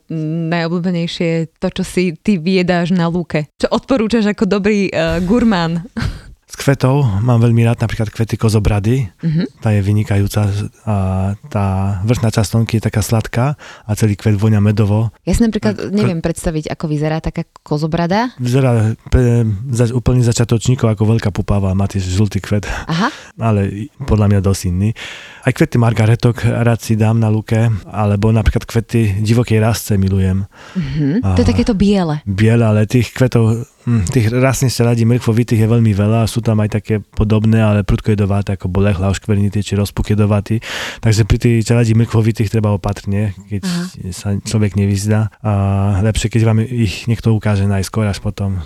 najobľúbenejšie 0.52 1.58
to, 1.58 1.68
čo 1.74 1.82
si 1.82 2.14
ty 2.14 2.38
vyjedáš 2.38 2.94
na 2.94 3.10
lúke? 3.10 3.50
Čo 3.58 3.74
odporúčaš 3.74 4.30
ako 4.30 4.46
dobrý 4.46 4.86
uh, 4.94 5.18
gurmán? 5.26 5.82
Z 6.52 6.60
kvetov 6.60 7.24
mám 7.24 7.40
veľmi 7.40 7.64
rád 7.64 7.80
napríklad 7.80 8.12
kvety 8.12 8.36
kozobrady, 8.36 9.08
Mhm. 9.24 9.64
tá 9.64 9.72
je 9.72 9.80
vynikajúca 9.80 10.52
a 10.84 10.96
tá 11.48 11.66
vrchná 12.04 12.28
časť 12.28 12.44
stonky 12.44 12.76
je 12.76 12.84
taká 12.84 13.00
sladká 13.00 13.56
a 13.88 13.90
celý 13.96 14.20
kvet 14.20 14.36
vonia 14.36 14.60
medovo. 14.60 15.08
Ja 15.24 15.32
si 15.32 15.40
napríklad 15.40 15.88
neviem 15.88 16.20
predstaviť, 16.20 16.68
ako 16.68 16.92
vyzerá 16.92 17.24
taká 17.24 17.48
kozobrada. 17.64 18.36
Vyzerá 18.36 18.92
pre 19.08 19.48
za, 19.72 19.96
úplne 19.96 20.20
začiatočníkov 20.20 20.92
ako 20.92 21.16
veľká 21.16 21.32
pupava, 21.32 21.72
má 21.72 21.88
tiež 21.88 22.04
žltý 22.04 22.44
kvet, 22.44 22.68
Aha, 22.68 23.08
ale 23.40 23.88
podľa 24.04 24.28
mňa 24.28 24.40
dosť 24.44 24.62
iný. 24.68 24.92
Aj 25.42 25.50
kvety 25.50 25.74
margaretok 25.74 26.46
rád 26.46 26.78
si 26.78 26.94
dám 26.94 27.18
na 27.18 27.26
luke, 27.26 27.58
alebo 27.90 28.30
napríklad 28.30 28.62
kvety 28.62 29.26
divokej 29.26 29.58
rastce 29.58 29.98
milujem. 29.98 30.46
mhm. 30.78 31.26
A- 31.26 31.34
to 31.34 31.42
je 31.42 31.50
takéto 31.50 31.74
biele. 31.74 32.22
Biele, 32.22 32.62
ale 32.62 32.86
tých 32.86 33.10
kvetov, 33.10 33.66
hm, 33.82 34.06
tých 34.06 34.30
rastlín 34.30 34.70
sa 34.70 34.86
radí 34.86 35.02
mrkvovitých 35.02 35.66
je 35.66 35.68
veľmi 35.68 35.90
veľa, 35.90 36.30
sú 36.30 36.46
tam 36.46 36.62
aj 36.62 36.78
také 36.78 37.02
podobné, 37.02 37.58
ale 37.58 37.82
prudko 37.82 38.14
jedovaté, 38.14 38.54
ako 38.54 38.70
bolechla, 38.70 39.10
oškvernitý 39.10 39.66
či 39.66 39.74
rozpuk 39.74 40.14
jedovatý. 40.14 40.62
Takže 41.02 41.26
pri 41.26 41.38
tých 41.42 41.66
čeladí 41.66 41.98
mrkvovitých 41.98 42.46
treba 42.46 42.70
opatrne, 42.70 43.34
keď 43.50 43.62
Aha. 43.66 43.82
sa 44.14 44.38
človek 44.38 44.78
nevyzdá. 44.78 45.34
A 45.42 45.52
lepšie, 46.06 46.30
keď 46.30 46.42
vám 46.46 46.62
ich 46.62 47.10
niekto 47.10 47.34
ukáže 47.34 47.66
najskôr, 47.66 48.06
až 48.06 48.22
potom 48.22 48.62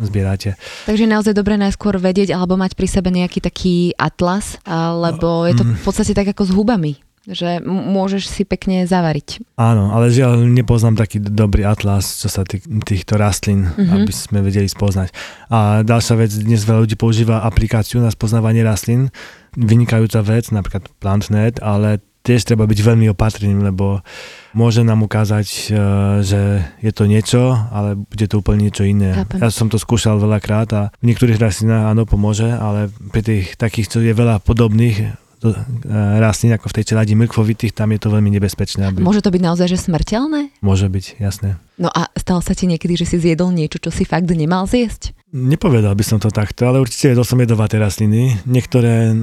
zbierate. 0.00 0.56
Takže 0.88 1.04
je 1.04 1.10
naozaj 1.12 1.32
dobré 1.32 1.54
najskôr 1.54 1.96
vedieť 1.96 2.32
alebo 2.32 2.56
mať 2.56 2.72
pri 2.74 2.88
sebe 2.88 3.12
nejaký 3.12 3.38
taký 3.38 3.92
atlas, 3.94 4.56
alebo 4.64 5.44
je 5.44 5.54
to 5.54 5.64
Mhm. 5.64 5.74
v 5.76 5.82
podstate 5.84 6.12
tak 6.12 6.32
ako 6.32 6.42
s 6.48 6.52
hubami, 6.56 6.92
že 7.28 7.60
môžeš 7.62 8.26
si 8.26 8.42
pekne 8.48 8.88
zavariť. 8.88 9.44
Áno, 9.60 9.92
ale 9.92 10.08
žiaľ 10.08 10.40
nepoznám 10.40 10.96
taký 10.96 11.20
dobrý 11.20 11.68
atlas, 11.68 12.16
čo 12.16 12.32
sa 12.32 12.42
tých, 12.42 12.64
týchto 12.64 13.20
rastlín, 13.20 13.68
Mhm. 13.68 13.76
mm-hmm. 13.76 13.94
aby 14.00 14.12
sme 14.12 14.38
vedeli 14.40 14.66
spoznať. 14.66 15.12
A 15.52 15.84
ďalšia 15.84 16.14
vec, 16.16 16.32
dnes 16.32 16.64
veľa 16.64 16.88
ľudí 16.88 16.96
používa 16.96 17.44
aplikáciu 17.44 18.00
na 18.00 18.08
spoznávanie 18.08 18.64
rastlín, 18.64 19.12
vynikajúca 19.54 20.22
vec, 20.22 20.48
napríklad 20.48 20.88
PlantNet, 20.96 21.60
ale 21.60 22.00
tiež 22.20 22.44
treba 22.44 22.68
byť 22.68 22.78
veľmi 22.84 23.06
opatrný, 23.12 23.56
lebo 23.56 24.04
môže 24.52 24.84
nám 24.84 25.04
ukázať, 25.06 25.48
e, 25.48 25.62
že 26.20 26.40
je 26.84 26.92
to 26.92 27.04
niečo, 27.08 27.56
ale 27.72 27.96
bude 27.96 28.26
to 28.28 28.44
úplne 28.44 28.68
niečo 28.68 28.84
iné. 28.84 29.16
Chápem. 29.16 29.40
Ja 29.40 29.48
som 29.48 29.72
to 29.72 29.80
skúšal 29.80 30.20
veľakrát 30.20 30.68
a 30.76 30.82
v 31.00 31.04
niektorých 31.08 31.40
rastlinách 31.40 31.96
áno, 31.96 32.04
pomôže, 32.04 32.48
ale 32.50 32.92
pri 33.12 33.22
tých 33.24 33.46
takých, 33.56 33.86
čo 33.88 33.98
je 34.04 34.12
veľa 34.12 34.44
podobných 34.44 35.16
do, 35.40 35.56
e, 35.56 35.60
rastlín, 36.20 36.52
ako 36.52 36.68
v 36.68 36.76
tej 36.76 36.84
čeladi 36.92 37.16
mrkvovitých, 37.16 37.72
tam 37.72 37.96
je 37.96 38.00
to 38.04 38.12
veľmi 38.12 38.28
nebezpečné. 38.36 38.92
Aby... 38.92 39.00
Môže 39.00 39.24
to 39.24 39.32
byť 39.32 39.40
naozaj 39.40 39.66
že 39.72 39.78
smrteľné? 39.80 40.60
Môže 40.60 40.92
byť, 40.92 41.16
jasné. 41.16 41.56
No 41.80 41.88
a 41.88 42.12
stalo 42.12 42.44
sa 42.44 42.52
ti 42.52 42.68
niekedy, 42.68 43.00
že 43.00 43.08
si 43.08 43.16
zjedol 43.16 43.48
niečo, 43.56 43.80
čo 43.80 43.88
si 43.88 44.04
fakt 44.04 44.28
nemal 44.28 44.68
zjesť? 44.68 45.16
Nepovedal 45.30 45.94
by 45.94 46.02
som 46.02 46.18
to 46.18 46.26
takto, 46.26 46.66
ale 46.66 46.82
určite 46.82 47.14
jedol 47.14 47.22
som 47.22 47.38
jedovaté 47.38 47.78
rastliny. 47.78 48.34
Niektoré 48.50 49.14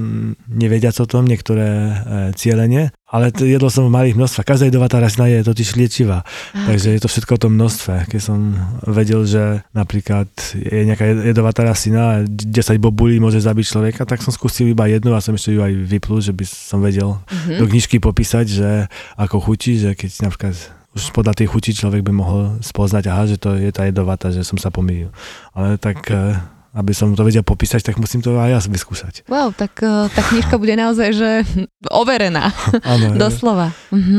nevedia 0.48 0.88
o 0.88 1.04
tom, 1.04 1.28
niektoré 1.28 1.68
e, 1.68 1.92
cieľene, 2.32 2.96
ale 3.04 3.28
to 3.28 3.44
jedol 3.44 3.68
som 3.68 3.84
v 3.84 3.92
malých 3.92 4.16
množstvách. 4.16 4.48
Každá 4.48 4.72
jedovatá 4.72 5.04
rastlina 5.04 5.28
je 5.28 5.44
totiž 5.44 5.76
liečivá, 5.76 6.24
takže 6.56 6.96
je 6.96 7.00
to 7.04 7.12
všetko 7.12 7.32
o 7.36 7.42
tom 7.44 7.52
množstve. 7.60 8.08
Keď 8.08 8.20
som 8.24 8.56
vedel, 8.88 9.28
že 9.28 9.60
napríklad 9.76 10.32
je 10.56 10.88
nejaká 10.88 11.28
jedovatá 11.28 11.68
rastlina 11.68 12.00
a 12.00 12.14
10 12.24 12.80
bobulí 12.80 13.20
môže 13.20 13.44
zabiť 13.44 13.68
človeka, 13.68 14.08
tak 14.08 14.24
som 14.24 14.32
skúsil 14.32 14.72
iba 14.72 14.88
jednu 14.88 15.12
a 15.12 15.20
som 15.20 15.36
ešte 15.36 15.52
ju 15.52 15.60
aj 15.60 15.76
vyplul, 15.76 16.24
že 16.24 16.32
by 16.32 16.44
som 16.48 16.80
vedel 16.80 17.20
Mhm. 17.28 17.60
do 17.60 17.64
knižky 17.68 18.00
popísať, 18.00 18.46
že 18.48 18.68
ako 19.20 19.44
chutí, 19.44 19.76
že 19.76 19.92
keď 19.92 20.24
napríklad 20.24 20.56
už 20.96 21.12
podľa 21.12 21.36
tej 21.36 21.46
chuti 21.52 21.76
človek 21.76 22.00
by 22.00 22.12
mohol 22.14 22.40
spoznať, 22.64 23.04
aha, 23.12 23.24
že 23.28 23.36
to 23.36 23.54
je 23.58 23.68
tá 23.68 23.84
jedovatá, 23.84 24.32
že 24.32 24.40
som 24.46 24.56
sa 24.56 24.72
pomýlil. 24.72 25.12
Ale 25.52 25.76
tak, 25.76 26.08
eh, 26.08 26.38
aby 26.72 26.92
som 26.94 27.12
to 27.12 27.26
vedel 27.26 27.42
popísať, 27.44 27.82
tak 27.82 28.00
musím 28.00 28.22
to 28.24 28.36
aj 28.38 28.50
ja 28.54 28.60
vyskúšať. 28.60 29.26
Wow, 29.26 29.50
tak 29.56 29.82
uh, 29.82 30.06
tá 30.12 30.20
knižka 30.20 30.60
bude 30.60 30.78
naozaj, 30.78 31.08
že 31.16 31.30
overená, 32.00 32.54
eh, 32.72 33.16
doslova. 33.22 33.74
Mhm. 33.90 34.18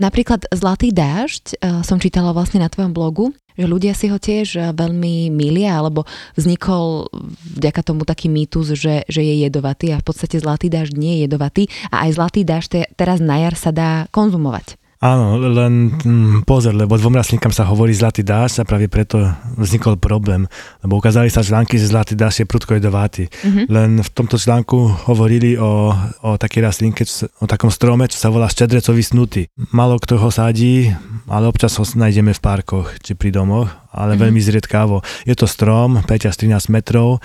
Napríklad 0.00 0.48
Zlatý 0.50 0.90
dážď 0.90 1.44
uh, 1.60 1.82
som 1.86 2.00
čítala 2.00 2.34
vlastne 2.34 2.62
na 2.62 2.72
tvojom 2.72 2.94
blogu, 2.94 3.30
že 3.60 3.68
ľudia 3.68 3.92
si 3.92 4.08
ho 4.08 4.16
tiež 4.16 4.72
veľmi 4.72 5.28
milia, 5.28 5.76
alebo 5.76 6.08
vznikol 6.32 7.12
vďaka 7.60 7.84
tomu 7.84 8.08
taký 8.08 8.32
mýtus, 8.32 8.72
že, 8.72 9.04
že 9.04 9.20
je 9.20 9.44
jedovatý 9.44 9.92
a 9.92 10.00
v 10.00 10.06
podstate 10.06 10.40
Zlatý 10.40 10.72
dážď 10.72 10.96
nie 10.96 11.12
je 11.20 11.28
jedovatý 11.28 11.62
a 11.92 12.08
aj 12.08 12.16
Zlatý 12.16 12.40
dážď 12.48 12.68
te, 12.72 12.80
teraz 12.96 13.20
na 13.20 13.36
jar 13.36 13.52
sa 13.60 13.68
dá 13.68 14.08
konzumovať. 14.08 14.79
Áno, 15.00 15.40
len 15.40 15.96
mm, 15.96 16.44
pozor, 16.44 16.76
lebo 16.76 16.92
dvom 17.00 17.16
rastlinkám 17.16 17.56
sa 17.56 17.64
hovorí 17.64 17.96
zlatý 17.96 18.20
dáž 18.20 18.60
a 18.60 18.68
práve 18.68 18.84
preto 18.84 19.16
vznikol 19.56 19.96
problém, 19.96 20.44
lebo 20.84 21.00
ukázali 21.00 21.32
sa 21.32 21.40
články, 21.40 21.80
že 21.80 21.88
zlatý 21.88 22.12
dáž 22.12 22.44
je 22.44 22.46
prudko 22.46 22.76
jedovatý. 22.76 23.24
Mhm. 23.40 23.72
Len 23.72 23.90
v 24.04 24.10
tomto 24.12 24.36
článku 24.36 25.08
hovorili 25.08 25.56
o, 25.56 25.96
o 26.20 26.30
takej 26.36 26.68
rastlinke, 26.68 27.08
o 27.40 27.48
takom 27.48 27.72
strome, 27.72 28.12
čo 28.12 28.20
sa 28.20 28.28
volá 28.28 28.52
štedrecový 28.52 29.00
snutý. 29.00 29.48
Malo 29.72 29.96
kto 29.96 30.20
ho 30.20 30.28
sadí, 30.28 30.92
ale 31.32 31.48
občas 31.48 31.80
ho 31.80 31.84
nájdeme 31.88 32.36
v 32.36 32.44
parkoch 32.44 33.00
či 33.00 33.16
pri 33.16 33.32
domoch, 33.32 33.72
ale 33.90 34.14
Mhm. 34.14 34.20
veľmi 34.20 34.40
zriedkavo. 34.40 34.96
Je 35.24 35.34
to 35.34 35.44
strom, 35.44 36.02
5 36.02 36.24
až 36.24 36.34
13 36.36 36.68
metrov, 36.68 37.18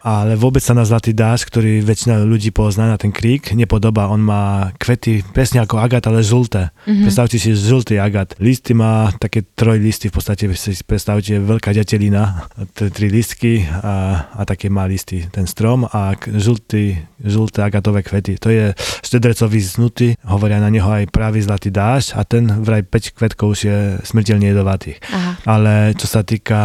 ale 0.00 0.34
vôbec 0.34 0.58
sa 0.58 0.72
na 0.72 0.82
zlatý 0.82 1.12
dáž, 1.12 1.44
ktorý 1.44 1.78
väčšina 1.80 2.22
ľudí 2.22 2.50
pozná 2.50 2.86
na 2.86 2.98
ten 2.98 3.10
krík, 3.10 3.52
nepodobá. 3.52 4.06
On 4.06 4.18
má 4.18 4.42
kvety 4.76 5.22
presne 5.24 5.58
ako 5.58 5.78
agat, 5.78 6.02
ale 6.04 6.20
žlté. 6.20 6.74
Mhm. 6.84 7.06
Predstavte 7.06 7.36
si 7.36 7.50
žltý 7.50 7.96
agat. 7.96 8.34
Listy 8.38 8.72
má 8.72 9.14
také 9.16 9.46
troj 9.48 9.78
listy, 9.78 10.08
v 10.08 10.14
podstate 10.14 10.50
si 10.52 10.74
predstavte 10.80 11.38
veľká 11.38 11.70
ďatelina, 11.70 12.50
tri 12.74 13.06
listky 13.08 13.62
a, 13.64 13.94
a 14.32 14.42
také 14.42 14.66
má 14.66 14.84
listy 14.84 15.22
ten 15.28 15.46
strom 15.46 15.86
a 15.86 16.14
žltý, 16.18 16.98
žlté 17.18 17.62
agatové 17.62 18.02
kvety. 18.02 18.38
To 18.38 18.48
je 18.48 18.74
štedrecový 19.02 19.60
znutý, 19.60 20.18
hovoria 20.24 20.58
na 20.58 20.66
neho 20.66 20.88
aj 20.88 21.08
pravý 21.08 21.38
zlatý 21.38 21.70
dáž 21.70 22.10
a 22.12 22.22
ten 22.22 22.46
vraj 22.58 22.82
5 22.82 23.14
kvetkov 23.14 23.54
už 23.54 23.60
je 23.62 23.78
smrteľne 24.02 24.50
jedovatý. 24.50 24.98
Aha. 25.08 25.32
Ale 25.46 25.94
čo 25.94 26.10
sa 26.12 26.20
týka 26.20 26.60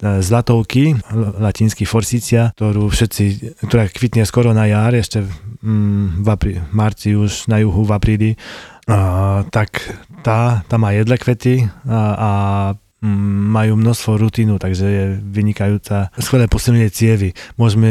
e, 0.00 0.24
zlatovky, 0.24 0.96
l- 0.96 1.32
latinský 1.36 1.84
forsycia, 1.84 2.56
ktorú 2.56 2.88
všetci, 2.88 3.24
ktorá 3.68 3.84
kvitne 3.92 4.24
skoro 4.24 4.56
na 4.56 4.64
jar, 4.64 4.96
ešte 4.96 5.20
mm, 5.60 6.24
v 6.24 6.28
aprí, 6.32 6.54
marci 6.72 7.12
už 7.12 7.52
na 7.52 7.60
juhu 7.60 7.84
v 7.84 7.92
apríli, 7.92 8.30
tak 9.52 9.84
tá, 10.24 10.64
tá 10.64 10.74
má 10.80 10.96
jedle 10.96 11.20
kvety 11.20 11.68
a, 11.84 12.00
a 12.16 12.30
mm, 12.72 12.87
majú 13.00 13.78
množstvo 13.78 14.18
rutínu, 14.18 14.58
takže 14.58 14.84
je 14.84 15.04
vynikajúca. 15.22 16.10
Skvelé 16.18 16.50
posilnenie 16.50 16.90
cievy. 16.90 17.30
Môžeme 17.54 17.90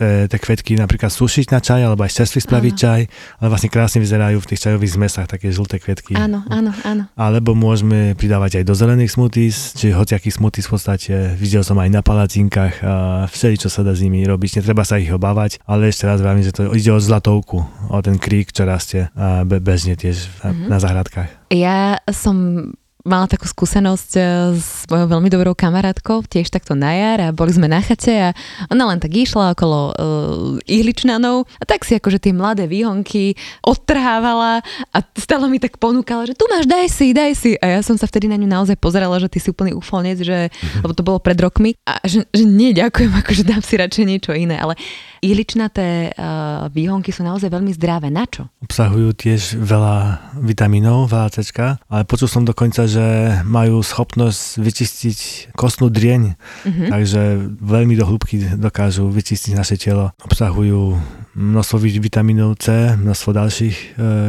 e, 0.00 0.24
tie 0.24 0.38
kvetky 0.40 0.74
napríklad 0.74 1.08
sušiť 1.08 1.52
na 1.52 1.60
čaj, 1.60 1.80
alebo 1.82 2.00
aj 2.00 2.16
čerstvý 2.16 2.40
spraviť 2.40 2.72
Áno. 2.72 2.80
čaj, 2.80 3.00
ale 3.38 3.46
vlastne 3.46 3.68
krásne 3.68 4.00
vyzerajú 4.00 4.40
v 4.40 4.48
tých 4.48 4.62
čajových 4.62 4.92
zmesách, 4.96 5.26
také 5.28 5.52
žlté 5.52 5.76
kvetky. 5.78 6.16
Áno, 6.16 6.40
áno, 6.48 6.72
áno. 6.82 7.04
Alebo 7.12 7.52
môžeme 7.52 8.16
pridávať 8.16 8.58
aj 8.58 8.64
do 8.64 8.74
zelených 8.74 9.12
smoothies, 9.12 9.76
čiže 9.76 9.92
hociaký 9.92 10.28
smoothies 10.28 10.64
v 10.64 10.72
podstate. 10.72 11.14
Videl 11.36 11.60
som 11.60 11.76
aj 11.76 11.88
na 11.88 12.00
palacinkách 12.00 12.74
a 12.80 12.94
všeli, 13.28 13.56
čo 13.58 13.68
sa 13.68 13.84
dá 13.84 13.92
s 13.92 14.00
nimi 14.00 14.24
robiť. 14.24 14.58
Netreba 14.58 14.82
sa 14.82 14.96
ich 14.96 15.12
obávať, 15.12 15.60
ale 15.62 15.92
ešte 15.92 16.08
raz 16.08 16.18
vravím, 16.18 16.42
že 16.42 16.56
to 16.56 16.72
ide 16.72 16.88
o 16.88 16.96
zlatovku, 16.96 17.60
o 17.88 17.98
ten 18.00 18.16
krík, 18.16 18.48
čo 18.48 18.64
rastie 18.64 19.12
a 19.12 19.44
be- 19.44 19.60
bežne 19.60 19.92
tiež 19.92 20.24
Mhm. 20.40 20.66
na 20.66 20.78
záhradkách. 20.78 21.30
Ja 21.52 22.00
som 22.08 22.70
mala 23.02 23.26
takú 23.26 23.50
skúsenosť 23.50 24.10
eh, 24.18 24.26
s 24.54 24.86
mojou 24.86 25.06
veľmi 25.18 25.28
dobrou 25.28 25.54
kamarátkou, 25.54 26.22
tiež 26.26 26.50
takto 26.50 26.78
na 26.78 26.94
jar 26.94 27.18
a 27.18 27.28
boli 27.34 27.50
sme 27.54 27.66
na 27.66 27.82
chate 27.82 28.10
a 28.10 28.28
ona 28.70 28.86
len 28.94 28.98
tak 29.02 29.10
išla 29.10 29.54
okolo 29.54 29.78
uh, 29.92 30.70
ihličnanov 30.70 31.44
a 31.58 31.64
tak 31.66 31.82
si 31.82 31.98
akože 31.98 32.22
tie 32.22 32.32
mladé 32.34 32.70
výhonky 32.70 33.34
odtrhávala 33.66 34.62
a 34.94 34.98
stále 35.18 35.50
mi 35.50 35.58
tak 35.58 35.76
ponúkala, 35.82 36.26
že 36.30 36.38
tu 36.38 36.46
máš, 36.46 36.66
daj 36.66 36.86
si, 36.88 37.10
daj 37.10 37.32
si. 37.34 37.50
A 37.58 37.78
ja 37.78 37.80
som 37.82 37.98
sa 37.98 38.06
vtedy 38.06 38.30
na 38.30 38.38
ňu 38.38 38.46
naozaj 38.46 38.78
pozerala, 38.78 39.18
že 39.18 39.28
ty 39.28 39.38
si 39.42 39.50
úplný 39.50 39.74
ufolnec, 39.74 40.22
že, 40.22 40.48
lebo 40.82 40.94
to 40.94 41.02
bolo 41.02 41.18
pred 41.18 41.36
rokmi 41.38 41.74
a 41.82 41.98
že, 42.06 42.26
že 42.30 42.44
nie, 42.46 42.70
ďakujem, 42.70 43.10
akože 43.22 43.42
dám 43.42 43.62
si 43.62 43.74
radšej 43.78 44.04
niečo 44.06 44.32
iné, 44.34 44.58
ale 44.58 44.78
ihličnaté 45.22 46.18
uh, 46.18 46.66
výhonky 46.74 47.14
sú 47.14 47.22
naozaj 47.22 47.46
veľmi 47.46 47.70
zdravé. 47.78 48.10
Na 48.10 48.26
čo? 48.26 48.50
Obsahujú 48.66 49.14
tiež 49.14 49.54
veľa 49.54 50.18
vitamínov, 50.42 51.06
veľa 51.06 51.30
C, 51.30 51.46
ale 51.62 52.02
počul 52.02 52.26
som 52.26 52.42
dokonca, 52.42 52.90
že 52.92 53.06
majú 53.42 53.80
schopnosť 53.80 54.40
vyčistiť 54.58 55.18
kostnú 55.52 55.88
drieň, 55.88 56.22
Mhm. 56.62 56.84
takže 56.88 57.22
veľmi 57.58 57.94
do 57.94 58.04
hĺbky 58.04 58.36
dokážu 58.54 59.08
vyčistiť 59.08 59.52
naše 59.52 59.76
telo. 59.76 60.12
Obsahujú 60.20 61.00
množstvo 61.32 61.76
vi- 61.78 61.96
vitamínov 61.98 62.54
C, 62.56 62.66
množstvo 62.94 63.30
ďalších 63.32 63.76
e, 63.76 63.84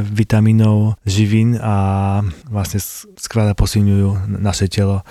vitamínov, 0.05 0.95
živín 1.03 1.55
a 1.55 1.75
vlastne 2.45 2.79
s- 2.79 3.03
skvelé 3.17 3.51
posilňujú 3.51 4.09
naše 4.33 4.67
telo. 4.67 5.03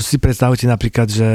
Si 0.00 0.16
predstavte 0.16 0.64
napríklad, 0.64 1.12
že 1.12 1.28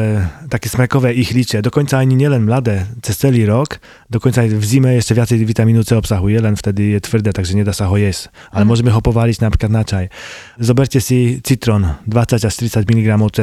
také 0.50 0.74
smrekové 0.74 1.14
ihliče, 1.14 1.62
dokonca 1.62 2.02
ani 2.02 2.18
nielen 2.18 2.50
mladé, 2.50 2.90
cez 3.06 3.14
celý 3.14 3.46
rok, 3.46 3.78
dokonca 4.10 4.42
aj 4.42 4.58
v 4.58 4.66
zime 4.66 4.98
ešte 4.98 5.14
viacej 5.14 5.38
vitamínu 5.46 5.86
C 5.86 5.94
obsahuje, 5.94 6.42
len 6.42 6.58
vtedy 6.58 6.98
je 6.98 7.00
tvrdé, 7.06 7.30
takže 7.30 7.54
nedá 7.54 7.78
sa 7.78 7.86
ho 7.86 7.94
jesť. 7.94 8.34
Ale 8.50 8.66
Aha. 8.66 8.70
môžeme 8.74 8.90
ho 8.90 8.98
pováriť 9.06 9.46
napríklad 9.46 9.70
na 9.70 9.86
čaj. 9.86 10.10
Zoberte 10.58 10.98
si 10.98 11.46
citrón, 11.46 12.02
20 12.10 12.42
až 12.42 12.54
30 12.58 12.90
mg 12.90 13.10
C. 13.38 13.42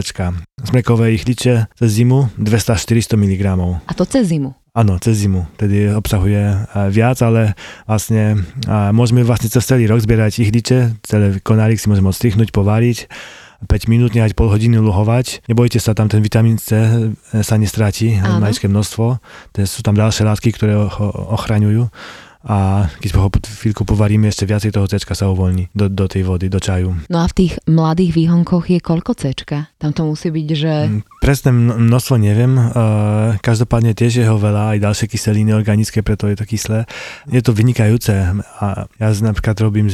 Smrekové 0.67 1.15
ihliče 1.15 1.71
cez 1.71 1.91
zimu 1.95 2.35
200 2.43 2.75
až 2.75 2.81
400 2.91 3.15
mg. 3.15 3.43
A 3.87 3.93
to 3.95 4.03
cez 4.03 4.27
zimu. 4.27 4.59
Áno, 4.73 4.97
cez 4.99 5.21
zimu, 5.23 5.47
tedy 5.61 5.93
obsahuje 5.93 6.67
viac, 6.91 7.21
ale 7.21 7.53
vlastne 7.85 8.41
môžeme 8.91 9.21
vlastne 9.21 9.53
cez 9.53 9.61
celý 9.69 9.85
rok 9.85 10.01
zbierať 10.01 10.41
ihliče, 10.43 10.97
celé 11.05 11.39
konárik 11.45 11.77
si 11.77 11.93
môžeme 11.93 12.09
odstrichnúť, 12.09 12.57
pováriť, 12.57 13.05
5 13.67 13.93
minút, 13.93 14.13
nehať 14.13 14.35
pol 14.35 14.51
hodiny 14.51 14.79
luhovať. 14.79 15.47
Nebojte 15.47 15.79
sa, 15.79 15.95
tam 15.95 16.11
ten 16.11 16.21
vitamín 16.21 16.59
C 16.59 16.75
eh, 16.75 17.43
sa 17.43 17.57
nestráti, 17.57 18.19
Áno. 18.19 18.43
maličké 18.43 18.67
množstvo. 18.67 19.19
Te 19.55 19.65
sú 19.65 19.81
tam 19.81 19.95
ďalšie 19.97 20.27
látky, 20.27 20.51
ktoré 20.55 20.77
ho 20.77 21.07
ochraňujú 21.35 21.89
a 22.43 22.91
keď 22.99 23.11
ho 23.23 23.31
chvíľku 23.31 23.87
povaríme, 23.87 24.27
ešte 24.27 24.51
viacej 24.51 24.75
toho 24.75 24.91
C 24.91 24.99
sa 24.99 25.31
uvoľní 25.31 25.71
do, 25.71 25.87
do 25.87 26.11
tej 26.11 26.27
vody, 26.27 26.51
do 26.51 26.59
čaju. 26.59 27.07
No 27.07 27.23
a 27.23 27.31
v 27.31 27.35
tých 27.39 27.53
mladých 27.71 28.19
výhonkoch 28.19 28.67
je 28.67 28.83
koľko 28.83 29.15
cečka? 29.15 29.71
Tam 29.79 29.95
to 29.95 30.03
musí 30.03 30.35
byť, 30.35 30.47
že... 30.51 30.73
Mm, 30.91 31.01
Presné 31.23 31.55
mno- 31.55 31.79
množstvo 31.79 32.19
neviem, 32.19 32.59
uh, 32.59 33.39
každopádne 33.39 33.95
tiež 33.95 34.13
je 34.19 34.27
ho 34.27 34.35
veľa, 34.35 34.75
aj 34.75 34.79
ďalšie 34.83 35.07
kyseliny 35.07 35.55
organické, 35.55 36.03
preto 36.03 36.27
je 36.27 36.35
to 36.35 36.45
kyslé. 36.51 36.91
Je 37.31 37.39
to 37.47 37.55
vynikajúce 37.55 38.11
a 38.59 38.67
ja 38.91 39.09
napríklad 39.23 39.55
robím 39.63 39.87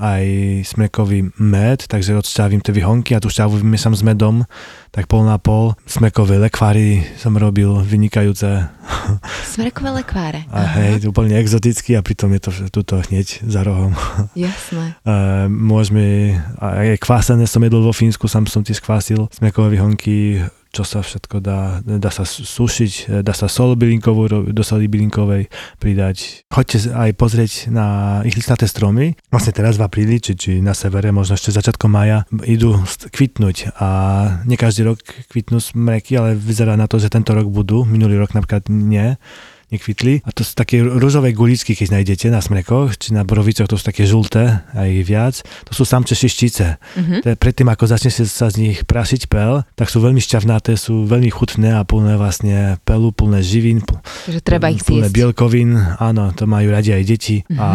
aj 0.00 0.24
smrekový 0.64 1.36
med, 1.36 1.84
takže 1.84 2.16
odšťavím 2.16 2.64
tie 2.64 2.72
vyhonky 2.72 3.12
a 3.12 3.20
tú 3.20 3.28
šťavu 3.28 3.60
vymiešam 3.60 3.92
s 3.92 4.00
medom, 4.00 4.48
tak 4.90 5.06
pol 5.06 5.28
na 5.28 5.36
pol. 5.36 5.76
Smrekové 5.84 6.40
lekváry 6.40 7.04
som 7.20 7.36
robil 7.36 7.68
vynikajúce 7.84 8.64
Smrekové 9.44 10.02
lekváre. 10.02 10.48
a 10.48 10.60
hej, 10.80 11.04
úplne 11.04 11.36
exoticky 11.36 11.94
a 11.94 12.02
pritom 12.02 12.32
je 12.34 12.40
to 12.40 12.50
tuto 12.72 13.04
hneď 13.10 13.44
za 13.44 13.60
rohom. 13.60 13.92
Jasné. 14.34 14.96
Uh, 15.04 15.46
môžeme, 15.46 16.34
aj 16.58 16.96
kvásené 16.98 17.44
som 17.44 17.60
jedol 17.60 17.84
vo 17.84 17.92
Fínsku, 17.92 18.24
sám 18.24 18.48
som 18.48 18.64
tiež 18.64 18.80
kvásil 18.80 19.28
smrekové 19.30 19.76
vyhonky, 19.76 20.40
čo 20.70 20.86
sa 20.86 21.02
všetko 21.02 21.42
dá, 21.42 21.82
dá 21.82 22.10
sa 22.14 22.22
sušiť, 22.22 23.22
dá 23.26 23.34
sa 23.34 23.50
sol 23.50 23.74
bylinkovú, 23.74 24.50
do 24.54 24.62
soli 24.62 24.86
bylinkovej 24.86 25.50
pridať. 25.82 26.46
Choďte 26.46 26.94
aj 26.94 27.10
pozrieť 27.18 27.52
na 27.74 28.20
ich 28.22 28.38
listnaté 28.38 28.70
stromy. 28.70 29.18
Vlastne 29.34 29.50
teraz 29.50 29.76
v 29.76 29.86
apríli, 29.86 30.22
či, 30.22 30.38
či 30.38 30.50
na 30.62 30.72
severe, 30.72 31.10
možno 31.10 31.34
ešte 31.34 31.50
začiatkom 31.50 31.90
maja, 31.90 32.22
idú 32.46 32.78
kvitnúť 33.10 33.74
a 33.82 33.88
nie 34.46 34.54
každý 34.54 34.86
rok 34.86 35.02
kvitnú 35.26 35.58
smreky, 35.58 36.14
ale 36.14 36.38
vyzerá 36.38 36.78
na 36.78 36.86
to, 36.86 37.02
že 37.02 37.10
tento 37.10 37.34
rok 37.34 37.50
budú, 37.50 37.82
minulý 37.82 38.22
rok 38.22 38.32
napríklad 38.38 38.70
nie 38.70 39.18
nekvitli. 39.70 40.22
A 40.26 40.30
to 40.34 40.42
sú 40.42 40.52
také 40.58 40.82
rúžové 40.82 41.32
guličky, 41.32 41.78
keď 41.78 42.00
nájdete 42.00 42.26
na 42.28 42.42
smrekoch, 42.42 42.98
či 42.98 43.14
na 43.14 43.22
borovicoch, 43.22 43.70
to 43.70 43.78
sú 43.78 43.84
také 43.86 44.04
žlté, 44.04 44.62
aj 44.74 44.90
viac. 45.06 45.34
To 45.70 45.72
sú 45.72 45.86
samče 45.86 46.14
šištice. 46.18 46.66
Uh-huh. 46.76 47.34
predtým, 47.38 47.70
ako 47.70 47.86
začne 47.86 48.10
sa 48.10 48.50
z 48.50 48.56
nich 48.58 48.78
prašiť 48.84 49.30
pel, 49.30 49.62
tak 49.78 49.88
sú 49.88 50.02
veľmi 50.02 50.18
šťavnaté, 50.18 50.74
sú 50.74 51.06
veľmi 51.06 51.30
chutné 51.30 51.74
a 51.74 51.86
plné 51.86 52.18
vlastne 52.18 52.76
pelu, 52.82 53.14
plné 53.14 53.40
živín. 53.40 53.80
Takže 54.26 54.40
treba 54.42 54.68
ich 54.74 54.82
plné 54.82 55.06
zjesť. 55.08 55.16
bielkovín, 55.16 55.78
áno, 55.98 56.34
to 56.34 56.44
majú 56.50 56.74
radi 56.74 56.90
aj 56.92 57.02
deti. 57.06 57.46
Uh-huh. 57.46 57.62
A 57.62 57.68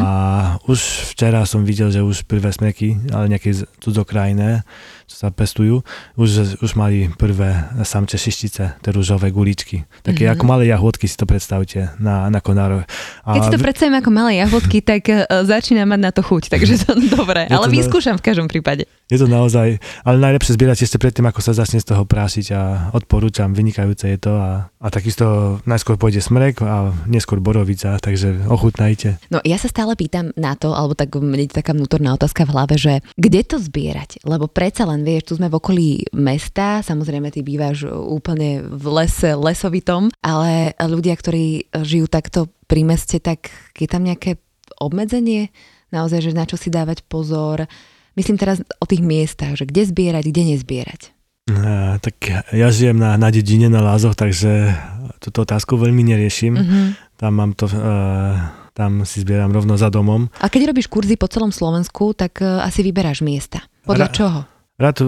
už 0.68 1.12
včera 1.16 1.48
som 1.48 1.64
videl, 1.64 1.90
že 1.90 2.04
už 2.04 2.28
prvé 2.28 2.52
smreky, 2.52 3.00
ale 3.16 3.32
nejaké 3.32 3.56
cudzokrajné, 3.80 4.68
čo 5.06 5.16
sa 5.22 5.30
pestujú, 5.30 5.86
už, 6.18 6.62
už 6.66 6.72
mali 6.74 7.14
prvé 7.14 7.70
samče 7.86 8.18
šištice, 8.18 8.64
tie 8.82 8.92
rúžové 8.92 9.30
guličky. 9.30 9.86
Také 10.02 10.26
mm-hmm. 10.26 10.34
ako 10.34 10.44
malé 10.50 10.64
jahôdky 10.74 11.06
si 11.06 11.14
to 11.14 11.30
predstavte 11.30 11.94
na, 12.02 12.26
na 12.34 12.42
konároch. 12.42 12.90
A... 13.22 13.38
Keď 13.38 13.42
si 13.46 13.54
to 13.54 13.62
predstavím 13.62 13.98
ako 14.02 14.10
malé 14.10 14.42
jahôdky, 14.42 14.82
tak 14.92 15.06
uh, 15.06 15.46
začína 15.46 15.86
mať 15.86 16.00
na 16.02 16.12
to 16.14 16.26
chuť, 16.26 16.50
takže 16.50 16.90
to 16.90 16.98
dobre. 17.18 17.46
ale 17.46 17.66
vyskúšam 17.70 18.18
v 18.18 18.26
každom 18.26 18.50
prípade. 18.50 18.90
Je 19.06 19.22
to 19.22 19.30
naozaj, 19.30 19.78
ale 20.02 20.18
najlepšie 20.18 20.58
zbierať 20.58 20.90
ešte 20.90 20.98
predtým, 20.98 21.30
ako 21.30 21.38
sa 21.38 21.54
začne 21.54 21.78
z 21.78 21.94
toho 21.94 22.10
prášiť 22.10 22.46
a 22.58 22.62
odporúčam, 22.98 23.54
vynikajúce 23.54 24.10
je 24.10 24.18
to 24.18 24.34
a, 24.34 24.66
a 24.82 24.88
takisto 24.90 25.58
najskôr 25.70 25.94
pôjde 26.02 26.26
smrek 26.26 26.58
a 26.66 26.90
neskôr 27.06 27.38
borovica, 27.38 28.02
takže 28.02 28.50
ochutnajte. 28.50 29.22
No 29.30 29.46
ja 29.46 29.62
sa 29.62 29.70
stále 29.70 29.94
pýtam 29.94 30.34
na 30.34 30.58
to, 30.58 30.74
alebo 30.74 30.98
tak 30.98 31.14
mne 31.14 31.46
taká 31.46 31.78
vnútorná 31.78 32.18
otázka 32.18 32.50
v 32.50 32.54
hlave, 32.58 32.76
že 32.82 32.94
kde 33.14 33.42
to 33.46 33.62
zbierať? 33.62 34.26
Lebo 34.26 34.50
predsa 34.50 34.90
len 34.90 34.95
vieš, 35.02 35.34
tu 35.34 35.34
sme 35.36 35.50
v 35.50 35.58
okolí 35.58 35.90
mesta, 36.14 36.86
samozrejme 36.86 37.34
ty 37.34 37.42
bývaš 37.42 37.90
úplne 37.90 38.64
v 38.64 38.86
lese, 39.02 39.34
lesovitom, 39.34 40.14
ale 40.22 40.78
ľudia, 40.78 41.18
ktorí 41.18 41.74
žijú 41.74 42.06
takto 42.08 42.48
pri 42.70 42.86
meste, 42.86 43.18
tak 43.20 43.52
je 43.76 43.90
tam 43.90 44.06
nejaké 44.06 44.38
obmedzenie? 44.78 45.50
Naozaj, 45.90 46.30
že 46.30 46.38
na 46.38 46.46
čo 46.46 46.56
si 46.56 46.70
dávať 46.70 47.04
pozor? 47.10 47.68
Myslím 48.16 48.40
teraz 48.40 48.64
o 48.80 48.86
tých 48.88 49.04
miestach, 49.04 49.60
že 49.60 49.68
kde 49.68 49.90
zbierať, 49.90 50.24
kde 50.32 50.44
nezbierať. 50.56 51.02
Uh, 51.46 52.02
tak 52.02 52.16
ja 52.50 52.68
žijem 52.74 52.98
na, 52.98 53.20
na 53.22 53.30
dedine, 53.30 53.70
na 53.70 53.84
Lázoch, 53.84 54.18
takže 54.18 54.74
túto 55.22 55.46
otázku 55.46 55.78
veľmi 55.78 56.02
neriešim. 56.02 56.54
Uh-huh. 56.58 56.86
Tam 57.20 57.32
mám 57.36 57.52
to... 57.54 57.68
Uh, 57.70 58.64
tam 58.76 59.08
si 59.08 59.24
zbieram 59.24 59.56
rovno 59.56 59.80
za 59.80 59.88
domom. 59.88 60.28
A 60.44 60.52
keď 60.52 60.76
robíš 60.76 60.92
kurzy 60.92 61.16
po 61.16 61.32
celom 61.32 61.48
Slovensku, 61.48 62.12
tak 62.12 62.44
uh, 62.44 62.60
asi 62.60 62.84
vyberáš 62.84 63.24
miesta. 63.24 63.64
Podľa 63.88 64.08
Ra- 64.12 64.12
čoho? 64.12 64.40
Rád 64.76 65.08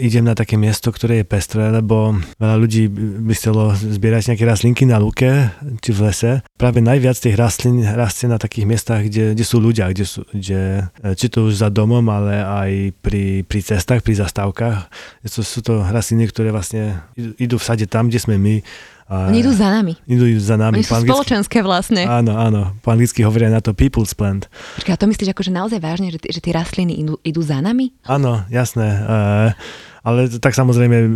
idem 0.00 0.24
na 0.24 0.32
také 0.32 0.56
miesto, 0.56 0.88
ktoré 0.88 1.20
je 1.20 1.28
pestré, 1.28 1.68
lebo 1.68 2.16
veľa 2.40 2.56
ľudí 2.56 2.88
by 3.28 3.36
chcelo 3.36 3.76
zbierať 3.76 4.32
nejaké 4.32 4.44
rastlinky 4.48 4.88
na 4.88 4.96
luke 4.96 5.52
či 5.84 5.92
v 5.92 6.08
lese. 6.08 6.40
Práve 6.56 6.80
najviac 6.80 7.20
tých 7.20 7.36
rastlín 7.36 7.84
rastie 7.84 8.24
na 8.24 8.40
takých 8.40 8.64
miestach, 8.64 9.04
kde, 9.04 9.36
kde 9.36 9.44
sú 9.44 9.60
ľudia, 9.60 9.92
kde 9.92 10.08
sú, 10.08 10.24
kde, 10.32 10.88
e, 11.04 11.12
či 11.12 11.28
to 11.28 11.44
už 11.44 11.60
za 11.60 11.68
domom, 11.68 12.00
ale 12.08 12.40
aj 12.40 12.70
pri, 13.04 13.44
pri 13.44 13.60
cestách, 13.60 14.00
pri 14.00 14.16
zastávkach. 14.16 14.88
Sú, 15.28 15.44
sú 15.44 15.60
to 15.60 15.84
rastliny, 15.84 16.32
ktoré 16.32 16.48
vlastne 16.48 17.04
idú 17.36 17.60
v 17.60 17.68
sade 17.68 17.84
tam, 17.84 18.08
kde 18.08 18.16
sme 18.16 18.40
my 18.40 18.64
Oni 19.10 19.42
idú 19.42 19.52
za 19.52 19.68
nami. 19.68 19.98
Idú, 20.06 20.24
za 20.38 20.56
nami. 20.56 20.80
Oni 20.80 20.86
sú 20.86 20.94
spoločenské 21.02 21.60
vlastne. 21.60 22.06
Áno, 22.06 22.38
áno. 22.38 22.72
Po 22.80 22.94
anglicky 22.94 23.26
hovoria 23.26 23.52
na 23.52 23.60
to 23.60 23.76
people's 23.76 24.14
plant. 24.16 24.48
Počkaj, 24.80 24.92
a 24.94 24.98
to 24.98 25.06
myslíš 25.10 25.32
akože 25.34 25.50
naozaj 25.52 25.78
vážne, 25.82 26.08
že, 26.14 26.22
že 26.22 26.40
tie 26.40 26.52
rastliny 26.54 26.96
idú, 27.02 27.14
idú 27.26 27.40
za 27.44 27.60
nami? 27.60 27.92
Áno, 28.08 28.46
jasné. 28.48 28.88
Uh, 29.04 29.50
ale 30.02 30.26
tak 30.26 30.56
samozrejme 30.58 30.96
uh, 30.98 31.06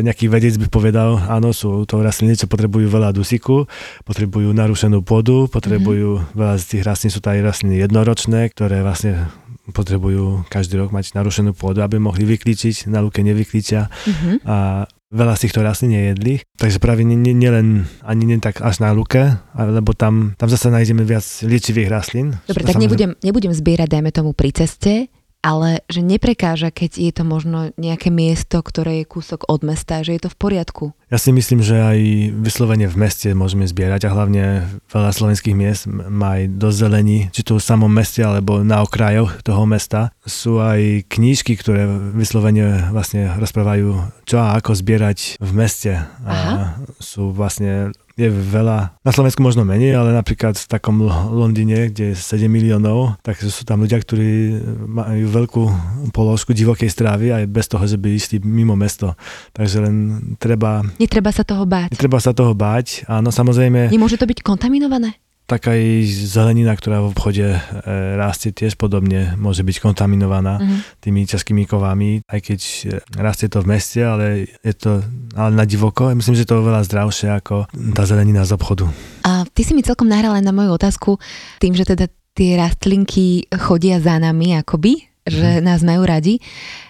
nejaký 0.00 0.32
vedec 0.32 0.56
by 0.56 0.72
povedal, 0.72 1.20
áno, 1.28 1.52
sú 1.52 1.84
to 1.84 2.00
rastliny, 2.00 2.38
čo 2.38 2.48
potrebujú 2.48 2.88
veľa 2.88 3.12
dusíku, 3.12 3.68
potrebujú 4.08 4.56
narušenú 4.56 5.04
pôdu, 5.04 5.52
potrebujú, 5.52 6.22
mm-hmm. 6.22 6.32
veľa 6.32 6.54
z 6.56 6.64
tých 6.64 6.82
rastlín 6.86 7.12
sú 7.12 7.20
to 7.20 7.28
aj 7.28 7.44
rastliny 7.44 7.76
jednoročné, 7.84 8.48
ktoré 8.56 8.80
vlastne 8.80 9.28
potrebujú 9.66 10.46
každý 10.46 10.78
rok 10.78 10.94
mať 10.94 11.12
narušenú 11.12 11.52
pôdu, 11.52 11.82
aby 11.82 11.98
mohli 11.98 12.22
vyklíčiť, 12.24 12.86
na 12.86 13.02
lúke 13.02 13.20
nevyklíčia. 13.20 13.90
Mm-hmm. 13.90 14.36
A 14.46 14.86
veľa 15.16 15.34
z 15.34 15.48
týchto 15.48 15.64
rastlín 15.64 15.96
nejedli, 15.96 16.44
takže 16.60 16.76
práve 16.76 17.02
nielen 17.02 17.24
nie, 17.24 17.34
nie 17.34 17.50
ani 18.04 18.22
nie 18.28 18.38
tak 18.38 18.60
až 18.60 18.84
na 18.84 18.92
luke, 18.92 19.40
lebo 19.56 19.96
tam, 19.96 20.36
tam 20.36 20.48
zase 20.52 20.68
nájdeme 20.68 21.02
viac 21.02 21.24
liečivých 21.42 21.88
rastlín. 21.88 22.36
Dobre, 22.44 22.62
tak 22.68 22.76
nebudem, 22.76 23.16
nebudem 23.24 23.52
zbierať, 23.56 23.88
dajme 23.88 24.10
tomu, 24.12 24.36
pri 24.36 24.52
ceste, 24.52 25.08
ale 25.46 25.86
že 25.86 26.02
neprekáža, 26.02 26.74
keď 26.74 26.90
je 26.98 27.12
to 27.14 27.22
možno 27.22 27.70
nejaké 27.78 28.10
miesto, 28.10 28.58
ktoré 28.58 29.06
je 29.06 29.06
kúsok 29.06 29.46
od 29.46 29.62
mesta, 29.62 30.02
že 30.02 30.18
je 30.18 30.26
to 30.26 30.30
v 30.34 30.38
poriadku. 30.42 30.84
Ja 31.06 31.22
si 31.22 31.30
myslím, 31.30 31.62
že 31.62 31.78
aj 31.78 31.98
vyslovene 32.42 32.90
v 32.90 32.98
meste 32.98 33.30
môžeme 33.30 33.62
zbierať 33.62 34.10
a 34.10 34.14
hlavne 34.18 34.66
veľa 34.90 35.14
slovenských 35.14 35.54
miest 35.54 35.86
má 35.86 36.42
aj 36.42 36.58
dosť 36.58 36.76
zelení, 36.82 37.18
či 37.30 37.46
to 37.46 37.62
v 37.62 37.62
samom 37.62 37.86
meste 37.86 38.26
alebo 38.26 38.66
na 38.66 38.82
okrajoch 38.82 39.38
toho 39.46 39.62
mesta. 39.70 40.10
Sú 40.26 40.58
aj 40.58 41.06
knížky, 41.06 41.54
ktoré 41.54 41.86
vyslovene 42.10 42.90
vlastne 42.90 43.30
rozprávajú, 43.38 44.02
čo 44.26 44.42
a 44.42 44.58
ako 44.58 44.74
zbierať 44.74 45.38
v 45.38 45.50
meste. 45.54 45.94
A 46.26 46.34
Aha. 46.34 46.64
sú 46.98 47.30
vlastne 47.30 47.94
je 48.16 48.32
veľa, 48.32 48.96
na 49.04 49.12
Slovensku 49.12 49.44
možno 49.44 49.68
menej, 49.68 49.92
ale 49.92 50.16
napríklad 50.16 50.56
v 50.56 50.66
takom 50.72 51.04
Londýne, 51.36 51.92
kde 51.92 52.12
je 52.12 52.14
7 52.16 52.48
miliónov, 52.48 53.20
tak 53.20 53.36
sú 53.44 53.62
tam 53.68 53.84
ľudia, 53.84 54.00
ktorí 54.00 54.56
majú 54.88 55.26
veľkú 55.28 55.62
položku 56.16 56.56
divokej 56.56 56.88
strávy 56.88 57.28
aj 57.36 57.44
bez 57.44 57.68
toho, 57.68 57.84
že 57.84 58.00
by 58.00 58.08
išli 58.16 58.40
mimo 58.40 58.72
mesto. 58.72 59.12
Takže 59.52 59.84
len 59.84 59.96
treba... 60.40 60.80
Netreba 60.96 61.28
sa 61.28 61.44
toho 61.44 61.68
báť. 61.68 61.92
Netreba 61.92 62.16
sa 62.16 62.32
toho 62.32 62.56
báť, 62.56 63.04
áno, 63.04 63.28
samozrejme... 63.28 63.92
Nemôže 63.92 64.16
to 64.16 64.24
byť 64.24 64.40
kontaminované? 64.40 65.20
Tak 65.46 65.70
aj 65.70 65.80
zelenina, 66.10 66.74
ktorá 66.74 66.98
v 67.06 67.14
obchode 67.14 67.46
e, 67.46 67.60
rastie 68.18 68.50
tiež 68.50 68.74
podobne, 68.74 69.38
môže 69.38 69.62
byť 69.62 69.78
kontaminovaná 69.78 70.58
uh-huh. 70.58 70.78
tými 70.98 71.22
ťažkými 71.22 71.70
kovami, 71.70 72.26
aj 72.26 72.40
keď 72.42 72.60
e, 72.60 72.78
rastie 73.14 73.46
to 73.46 73.62
v 73.62 73.70
meste, 73.70 74.02
ale 74.02 74.50
je 74.66 74.74
to 74.74 75.06
ale 75.38 75.54
na 75.54 75.62
divoko. 75.62 76.10
Myslím, 76.10 76.34
že 76.34 76.44
to 76.44 76.58
je 76.58 76.62
oveľa 76.66 76.82
zdravšie 76.90 77.30
ako 77.30 77.70
tá 77.94 78.02
zelenina 78.02 78.42
z 78.42 78.58
obchodu. 78.58 78.90
A 79.22 79.46
ty 79.46 79.62
si 79.62 79.70
mi 79.72 79.86
celkom 79.86 80.10
nahral 80.10 80.34
aj 80.34 80.42
na 80.42 80.50
moju 80.50 80.74
otázku 80.74 81.22
tým, 81.62 81.78
že 81.78 81.86
teda 81.86 82.10
tie 82.36 82.58
rastlinky 82.58 83.46
chodia 83.54 84.02
za 84.02 84.18
nami 84.18 84.58
akoby, 84.58 85.15
že 85.26 85.60
mhm. 85.60 85.62
nás 85.66 85.82
majú 85.82 86.06
radi. 86.06 86.38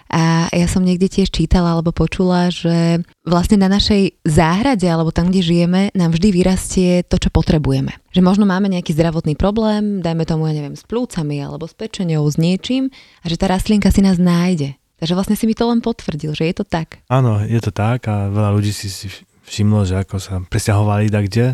A 0.07 0.47
ja 0.55 0.71
som 0.71 0.87
niekde 0.87 1.11
tiež 1.11 1.27
čítala 1.35 1.75
alebo 1.75 1.91
počula, 1.91 2.47
že 2.47 3.03
vlastne 3.27 3.59
na 3.59 3.67
našej 3.67 4.23
záhrade 4.23 4.87
alebo 4.87 5.11
tam, 5.11 5.27
kde 5.27 5.43
žijeme, 5.43 5.81
nám 5.91 6.15
vždy 6.15 6.31
vyrastie 6.31 6.91
to, 7.03 7.19
čo 7.19 7.27
potrebujeme. 7.27 7.91
Že 8.15 8.23
možno 8.23 8.47
máme 8.47 8.71
nejaký 8.71 8.95
zdravotný 8.95 9.35
problém, 9.35 9.99
dajme 9.99 10.23
tomu, 10.23 10.47
ja 10.47 10.55
neviem, 10.55 10.79
s 10.79 10.87
plúcami 10.87 11.43
alebo 11.43 11.67
s 11.67 11.75
pečenou, 11.75 12.23
s 12.23 12.39
niečím 12.39 12.87
a 13.19 13.25
že 13.27 13.35
tá 13.35 13.51
rastlinka 13.51 13.91
si 13.91 13.99
nás 13.99 14.15
nájde. 14.15 14.79
Takže 14.97 15.13
vlastne 15.13 15.35
si 15.35 15.43
mi 15.43 15.53
to 15.53 15.67
len 15.67 15.83
potvrdil, 15.83 16.31
že 16.31 16.47
je 16.47 16.55
to 16.55 16.63
tak. 16.63 17.03
Áno, 17.11 17.43
je 17.43 17.59
to 17.59 17.75
tak 17.75 18.07
a 18.07 18.31
veľa 18.31 18.55
ľudí 18.55 18.71
si, 18.71 18.87
si 18.87 19.11
všimlo, 19.47 19.83
že 19.83 20.07
ako 20.07 20.15
sa 20.23 20.39
presťahovali 20.39 21.11
tak 21.11 21.23
kde 21.27 21.45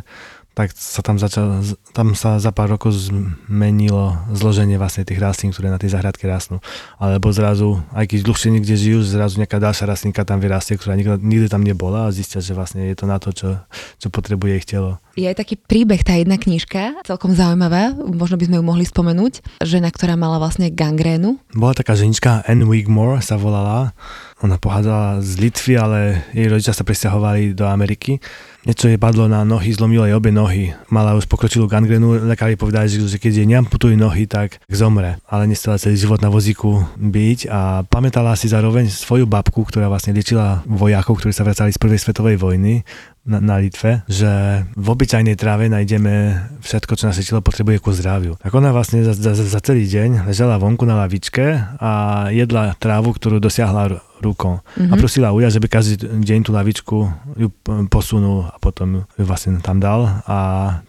tak 0.53 0.69
sa 0.77 1.01
tam 1.01 1.17
začal, 1.17 1.65
tam 1.97 2.13
sa 2.13 2.37
za 2.37 2.53
pár 2.53 2.77
rokov 2.77 2.93
zmenilo 2.93 4.13
zloženie 4.29 4.77
vlastne 4.77 5.01
tých 5.01 5.17
rastlín, 5.17 5.49
ktoré 5.49 5.73
na 5.73 5.81
tej 5.81 5.97
zahradke 5.97 6.29
rastnú. 6.29 6.61
Alebo 7.01 7.33
zrazu, 7.33 7.81
aj 7.97 8.05
keď 8.13 8.19
dlhšie 8.21 8.49
niekde 8.53 8.77
žijú, 8.77 9.01
zrazu 9.01 9.41
nejaká 9.41 9.57
ďalšia 9.57 9.89
rastlinka 9.89 10.21
tam 10.21 10.37
vyrastie, 10.37 10.77
ktorá 10.77 10.93
nikdy, 10.93 11.17
nikdy 11.25 11.47
tam 11.49 11.65
nebola 11.65 12.05
a 12.05 12.13
zistia, 12.13 12.37
že 12.37 12.53
vlastne 12.53 12.85
je 12.85 12.93
to 12.93 13.09
na 13.09 13.17
to, 13.17 13.33
čo, 13.33 13.65
čo 13.97 14.07
potrebuje 14.13 14.53
ich 14.61 14.69
telo. 14.69 15.01
Je 15.17 15.25
aj 15.25 15.41
taký 15.41 15.57
príbeh, 15.57 16.05
tá 16.05 16.17
jedna 16.17 16.37
knižka, 16.37 17.01
celkom 17.05 17.33
zaujímavá, 17.33 17.97
možno 17.97 18.37
by 18.37 18.45
sme 18.49 18.57
ju 18.61 18.63
mohli 18.65 18.85
spomenúť. 18.85 19.61
Žena, 19.61 19.89
ktorá 19.89 20.13
mala 20.13 20.37
vlastne 20.37 20.69
gangrénu. 20.69 21.41
Bola 21.53 21.73
taká 21.73 21.97
ženička, 21.97 22.45
Anne 22.45 22.65
Wigmore 22.69 23.25
sa 23.25 23.41
volala. 23.41 23.97
Ona 24.45 24.61
pochádzala 24.61 25.21
z 25.21 25.31
Litvy, 25.37 25.73
ale 25.77 26.25
jej 26.33 26.45
rodičia 26.49 26.77
sa 26.77 26.85
presťahovali 26.85 27.57
do 27.57 27.65
Ameriky 27.65 28.21
niečo 28.63 28.87
jej 28.87 28.99
padlo 28.99 29.27
na 29.27 29.43
nohy, 29.43 29.75
zlomilo 29.75 30.07
jej 30.07 30.15
obe 30.15 30.31
nohy. 30.31 30.71
Mala 30.87 31.15
už 31.15 31.27
pokročilú 31.27 31.67
gangrenu, 31.67 32.19
lekári 32.23 32.55
povedali, 32.55 32.87
že 32.89 33.19
keď 33.19 33.31
jej 33.43 33.47
neamputujú 33.47 33.95
nohy, 33.95 34.27
tak 34.27 34.59
zomre. 34.71 35.19
Ale 35.27 35.47
nestala 35.47 35.79
celý 35.79 35.99
život 35.99 36.23
na 36.23 36.31
vozíku 36.31 36.83
byť 36.97 37.39
a 37.51 37.83
pamätala 37.87 38.35
si 38.39 38.47
zároveň 38.47 38.87
svoju 38.87 39.27
babku, 39.27 39.67
ktorá 39.67 39.91
vlastne 39.91 40.15
liečila 40.15 40.63
vojakov, 40.67 41.19
ktorí 41.19 41.35
sa 41.35 41.45
vracali 41.45 41.75
z 41.75 41.79
prvej 41.79 41.99
svetovej 41.99 42.35
vojny 42.39 42.83
na, 43.23 43.39
na 43.39 43.55
Litve, 43.59 44.03
že 44.07 44.63
v 44.75 44.87
obyčajnej 44.87 45.39
tráve 45.39 45.71
nájdeme 45.71 46.35
všetko, 46.59 46.99
čo 46.99 47.07
naše 47.07 47.23
telo 47.23 47.39
potrebuje 47.39 47.79
ku 47.79 47.95
zdraviu. 47.95 48.35
Tak 48.39 48.51
ona 48.51 48.75
vlastne 48.75 49.03
za, 49.03 49.15
za, 49.15 49.31
za 49.35 49.59
celý 49.63 49.87
deň 49.87 50.27
ležala 50.27 50.59
vonku 50.59 50.83
na 50.83 50.99
lavičke 50.99 51.79
a 51.79 51.91
jedla 52.35 52.75
trávu, 52.79 53.15
ktorú 53.15 53.39
dosiahla 53.39 54.03
rukou. 54.23 54.63
Mm-hmm. 54.63 54.91
A 54.91 54.93
prosila 54.95 55.35
Uja, 55.35 55.51
že 55.51 55.59
by 55.59 55.67
každý 55.67 55.99
deň 55.99 56.39
tú 56.47 56.55
lavičku 56.55 56.97
ju 57.35 57.47
posunul 57.91 58.47
a 58.47 58.55
potom 58.57 59.03
ju 59.19 59.23
vlastne 59.27 59.59
tam 59.59 59.83
dal 59.83 60.23
a 60.23 60.37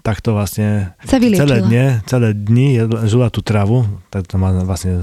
takto 0.07 0.39
vlastne 0.39 0.95
Sa 1.03 1.19
celé 1.19 1.59
dne, 1.61 1.85
celé 2.07 2.31
dni 2.31 2.87
žula 3.11 3.29
tú 3.35 3.43
travu, 3.43 3.83
tak 4.15 4.31
to 4.31 4.39
ma 4.39 4.55
vlastne 4.63 5.03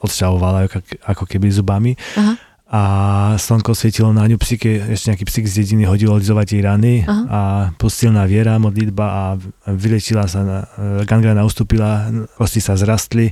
odšťavovala 0.00 0.66
ako, 1.04 1.24
keby 1.28 1.52
zubami 1.52 1.92
Aha. 2.16 2.34
a 2.66 2.80
slnko 3.38 3.76
svietilo 3.76 4.10
na 4.10 4.26
ňu, 4.26 4.40
psíky, 4.40 4.80
ešte 4.96 5.12
nejaký 5.14 5.24
psík 5.28 5.46
z 5.46 5.62
dediny 5.62 5.84
hodil 5.86 6.10
olizovať 6.10 6.46
jej 6.56 6.62
rany 6.64 6.94
Aha. 7.04 7.22
a 7.28 7.40
postilná 7.76 8.24
viera, 8.24 8.58
modlitba 8.58 9.06
a 9.06 9.22
vylečila 9.70 10.26
sa, 10.26 10.40
na- 10.42 10.66
gangrena 11.04 11.46
ustúpila, 11.46 12.10
kosti 12.40 12.58
sa 12.58 12.74
zrastli, 12.74 13.30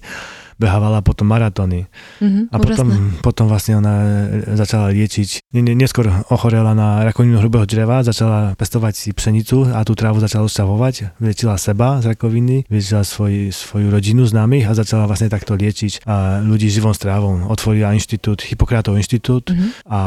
behávala 0.56 1.00
potom 1.00 1.26
maratóny. 1.26 1.86
Mhm, 2.18 2.48
A 2.48 2.56
potom, 2.56 2.86
úžasné. 2.86 3.20
potom 3.20 3.46
vlastne 3.46 3.74
ona 3.76 3.94
e, 3.94 4.06
začala 4.54 4.90
liečiť, 4.90 5.50
neskôr 5.52 6.06
ochorela 6.28 6.72
na 6.72 7.02
rakovinu 7.02 7.36
hrubého 7.36 7.64
čreva, 7.64 8.00
začala 8.00 8.54
pestovať 8.54 8.94
si 8.94 9.08
pšenicu 9.10 9.70
a 9.70 9.82
tú 9.82 9.92
trávu 9.92 10.18
začala 10.18 10.44
odstavovať, 10.44 11.16
vyliečila 11.16 11.54
seba 11.56 11.98
z 11.98 12.10
rakoviny, 12.10 12.66
vyliečila 12.66 13.02
svoj, 13.02 13.50
svoju 13.50 13.88
rodinu 13.88 14.22
známych 14.22 14.64
a 14.64 14.72
začala 14.72 15.04
vlastne 15.04 15.26
takto 15.26 15.52
liečiť 15.52 16.04
a 16.04 16.40
ľudí 16.40 16.66
živom 16.66 16.92
strávou. 16.92 17.34
Otvorila 17.46 17.92
inštitút, 17.92 18.42
Hipokratov 18.42 18.94
inštitút 18.94 19.50
Mhm. 19.50 19.68
a 19.86 20.00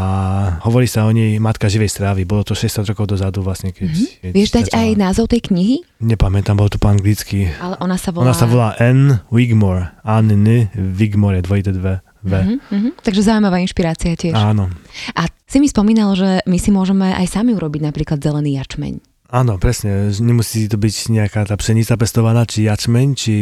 hovorí 0.62 0.86
sa 0.86 1.04
o 1.04 1.12
nej 1.12 1.38
Matka 1.38 1.68
živej 1.68 1.90
strávy. 1.90 2.24
Bolo 2.24 2.44
to 2.44 2.54
60 2.54 2.84
rokov 2.86 3.08
dozadu 3.08 3.40
vlastne, 3.40 3.70
keď... 3.70 3.90
Mhm. 3.90 4.06
keď 4.22 4.32
Vieš 4.32 4.50
dať 4.52 4.66
začala. 4.66 4.80
aj 4.80 4.90
názov 4.96 5.26
tej 5.28 5.42
knihy? 5.44 5.76
Nepamätám, 5.98 6.54
bol 6.54 6.68
to 6.68 6.78
po 6.78 6.88
anglicky. 6.88 7.50
Ale 7.56 7.76
ona 7.80 7.96
sa 7.96 8.10
volá... 8.10 8.24
Ona 8.24 8.34
sa 8.34 8.46
volá 8.46 8.70
Anne 8.78 9.26
Wigmore. 9.28 9.90
Anne 10.02 10.38
Wigmore, 10.76 11.42
dvojité 11.42 11.72
dve. 11.72 12.00
V. 12.24 12.34
Mhm, 12.34 12.56
mhm. 12.72 12.90
Takže 13.06 13.22
zaujímavá 13.24 13.62
inšpirácia 13.64 14.18
tiež. 14.18 14.36
Áno. 14.36 14.68
A 15.16 15.30
si 15.48 15.64
mi 15.64 15.70
spomínal, 15.72 16.12
že 16.18 16.44
my 16.44 16.58
si 16.60 16.70
môžeme 16.76 17.14
aj 17.16 17.40
sami 17.40 17.56
urobiť 17.56 17.82
napríklad 17.88 18.20
zelený 18.20 18.60
jačmeň. 18.60 19.00
Áno, 19.28 19.60
presne. 19.60 20.08
Nemusí 20.24 20.72
to 20.72 20.80
byť 20.80 21.12
nejaká 21.12 21.44
tá 21.44 21.60
pšenica 21.60 22.00
pestovaná, 22.00 22.48
či 22.48 22.64
jačmeň, 22.64 23.08
či, 23.12 23.38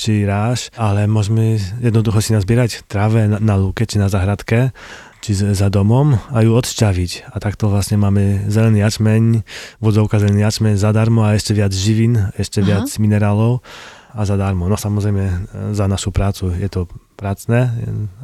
či 0.00 0.24
ráž, 0.24 0.72
ale 0.80 1.04
môžeme 1.04 1.60
jednoducho 1.84 2.24
si 2.24 2.32
nazbierať 2.32 2.88
tráve 2.88 3.28
na, 3.28 3.36
na 3.36 3.54
lúke, 3.60 3.84
či 3.84 4.00
na 4.00 4.08
zahradke, 4.08 4.72
či 5.20 5.36
za 5.36 5.68
domom 5.68 6.16
a 6.16 6.40
ju 6.40 6.56
odšťaviť. 6.56 7.28
A 7.28 7.36
takto 7.36 7.68
vlastne 7.68 8.00
máme 8.00 8.48
zelený 8.48 8.80
jačmeň, 8.80 9.44
vodzovka 9.84 10.16
zelený 10.16 10.40
jačmeň 10.40 10.80
zadarmo 10.80 11.28
a 11.28 11.36
ešte 11.36 11.52
viac 11.52 11.76
živín, 11.76 12.32
ešte 12.40 12.64
Aha. 12.64 12.68
viac 12.68 12.88
minerálov 12.96 13.60
a 14.14 14.20
zadarmo. 14.26 14.68
No 14.68 14.76
samozrejme 14.76 15.24
e, 15.24 15.34
za 15.74 15.86
našu 15.86 16.10
prácu 16.10 16.50
je 16.54 16.68
to 16.68 16.86
pracné, 17.16 17.70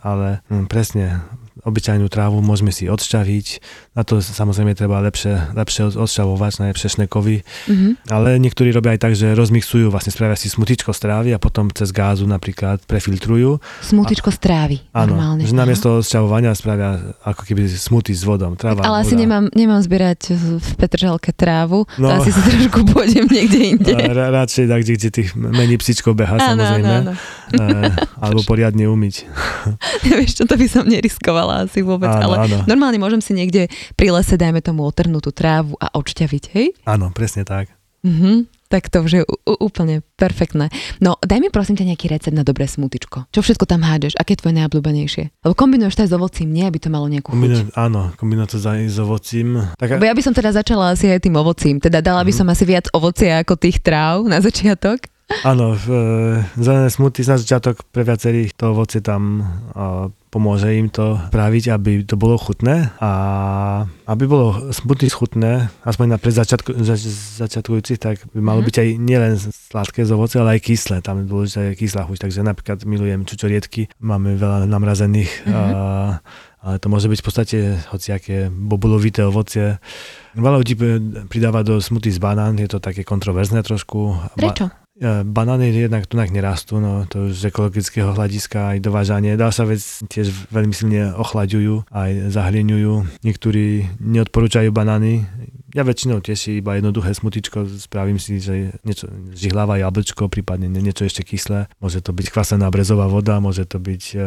ale 0.03 0.41
hm, 0.49 0.67
presne 0.67 1.23
obyčajnú 1.67 2.07
trávu 2.07 2.39
môžeme 2.41 2.71
si 2.71 2.87
odšťaviť. 2.87 3.47
Na 3.93 4.07
to 4.07 4.23
samozrejme 4.23 4.73
treba 4.73 5.03
lepšie, 5.03 5.53
lepšie 5.53 5.83
od- 5.85 5.99
odšťavovať, 5.99 6.53
najlepšie 6.63 6.89
šnekovy. 6.95 7.43
Mhm. 7.67 7.89
Ale 8.09 8.39
niektorí 8.39 8.71
robia 8.71 8.95
aj 8.95 9.01
tak, 9.03 9.13
že 9.13 9.35
rozmixujú, 9.35 9.91
vlastne 9.91 10.11
spravia 10.11 10.35
si 10.35 10.47
smutičko 10.47 10.95
z 10.95 11.01
trávy 11.03 11.29
a 11.35 11.39
potom 11.39 11.69
cez 11.69 11.91
gázu 11.91 12.25
napríklad 12.25 12.87
prefiltrujú. 12.87 13.59
Smutičko 13.83 14.31
z 14.31 14.39
trávy. 14.39 14.77
Áno, 14.91 15.13
normálne. 15.13 15.43
že 15.43 15.53
namiesto 15.53 16.01
odšťavovania 16.01 16.55
spravia 16.55 16.91
ako 17.21 17.43
keby 17.43 17.67
smuty 17.69 18.15
s 18.15 18.23
vodom. 18.23 18.55
Tráva, 18.55 18.81
Ale 18.81 19.03
asi 19.03 19.13
nemám, 19.13 19.51
nemám 19.53 19.83
zbierať 19.83 20.33
v 20.57 20.69
Petržalke 20.79 21.35
trávu, 21.35 21.83
no. 21.99 22.07
No. 22.07 22.23
to 22.23 22.23
asi 22.23 22.31
si 22.31 22.41
trošku 22.47 22.87
pôjdem 22.87 23.27
niekde 23.27 23.59
inde. 23.75 23.91
A 23.91 24.07
ra- 24.07 24.31
radšej 24.37 24.71
tak, 24.71 24.81
kde, 24.87 24.93
kde 24.95 25.09
tých 25.11 25.31
menej 25.35 25.83
psíčkov 25.83 26.15
beha, 26.15 26.39
Áno, 26.39 26.55
samozrejme. 26.55 26.87
áno, 26.87 27.13
áno. 27.57 27.83
E, 27.83 27.91
alebo 28.21 28.41
poriadne 28.47 28.87
umyť. 28.87 29.15
Vieš 30.07 30.39
čo, 30.39 30.45
to 30.47 30.55
by 30.55 30.67
som 30.67 30.87
neriskovala 30.87 31.56
asi 31.59 31.81
vôbec, 31.81 32.07
Áno, 32.07 32.23
ale 32.29 32.37
áno. 32.45 32.59
normálne 32.65 32.97
môžem 32.97 33.19
si 33.19 33.33
niekde 33.33 33.67
pri 33.95 34.13
lese, 34.13 34.35
dajme 34.35 34.61
tomu, 34.61 34.85
otrhnúť 34.85 35.23
tú 35.23 35.33
trávu 35.33 35.73
a 35.77 35.89
odšťaviť, 35.91 36.45
hej? 36.53 36.67
Áno, 36.85 37.09
presne 37.11 37.43
tak. 37.43 37.73
Mhm. 38.03 38.53
Tak 38.67 38.91
to 38.91 38.99
už 39.01 39.13
je 39.13 39.23
úplne 39.47 40.03
perfektné. 40.19 40.75
No, 40.99 41.15
daj 41.21 41.39
mi 41.39 41.55
prosím 41.55 41.79
ťa 41.79 41.87
nejaký 41.87 42.11
recept 42.11 42.35
na 42.35 42.43
dobré 42.43 42.67
smutičko. 42.67 43.31
Čo 43.31 43.39
všetko 43.41 43.63
tam 43.63 43.87
hádeš? 43.87 44.19
Aké 44.19 44.35
je 44.35 44.43
tvoje 44.43 44.59
najobľúbenejšie? 44.59 45.25
Lebo 45.39 45.55
kombinuješ 45.55 45.95
to 45.95 46.03
aj 46.03 46.11
s 46.11 46.17
ovocím, 46.19 46.51
nie? 46.51 46.67
Aby 46.67 46.83
to 46.83 46.91
malo 46.91 47.07
nejakú 47.07 47.31
chuť. 47.31 47.39
Kombino, 47.39 47.63
áno, 47.73 48.11
kombinovať 48.19 48.51
to 48.51 48.59
za, 48.59 48.75
s 48.75 48.99
ovocím. 48.99 49.71
Tak, 49.73 50.03
Bo 50.03 50.05
ja 50.05 50.11
by 50.11 50.19
som 50.21 50.35
teda 50.35 50.51
začala 50.51 50.91
asi 50.91 51.07
aj 51.07 51.23
tým 51.23 51.39
ovocím. 51.39 51.79
Teda 51.79 52.03
dala 52.03 52.27
by 52.27 52.35
Mhm. 52.35 52.39
som 52.43 52.51
asi 52.51 52.65
viac 52.65 52.91
ovocia 52.91 53.39
ako 53.39 53.55
tých 53.55 53.79
tráv 53.79 54.27
na 54.27 54.43
začiatok. 54.43 54.99
Áno, 55.43 55.75
e, 55.75 55.95
zelené 56.55 56.87
smuty 56.89 57.23
na 57.23 57.35
začiatok 57.35 57.87
pre 57.87 58.03
viacerých 58.03 58.51
to 58.53 58.71
ovocie 58.73 58.99
tam 58.99 59.47
a, 59.75 60.11
pomôže 60.37 60.69
im 60.69 60.93
to 60.93 61.17
praviť, 61.33 61.73
aby 61.73 62.05
to 62.05 62.21
bolo 62.21 62.37
chutné 62.37 62.93
a 63.01 63.11
aby 64.05 64.29
bolo 64.29 64.69
smuty 64.69 65.09
chutné, 65.09 65.73
aspoň 65.81 66.07
na 66.13 66.19
pre 66.21 66.29
začiatku, 66.29 66.77
za, 66.85 67.01
začiatkujúcich, 67.41 67.97
tak 67.97 68.21
by 68.37 68.45
malo 68.45 68.61
Mhm. 68.61 68.67
byť 68.69 68.77
aj 68.77 68.89
nielen 69.01 69.33
sladké 69.41 70.05
z 70.05 70.13
ovocia, 70.13 70.45
ale 70.45 70.61
aj 70.61 70.69
kyslé. 70.69 71.01
Tam 71.01 71.25
je 71.25 71.25
dôležitá 71.25 71.73
aj 71.73 71.81
kyslá 71.81 72.03
chuť, 72.05 72.19
takže 72.21 72.45
napríklad 72.45 72.85
milujem 72.85 73.25
čučoriedky, 73.25 73.89
máme 73.97 74.37
veľa 74.37 74.69
namrazených 74.69 75.49
Mhm. 75.49 75.57
a, 75.57 75.63
ale 76.61 76.77
to 76.77 76.93
môže 76.93 77.09
byť 77.09 77.21
v 77.23 77.27
podstate 77.27 77.59
hociaké 77.89 78.53
bobulovité 78.53 79.25
ovocie. 79.25 79.81
Veľa 80.37 80.61
ľudí 80.61 80.75
pridáva 81.33 81.65
do 81.65 81.81
smuty 81.81 82.13
z 82.13 82.21
banán, 82.21 82.61
je 82.61 82.69
to 82.69 82.77
také 82.77 83.01
kontroverzné 83.01 83.65
trošku. 83.65 84.21
Prečo? 84.37 84.69
E, 84.97 85.25
Banány 85.25 85.77
jednak 85.77 86.09
tu 86.09 86.17
nerastú, 86.17 86.81
no 86.81 87.05
to 87.05 87.29
už 87.29 87.37
z 87.37 87.53
ekologického 87.53 88.17
hľadiska 88.17 88.77
aj 88.77 88.79
dovážanie. 88.81 89.37
Ďalšia 89.37 89.65
vec 89.69 89.83
tiež 90.09 90.49
veľmi 90.49 90.73
silne 90.73 91.13
ochlaďujú, 91.13 91.93
aj 91.93 92.33
zahlieňujú. 92.33 93.21
Niektorí 93.21 93.93
neodporúčajú 94.01 94.73
banány. 94.73 95.29
Ja 95.77 95.85
väčšinou 95.85 96.19
tiež 96.19 96.39
si 96.39 96.51
iba 96.57 96.73
jednoduché 96.73 97.13
smutičko 97.13 97.69
spravím 97.79 98.17
si, 98.17 98.41
že 98.41 98.73
niečo 98.81 99.07
žihláva 99.31 99.77
jablčko, 99.77 100.27
prípadne 100.27 100.67
nie- 100.67 100.81
niečo 100.81 101.05
ešte 101.05 101.21
kyslé. 101.21 101.69
Môže 101.77 102.01
to 102.01 102.11
byť 102.11 102.27
kvasená 102.27 102.65
brezová 102.67 103.05
voda, 103.07 103.37
môže 103.39 103.63
to 103.63 103.77
byť 103.77 104.03
e, 104.09 104.19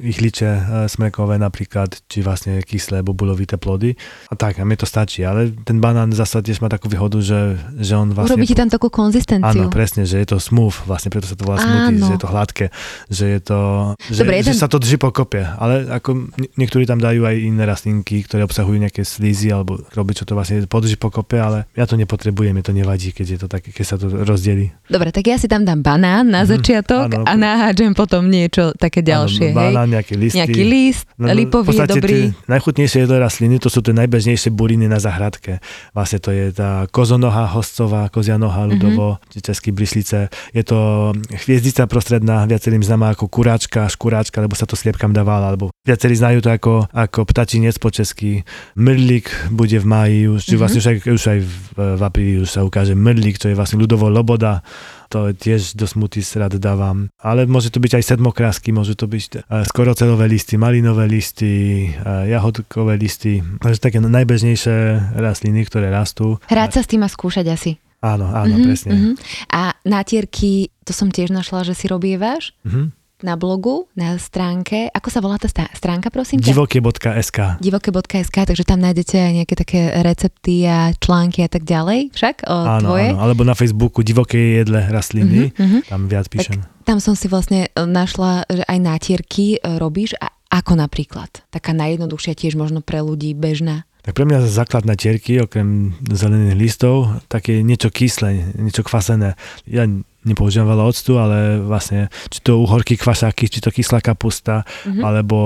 ichliče 0.00 0.46
e, 0.46 0.60
smrekové 0.86 1.34
napríklad, 1.36 1.98
či 2.04 2.20
vlastne 2.20 2.62
kyslé 2.62 3.02
bobulovité 3.02 3.56
plody. 3.56 3.98
A 4.28 4.34
tak, 4.34 4.56
a 4.56 4.62
mne 4.62 4.76
to 4.76 4.86
stačí. 4.86 5.20
Ale 5.20 5.50
ten 5.58 5.78
banán 5.78 6.10
zasa 6.10 6.38
tiež 6.38 6.60
má 6.60 6.68
takú 6.68 6.86
výhodu, 6.86 7.18
že, 7.18 7.58
že 7.74 7.92
on 7.92 8.08
vlastne... 8.08 8.38
Urobí 8.38 8.46
ti 8.46 8.54
tam 8.54 8.68
takú 8.68 8.86
konzistenciu. 8.86 9.42
Áno, 9.42 9.68
presne, 9.68 10.04
že 10.04 10.16
je 10.16 10.28
to 10.28 10.38
smooth, 10.38 10.78
vlastne 10.84 11.10
preto 11.10 11.26
sa 11.26 11.34
to 11.34 11.42
volá 11.42 11.58
smoothie, 11.58 11.98
že 11.98 12.12
je 12.12 12.20
to 12.20 12.28
hladké, 12.28 12.66
že 13.08 13.24
je 13.28 13.40
to, 13.42 13.58
že, 14.06 14.20
Dobre, 14.20 14.38
že 14.38 14.40
jeden- 14.46 14.60
sa 14.60 14.68
to 14.68 14.78
drží 14.78 14.94
pokope, 14.96 15.42
ale 15.42 15.90
ako 15.90 16.10
nie- 16.36 16.52
niektorí 16.56 16.84
tam 16.84 16.98
dajú 16.98 17.24
aj 17.24 17.36
iné 17.36 17.64
rastlinky, 17.64 18.22
ktoré 18.22 18.44
obsahujú 18.44 18.78
nejaké 18.78 19.02
slízy 19.02 19.50
alebo 19.50 19.82
robiť, 19.90 20.14
čo 20.14 20.24
to 20.24 20.34
vlastne 20.34 20.62
podrží 20.84 21.00
pokope, 21.00 21.40
ale 21.40 21.64
ja 21.72 21.88
to 21.88 21.96
nepotrebujem, 21.96 22.60
to 22.60 22.76
nevadí, 22.76 23.16
keď 23.16 23.26
je 23.26 23.38
to 23.40 23.48
také, 23.48 23.72
keď 23.72 23.84
sa 23.88 23.96
to 23.96 24.12
rozdelí. 24.12 24.68
Dobre, 24.84 25.08
tak 25.16 25.24
ja 25.24 25.40
si 25.40 25.48
tam 25.48 25.64
dám 25.64 25.80
banán 25.80 26.28
na 26.28 26.44
Mhm, 26.44 26.48
začiatok 26.52 27.08
áno. 27.08 27.24
a 27.24 27.32
nahádžem 27.32 27.96
potom 27.96 28.28
niečo 28.28 28.76
také 28.76 29.00
ďalšie, 29.00 29.56
Áno, 29.56 29.64
hej? 29.64 29.72
banán, 29.72 29.88
nejaké 29.88 30.12
listy. 30.12 30.44
Nejaký 30.44 30.62
list, 30.68 31.08
No, 31.16 31.30
no, 31.30 31.32
lipový 31.32 31.72
dobrý. 31.88 32.34
Tie 32.34 32.50
najchutnejšie 32.50 33.08
jedlé 33.08 33.16
rastliny, 33.16 33.56
to 33.56 33.72
sú 33.72 33.80
tie 33.80 33.96
najbežnejšie 33.96 34.52
buriny 34.52 34.84
na 34.84 35.00
zahradke. 35.00 35.62
Vlastne 35.96 36.20
to 36.20 36.28
je 36.34 36.52
tá 36.52 36.84
kozonoha, 36.92 37.48
hoscová, 37.48 38.12
kozia 38.12 38.36
noha, 38.36 38.68
ľudovo, 38.68 39.16
mm-hmm. 39.16 39.40
český 39.40 39.72
bryslice. 39.72 40.28
Je 40.52 40.62
to 40.66 41.14
hviezdica 41.46 41.88
prostredná, 41.88 42.44
viacerým 42.44 42.84
známa 42.84 43.14
ako 43.16 43.30
kuráčka, 43.32 43.88
škuráčka, 43.88 44.42
lebo 44.44 44.52
sa 44.52 44.68
to 44.68 44.76
sliepkam 44.76 45.14
dávala, 45.16 45.54
alebo 45.54 45.70
viacerí 45.86 46.18
znajú 46.18 46.42
to 46.44 46.50
ako, 46.50 46.74
ako 46.90 47.24
ptačinec 47.24 47.78
po 47.78 47.88
česky. 47.94 48.42
Mrlik 48.74 49.30
bude 49.54 49.78
v 49.78 49.86
máji, 49.86 50.18
už, 50.28 50.42
mm-hmm. 50.42 50.58
Vlastne 50.64 50.80
už 50.80 50.86
aj, 50.88 50.96
už 51.06 51.22
aj 51.28 51.38
v, 51.40 51.54
v 51.94 52.02
apríli 52.02 52.36
už 52.40 52.50
sa 52.50 52.60
ukáže 52.64 52.96
mrlik, 52.96 53.36
čo 53.36 53.52
je 53.52 53.54
vlastne 53.54 53.76
ľudovo 53.76 54.08
loboda 54.08 54.64
to 55.06 55.30
tiež 55.30 55.78
do 55.78 55.86
smuty 55.86 56.24
rád 56.34 56.58
dávam. 56.58 57.06
Ale 57.22 57.46
môže 57.46 57.70
to 57.70 57.78
byť 57.78 58.02
aj 58.02 58.04
sedmokrásky, 58.10 58.74
môžu 58.74 58.98
to 58.98 59.06
byť 59.06 59.46
uh, 59.46 59.62
skorocelové 59.62 60.26
listy, 60.26 60.58
malinové 60.58 61.06
listy, 61.06 61.52
uh, 61.94 62.26
jahodkové 62.26 62.98
listy. 62.98 63.38
Takže 63.62 63.78
také 63.78 64.02
najbežnejšie 64.02 64.74
rastliny, 65.14 65.62
ktoré 65.64 65.92
rastú. 65.92 66.42
Hrať 66.50 66.70
sa 66.72 66.80
s 66.82 66.90
tým 66.90 67.06
a 67.06 67.08
skúšať 67.08 67.46
asi. 67.46 67.78
Áno, 68.02 68.26
áno, 68.28 68.58
Mhm, 68.58 68.64
presne. 68.66 68.92
mhm. 68.92 69.12
A 69.48 69.72
nátierky, 69.86 70.68
to 70.82 70.92
som 70.92 71.08
tiež 71.08 71.30
našla, 71.30 71.64
že 71.64 71.72
si 71.72 71.86
robievaš 71.86 72.52
Mhm. 72.66 73.03
Na 73.24 73.40
blogu, 73.40 73.88
na 73.96 74.20
stránke. 74.20 74.92
Ako 74.92 75.08
sa 75.08 75.24
volá 75.24 75.40
tá 75.40 75.48
stránka, 75.48 76.12
prosím 76.12 76.44
ťa? 76.44 76.52
Divokie.sk 76.52 77.56
divoke.sk, 77.58 78.36
takže 78.44 78.68
tam 78.68 78.84
nájdete 78.84 79.16
aj 79.16 79.32
nejaké 79.32 79.54
také 79.56 79.80
recepty 80.04 80.68
a 80.68 80.92
články 80.92 81.40
a 81.40 81.48
tak 81.48 81.64
ďalej, 81.64 82.12
však? 82.12 82.44
O, 82.44 82.56
Áno, 82.68 82.92
tvoje? 82.92 83.08
áno, 83.16 83.24
alebo 83.24 83.42
na 83.42 83.56
Facebooku 83.56 84.04
divoké 84.04 84.60
jedle 84.60 84.84
rastliny, 84.92 85.56
Mhm, 85.56 85.64
mhm. 85.64 85.78
tam 85.88 86.00
viac 86.04 86.28
píšem. 86.28 86.60
Tam 86.84 87.00
som 87.00 87.16
si 87.16 87.26
vlastne 87.26 87.66
e, 87.66 87.80
našla, 87.80 88.44
že 88.44 88.60
aj 88.68 88.78
nátierky 88.78 89.56
e, 89.56 89.80
robíš 89.80 90.12
a 90.20 90.28
ako 90.52 90.76
napríklad? 90.76 91.32
Taká 91.48 91.72
najjednoduchšia 91.72 92.36
tiež 92.36 92.54
možno 92.54 92.84
pre 92.84 93.00
ľudí 93.00 93.32
bežná. 93.32 93.88
Tak 94.04 94.12
pre 94.12 94.28
mňa 94.28 94.44
základ 94.44 94.84
na 94.84 95.00
tierky, 95.00 95.40
okrem 95.40 95.96
zelených 96.04 96.60
listov, 96.60 97.24
také 97.32 97.64
niečo 97.64 97.88
kyslé, 97.88 98.52
niečo 98.60 98.84
kvasené. 98.84 99.32
Ja 99.64 99.88
nepoužívam 100.24 100.72
veľa 100.72 100.84
octu, 100.88 101.20
ale 101.20 101.60
vlastne 101.60 102.08
či 102.32 102.40
to 102.40 102.58
uhorky, 102.64 102.96
kvasáky, 102.96 103.46
či 103.52 103.60
to 103.60 103.68
kyslá 103.68 104.00
kapusta, 104.00 104.64
mm-hmm. 104.64 105.04
alebo 105.04 105.38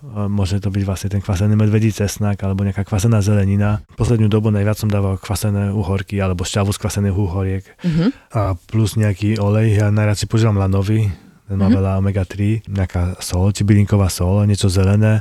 e, 0.00 0.26
môže 0.32 0.56
to 0.58 0.72
byť 0.72 0.82
vlastne 0.88 1.08
ten 1.12 1.20
kvasený 1.20 1.54
medvedí 1.54 1.92
cesnak, 1.92 2.40
alebo 2.40 2.64
nejaká 2.64 2.88
kvasená 2.88 3.20
zelenina. 3.20 3.84
Poslednú 3.94 4.32
dobu 4.32 4.48
najviac 4.48 4.80
som 4.80 4.88
dával 4.88 5.20
kvasené 5.20 5.70
uhorky, 5.70 6.16
alebo 6.18 6.48
šťavu 6.48 6.72
z 6.72 6.80
kvasených 6.80 7.16
uhoriek. 7.16 7.64
Mm-hmm. 7.84 8.08
A 8.32 8.56
plus 8.56 8.96
nejaký 8.96 9.36
olej, 9.36 9.76
ja 9.76 9.92
najradšej 9.92 10.20
si 10.22 10.30
používam 10.30 10.54
lanový, 10.54 11.10
ten 11.50 11.58
má 11.58 11.66
mm-hmm. 11.68 11.78
veľa 11.82 11.90
omega-3, 12.00 12.38
nejaká 12.70 13.18
sol, 13.20 13.52
či 13.52 13.66
bylinková 13.66 14.06
sol, 14.08 14.46
niečo 14.48 14.72
zelené 14.72 15.20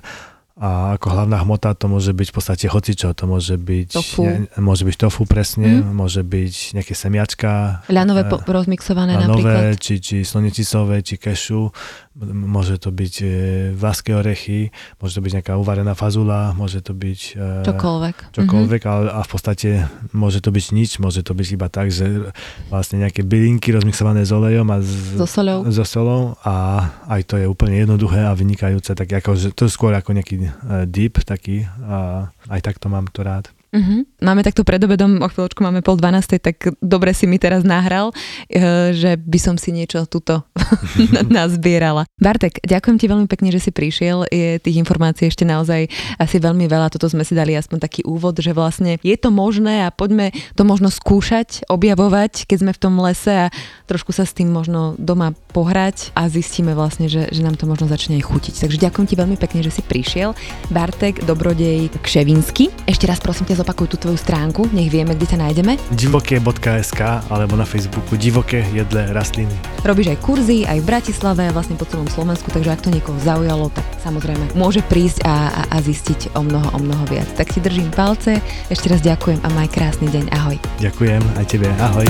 a 0.62 0.94
ako 0.94 1.10
hlavná 1.10 1.42
hmota 1.42 1.74
to 1.74 1.90
môže 1.90 2.14
byť 2.14 2.28
v 2.30 2.36
podstate 2.38 2.66
hocičo, 2.70 3.18
to 3.18 3.26
môže 3.26 3.58
byť, 3.58 3.98
tofu. 3.98 4.30
Ne, 4.30 4.46
môže 4.62 4.86
byť 4.86 4.94
tofu 4.94 5.26
presne, 5.26 5.82
mm. 5.82 5.90
môže 5.90 6.22
byť 6.22 6.78
nejaké 6.78 6.94
semiačka. 6.94 7.82
Ľanové 7.90 8.30
po, 8.30 8.46
rozmixované 8.46 9.18
ľanové, 9.18 9.42
napríklad. 9.42 9.82
Či, 9.82 9.94
či 9.98 10.16
slonečicové, 10.22 11.02
či 11.02 11.18
kešu, 11.18 11.74
môže 12.22 12.78
to 12.78 12.94
byť 12.94 13.14
e, 13.24 13.28
vlaské 13.74 14.14
orechy, 14.14 14.70
môže 15.02 15.18
to 15.18 15.26
byť 15.26 15.32
nejaká 15.42 15.54
uvarená 15.58 15.98
fazula, 15.98 16.54
môže 16.54 16.86
to 16.86 16.94
byť... 16.94 17.22
E, 17.42 17.66
čokoľvek. 17.66 18.16
Čokoľvek, 18.30 18.82
mm-hmm. 18.86 18.94
ale 19.02 19.06
a 19.18 19.20
v 19.26 19.30
podstate 19.34 19.70
môže 20.14 20.46
to 20.46 20.54
byť 20.54 20.66
nič, 20.78 21.02
môže 21.02 21.26
to 21.26 21.34
byť 21.34 21.48
iba 21.58 21.74
tak, 21.74 21.90
že 21.90 22.30
vlastne 22.70 23.02
nejaké 23.02 23.26
bylinky 23.26 23.74
rozmixované 23.74 24.28
s 24.28 24.32
olejom 24.36 24.70
a 24.70 24.78
s, 24.78 25.18
so 25.18 25.26
solou. 25.26 25.66
so 25.74 25.82
solou 25.88 26.38
a 26.46 26.86
aj 27.10 27.22
to 27.26 27.36
je 27.42 27.50
úplne 27.50 27.82
jednoduché 27.82 28.22
a 28.28 28.38
vynikajúce, 28.38 28.94
tak 28.94 29.10
ako, 29.10 29.34
že 29.34 29.50
to 29.58 29.66
je 29.66 29.74
skôr 29.74 29.96
ako 29.98 30.14
nejaký 30.14 30.51
deep 30.86 31.22
taký 31.24 31.68
a 31.84 32.30
aj 32.50 32.62
takto 32.62 32.88
mám 32.90 33.08
to 33.12 33.24
rád. 33.24 33.50
Uh-huh. 33.72 34.04
Máme 34.20 34.44
takto 34.44 34.68
pred 34.68 34.84
obedom, 34.84 35.24
o 35.24 35.28
chvíľočku 35.32 35.64
máme 35.64 35.80
pol 35.80 35.96
dvanástej, 35.96 36.44
tak 36.44 36.76
dobre 36.84 37.16
si 37.16 37.24
mi 37.24 37.40
teraz 37.40 37.64
nahral, 37.64 38.12
e, 38.52 38.92
že 38.92 39.16
by 39.16 39.40
som 39.40 39.56
si 39.56 39.72
niečo 39.72 40.04
tuto 40.12 40.44
nazbierala. 41.32 42.04
Bartek, 42.20 42.60
ďakujem 42.68 42.98
ti 43.00 43.08
veľmi 43.08 43.32
pekne, 43.32 43.48
že 43.48 43.64
si 43.64 43.72
prišiel. 43.72 44.28
Je 44.28 44.60
tých 44.60 44.76
informácií 44.76 45.32
ešte 45.32 45.48
naozaj 45.48 45.88
asi 46.20 46.38
veľmi 46.44 46.68
veľa. 46.68 46.92
Toto 46.92 47.08
sme 47.08 47.24
si 47.24 47.32
dali 47.32 47.56
aspoň 47.56 47.80
taký 47.80 48.04
úvod, 48.04 48.44
že 48.44 48.52
vlastne 48.52 49.00
je 49.00 49.16
to 49.16 49.32
možné 49.32 49.88
a 49.88 49.90
poďme 49.90 50.36
to 50.60 50.68
možno 50.68 50.92
skúšať, 50.92 51.64
objavovať, 51.72 52.44
keď 52.52 52.58
sme 52.68 52.72
v 52.76 52.82
tom 52.84 53.00
lese 53.00 53.48
a 53.48 53.54
trošku 53.88 54.12
sa 54.12 54.28
s 54.28 54.36
tým 54.36 54.52
možno 54.52 55.00
doma 55.00 55.32
pohrať 55.56 56.12
a 56.12 56.28
zistíme 56.28 56.76
vlastne, 56.76 57.08
že, 57.08 57.32
že 57.32 57.40
nám 57.40 57.56
to 57.56 57.64
možno 57.72 57.88
začne 57.88 58.20
aj 58.20 58.28
chutiť. 58.28 58.68
Takže 58.68 58.84
ďakujem 58.84 59.08
ti 59.08 59.16
veľmi 59.16 59.40
pekne, 59.40 59.64
že 59.64 59.72
si 59.72 59.80
prišiel. 59.80 60.36
Bartek, 60.68 61.24
dobrodej 61.24 61.88
Kševinsky. 62.04 62.68
Ešte 62.84 63.08
raz 63.08 63.24
prosím 63.24 63.48
ťa 63.48 63.61
zopakuj 63.62 63.94
tú 63.94 63.98
tvoju 64.02 64.18
stránku, 64.18 64.66
nech 64.74 64.90
vieme, 64.90 65.14
kde 65.14 65.30
ťa 65.30 65.38
nájdeme. 65.38 65.78
divoké.sk 65.94 67.02
alebo 67.30 67.54
na 67.54 67.70
Facebooku 67.70 68.18
divoké 68.18 68.66
jedle 68.74 69.14
rastliny. 69.14 69.54
Robíš 69.86 70.18
aj 70.18 70.20
kurzy, 70.26 70.66
aj 70.66 70.82
v 70.82 70.86
Bratislave, 70.90 71.54
vlastne 71.54 71.78
po 71.78 71.86
celom 71.86 72.10
Slovensku, 72.10 72.50
takže 72.50 72.74
ak 72.74 72.82
to 72.82 72.90
niekoho 72.90 73.18
zaujalo, 73.22 73.70
tak 73.70 73.86
samozrejme 74.02 74.58
môže 74.58 74.82
prísť 74.82 75.22
a, 75.22 75.36
a, 75.54 75.62
a 75.70 75.78
zistiť 75.78 76.34
o 76.34 76.42
mnoho, 76.42 76.74
o 76.74 76.80
mnoho 76.82 77.06
viac. 77.06 77.30
Tak 77.38 77.54
ti 77.54 77.62
držím 77.62 77.94
palce, 77.94 78.42
ešte 78.74 78.90
raz 78.90 79.06
ďakujem 79.06 79.46
a 79.46 79.48
maj 79.54 79.70
krásny 79.70 80.10
deň, 80.10 80.34
ahoj. 80.34 80.58
Ďakujem 80.82 81.22
aj 81.38 81.46
tebe, 81.46 81.70
ahoj. 81.78 82.08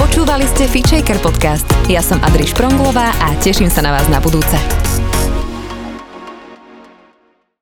Počúvali 0.00 0.48
ste 0.48 0.66
Feature 0.66 1.20
podcast. 1.22 1.68
Ja 1.86 2.02
som 2.02 2.18
Adriš 2.24 2.56
Pronglová 2.56 3.14
a 3.20 3.36
teším 3.38 3.70
sa 3.70 3.84
na 3.84 3.94
vás 3.94 4.08
na 4.10 4.18
budúce. 4.18 4.58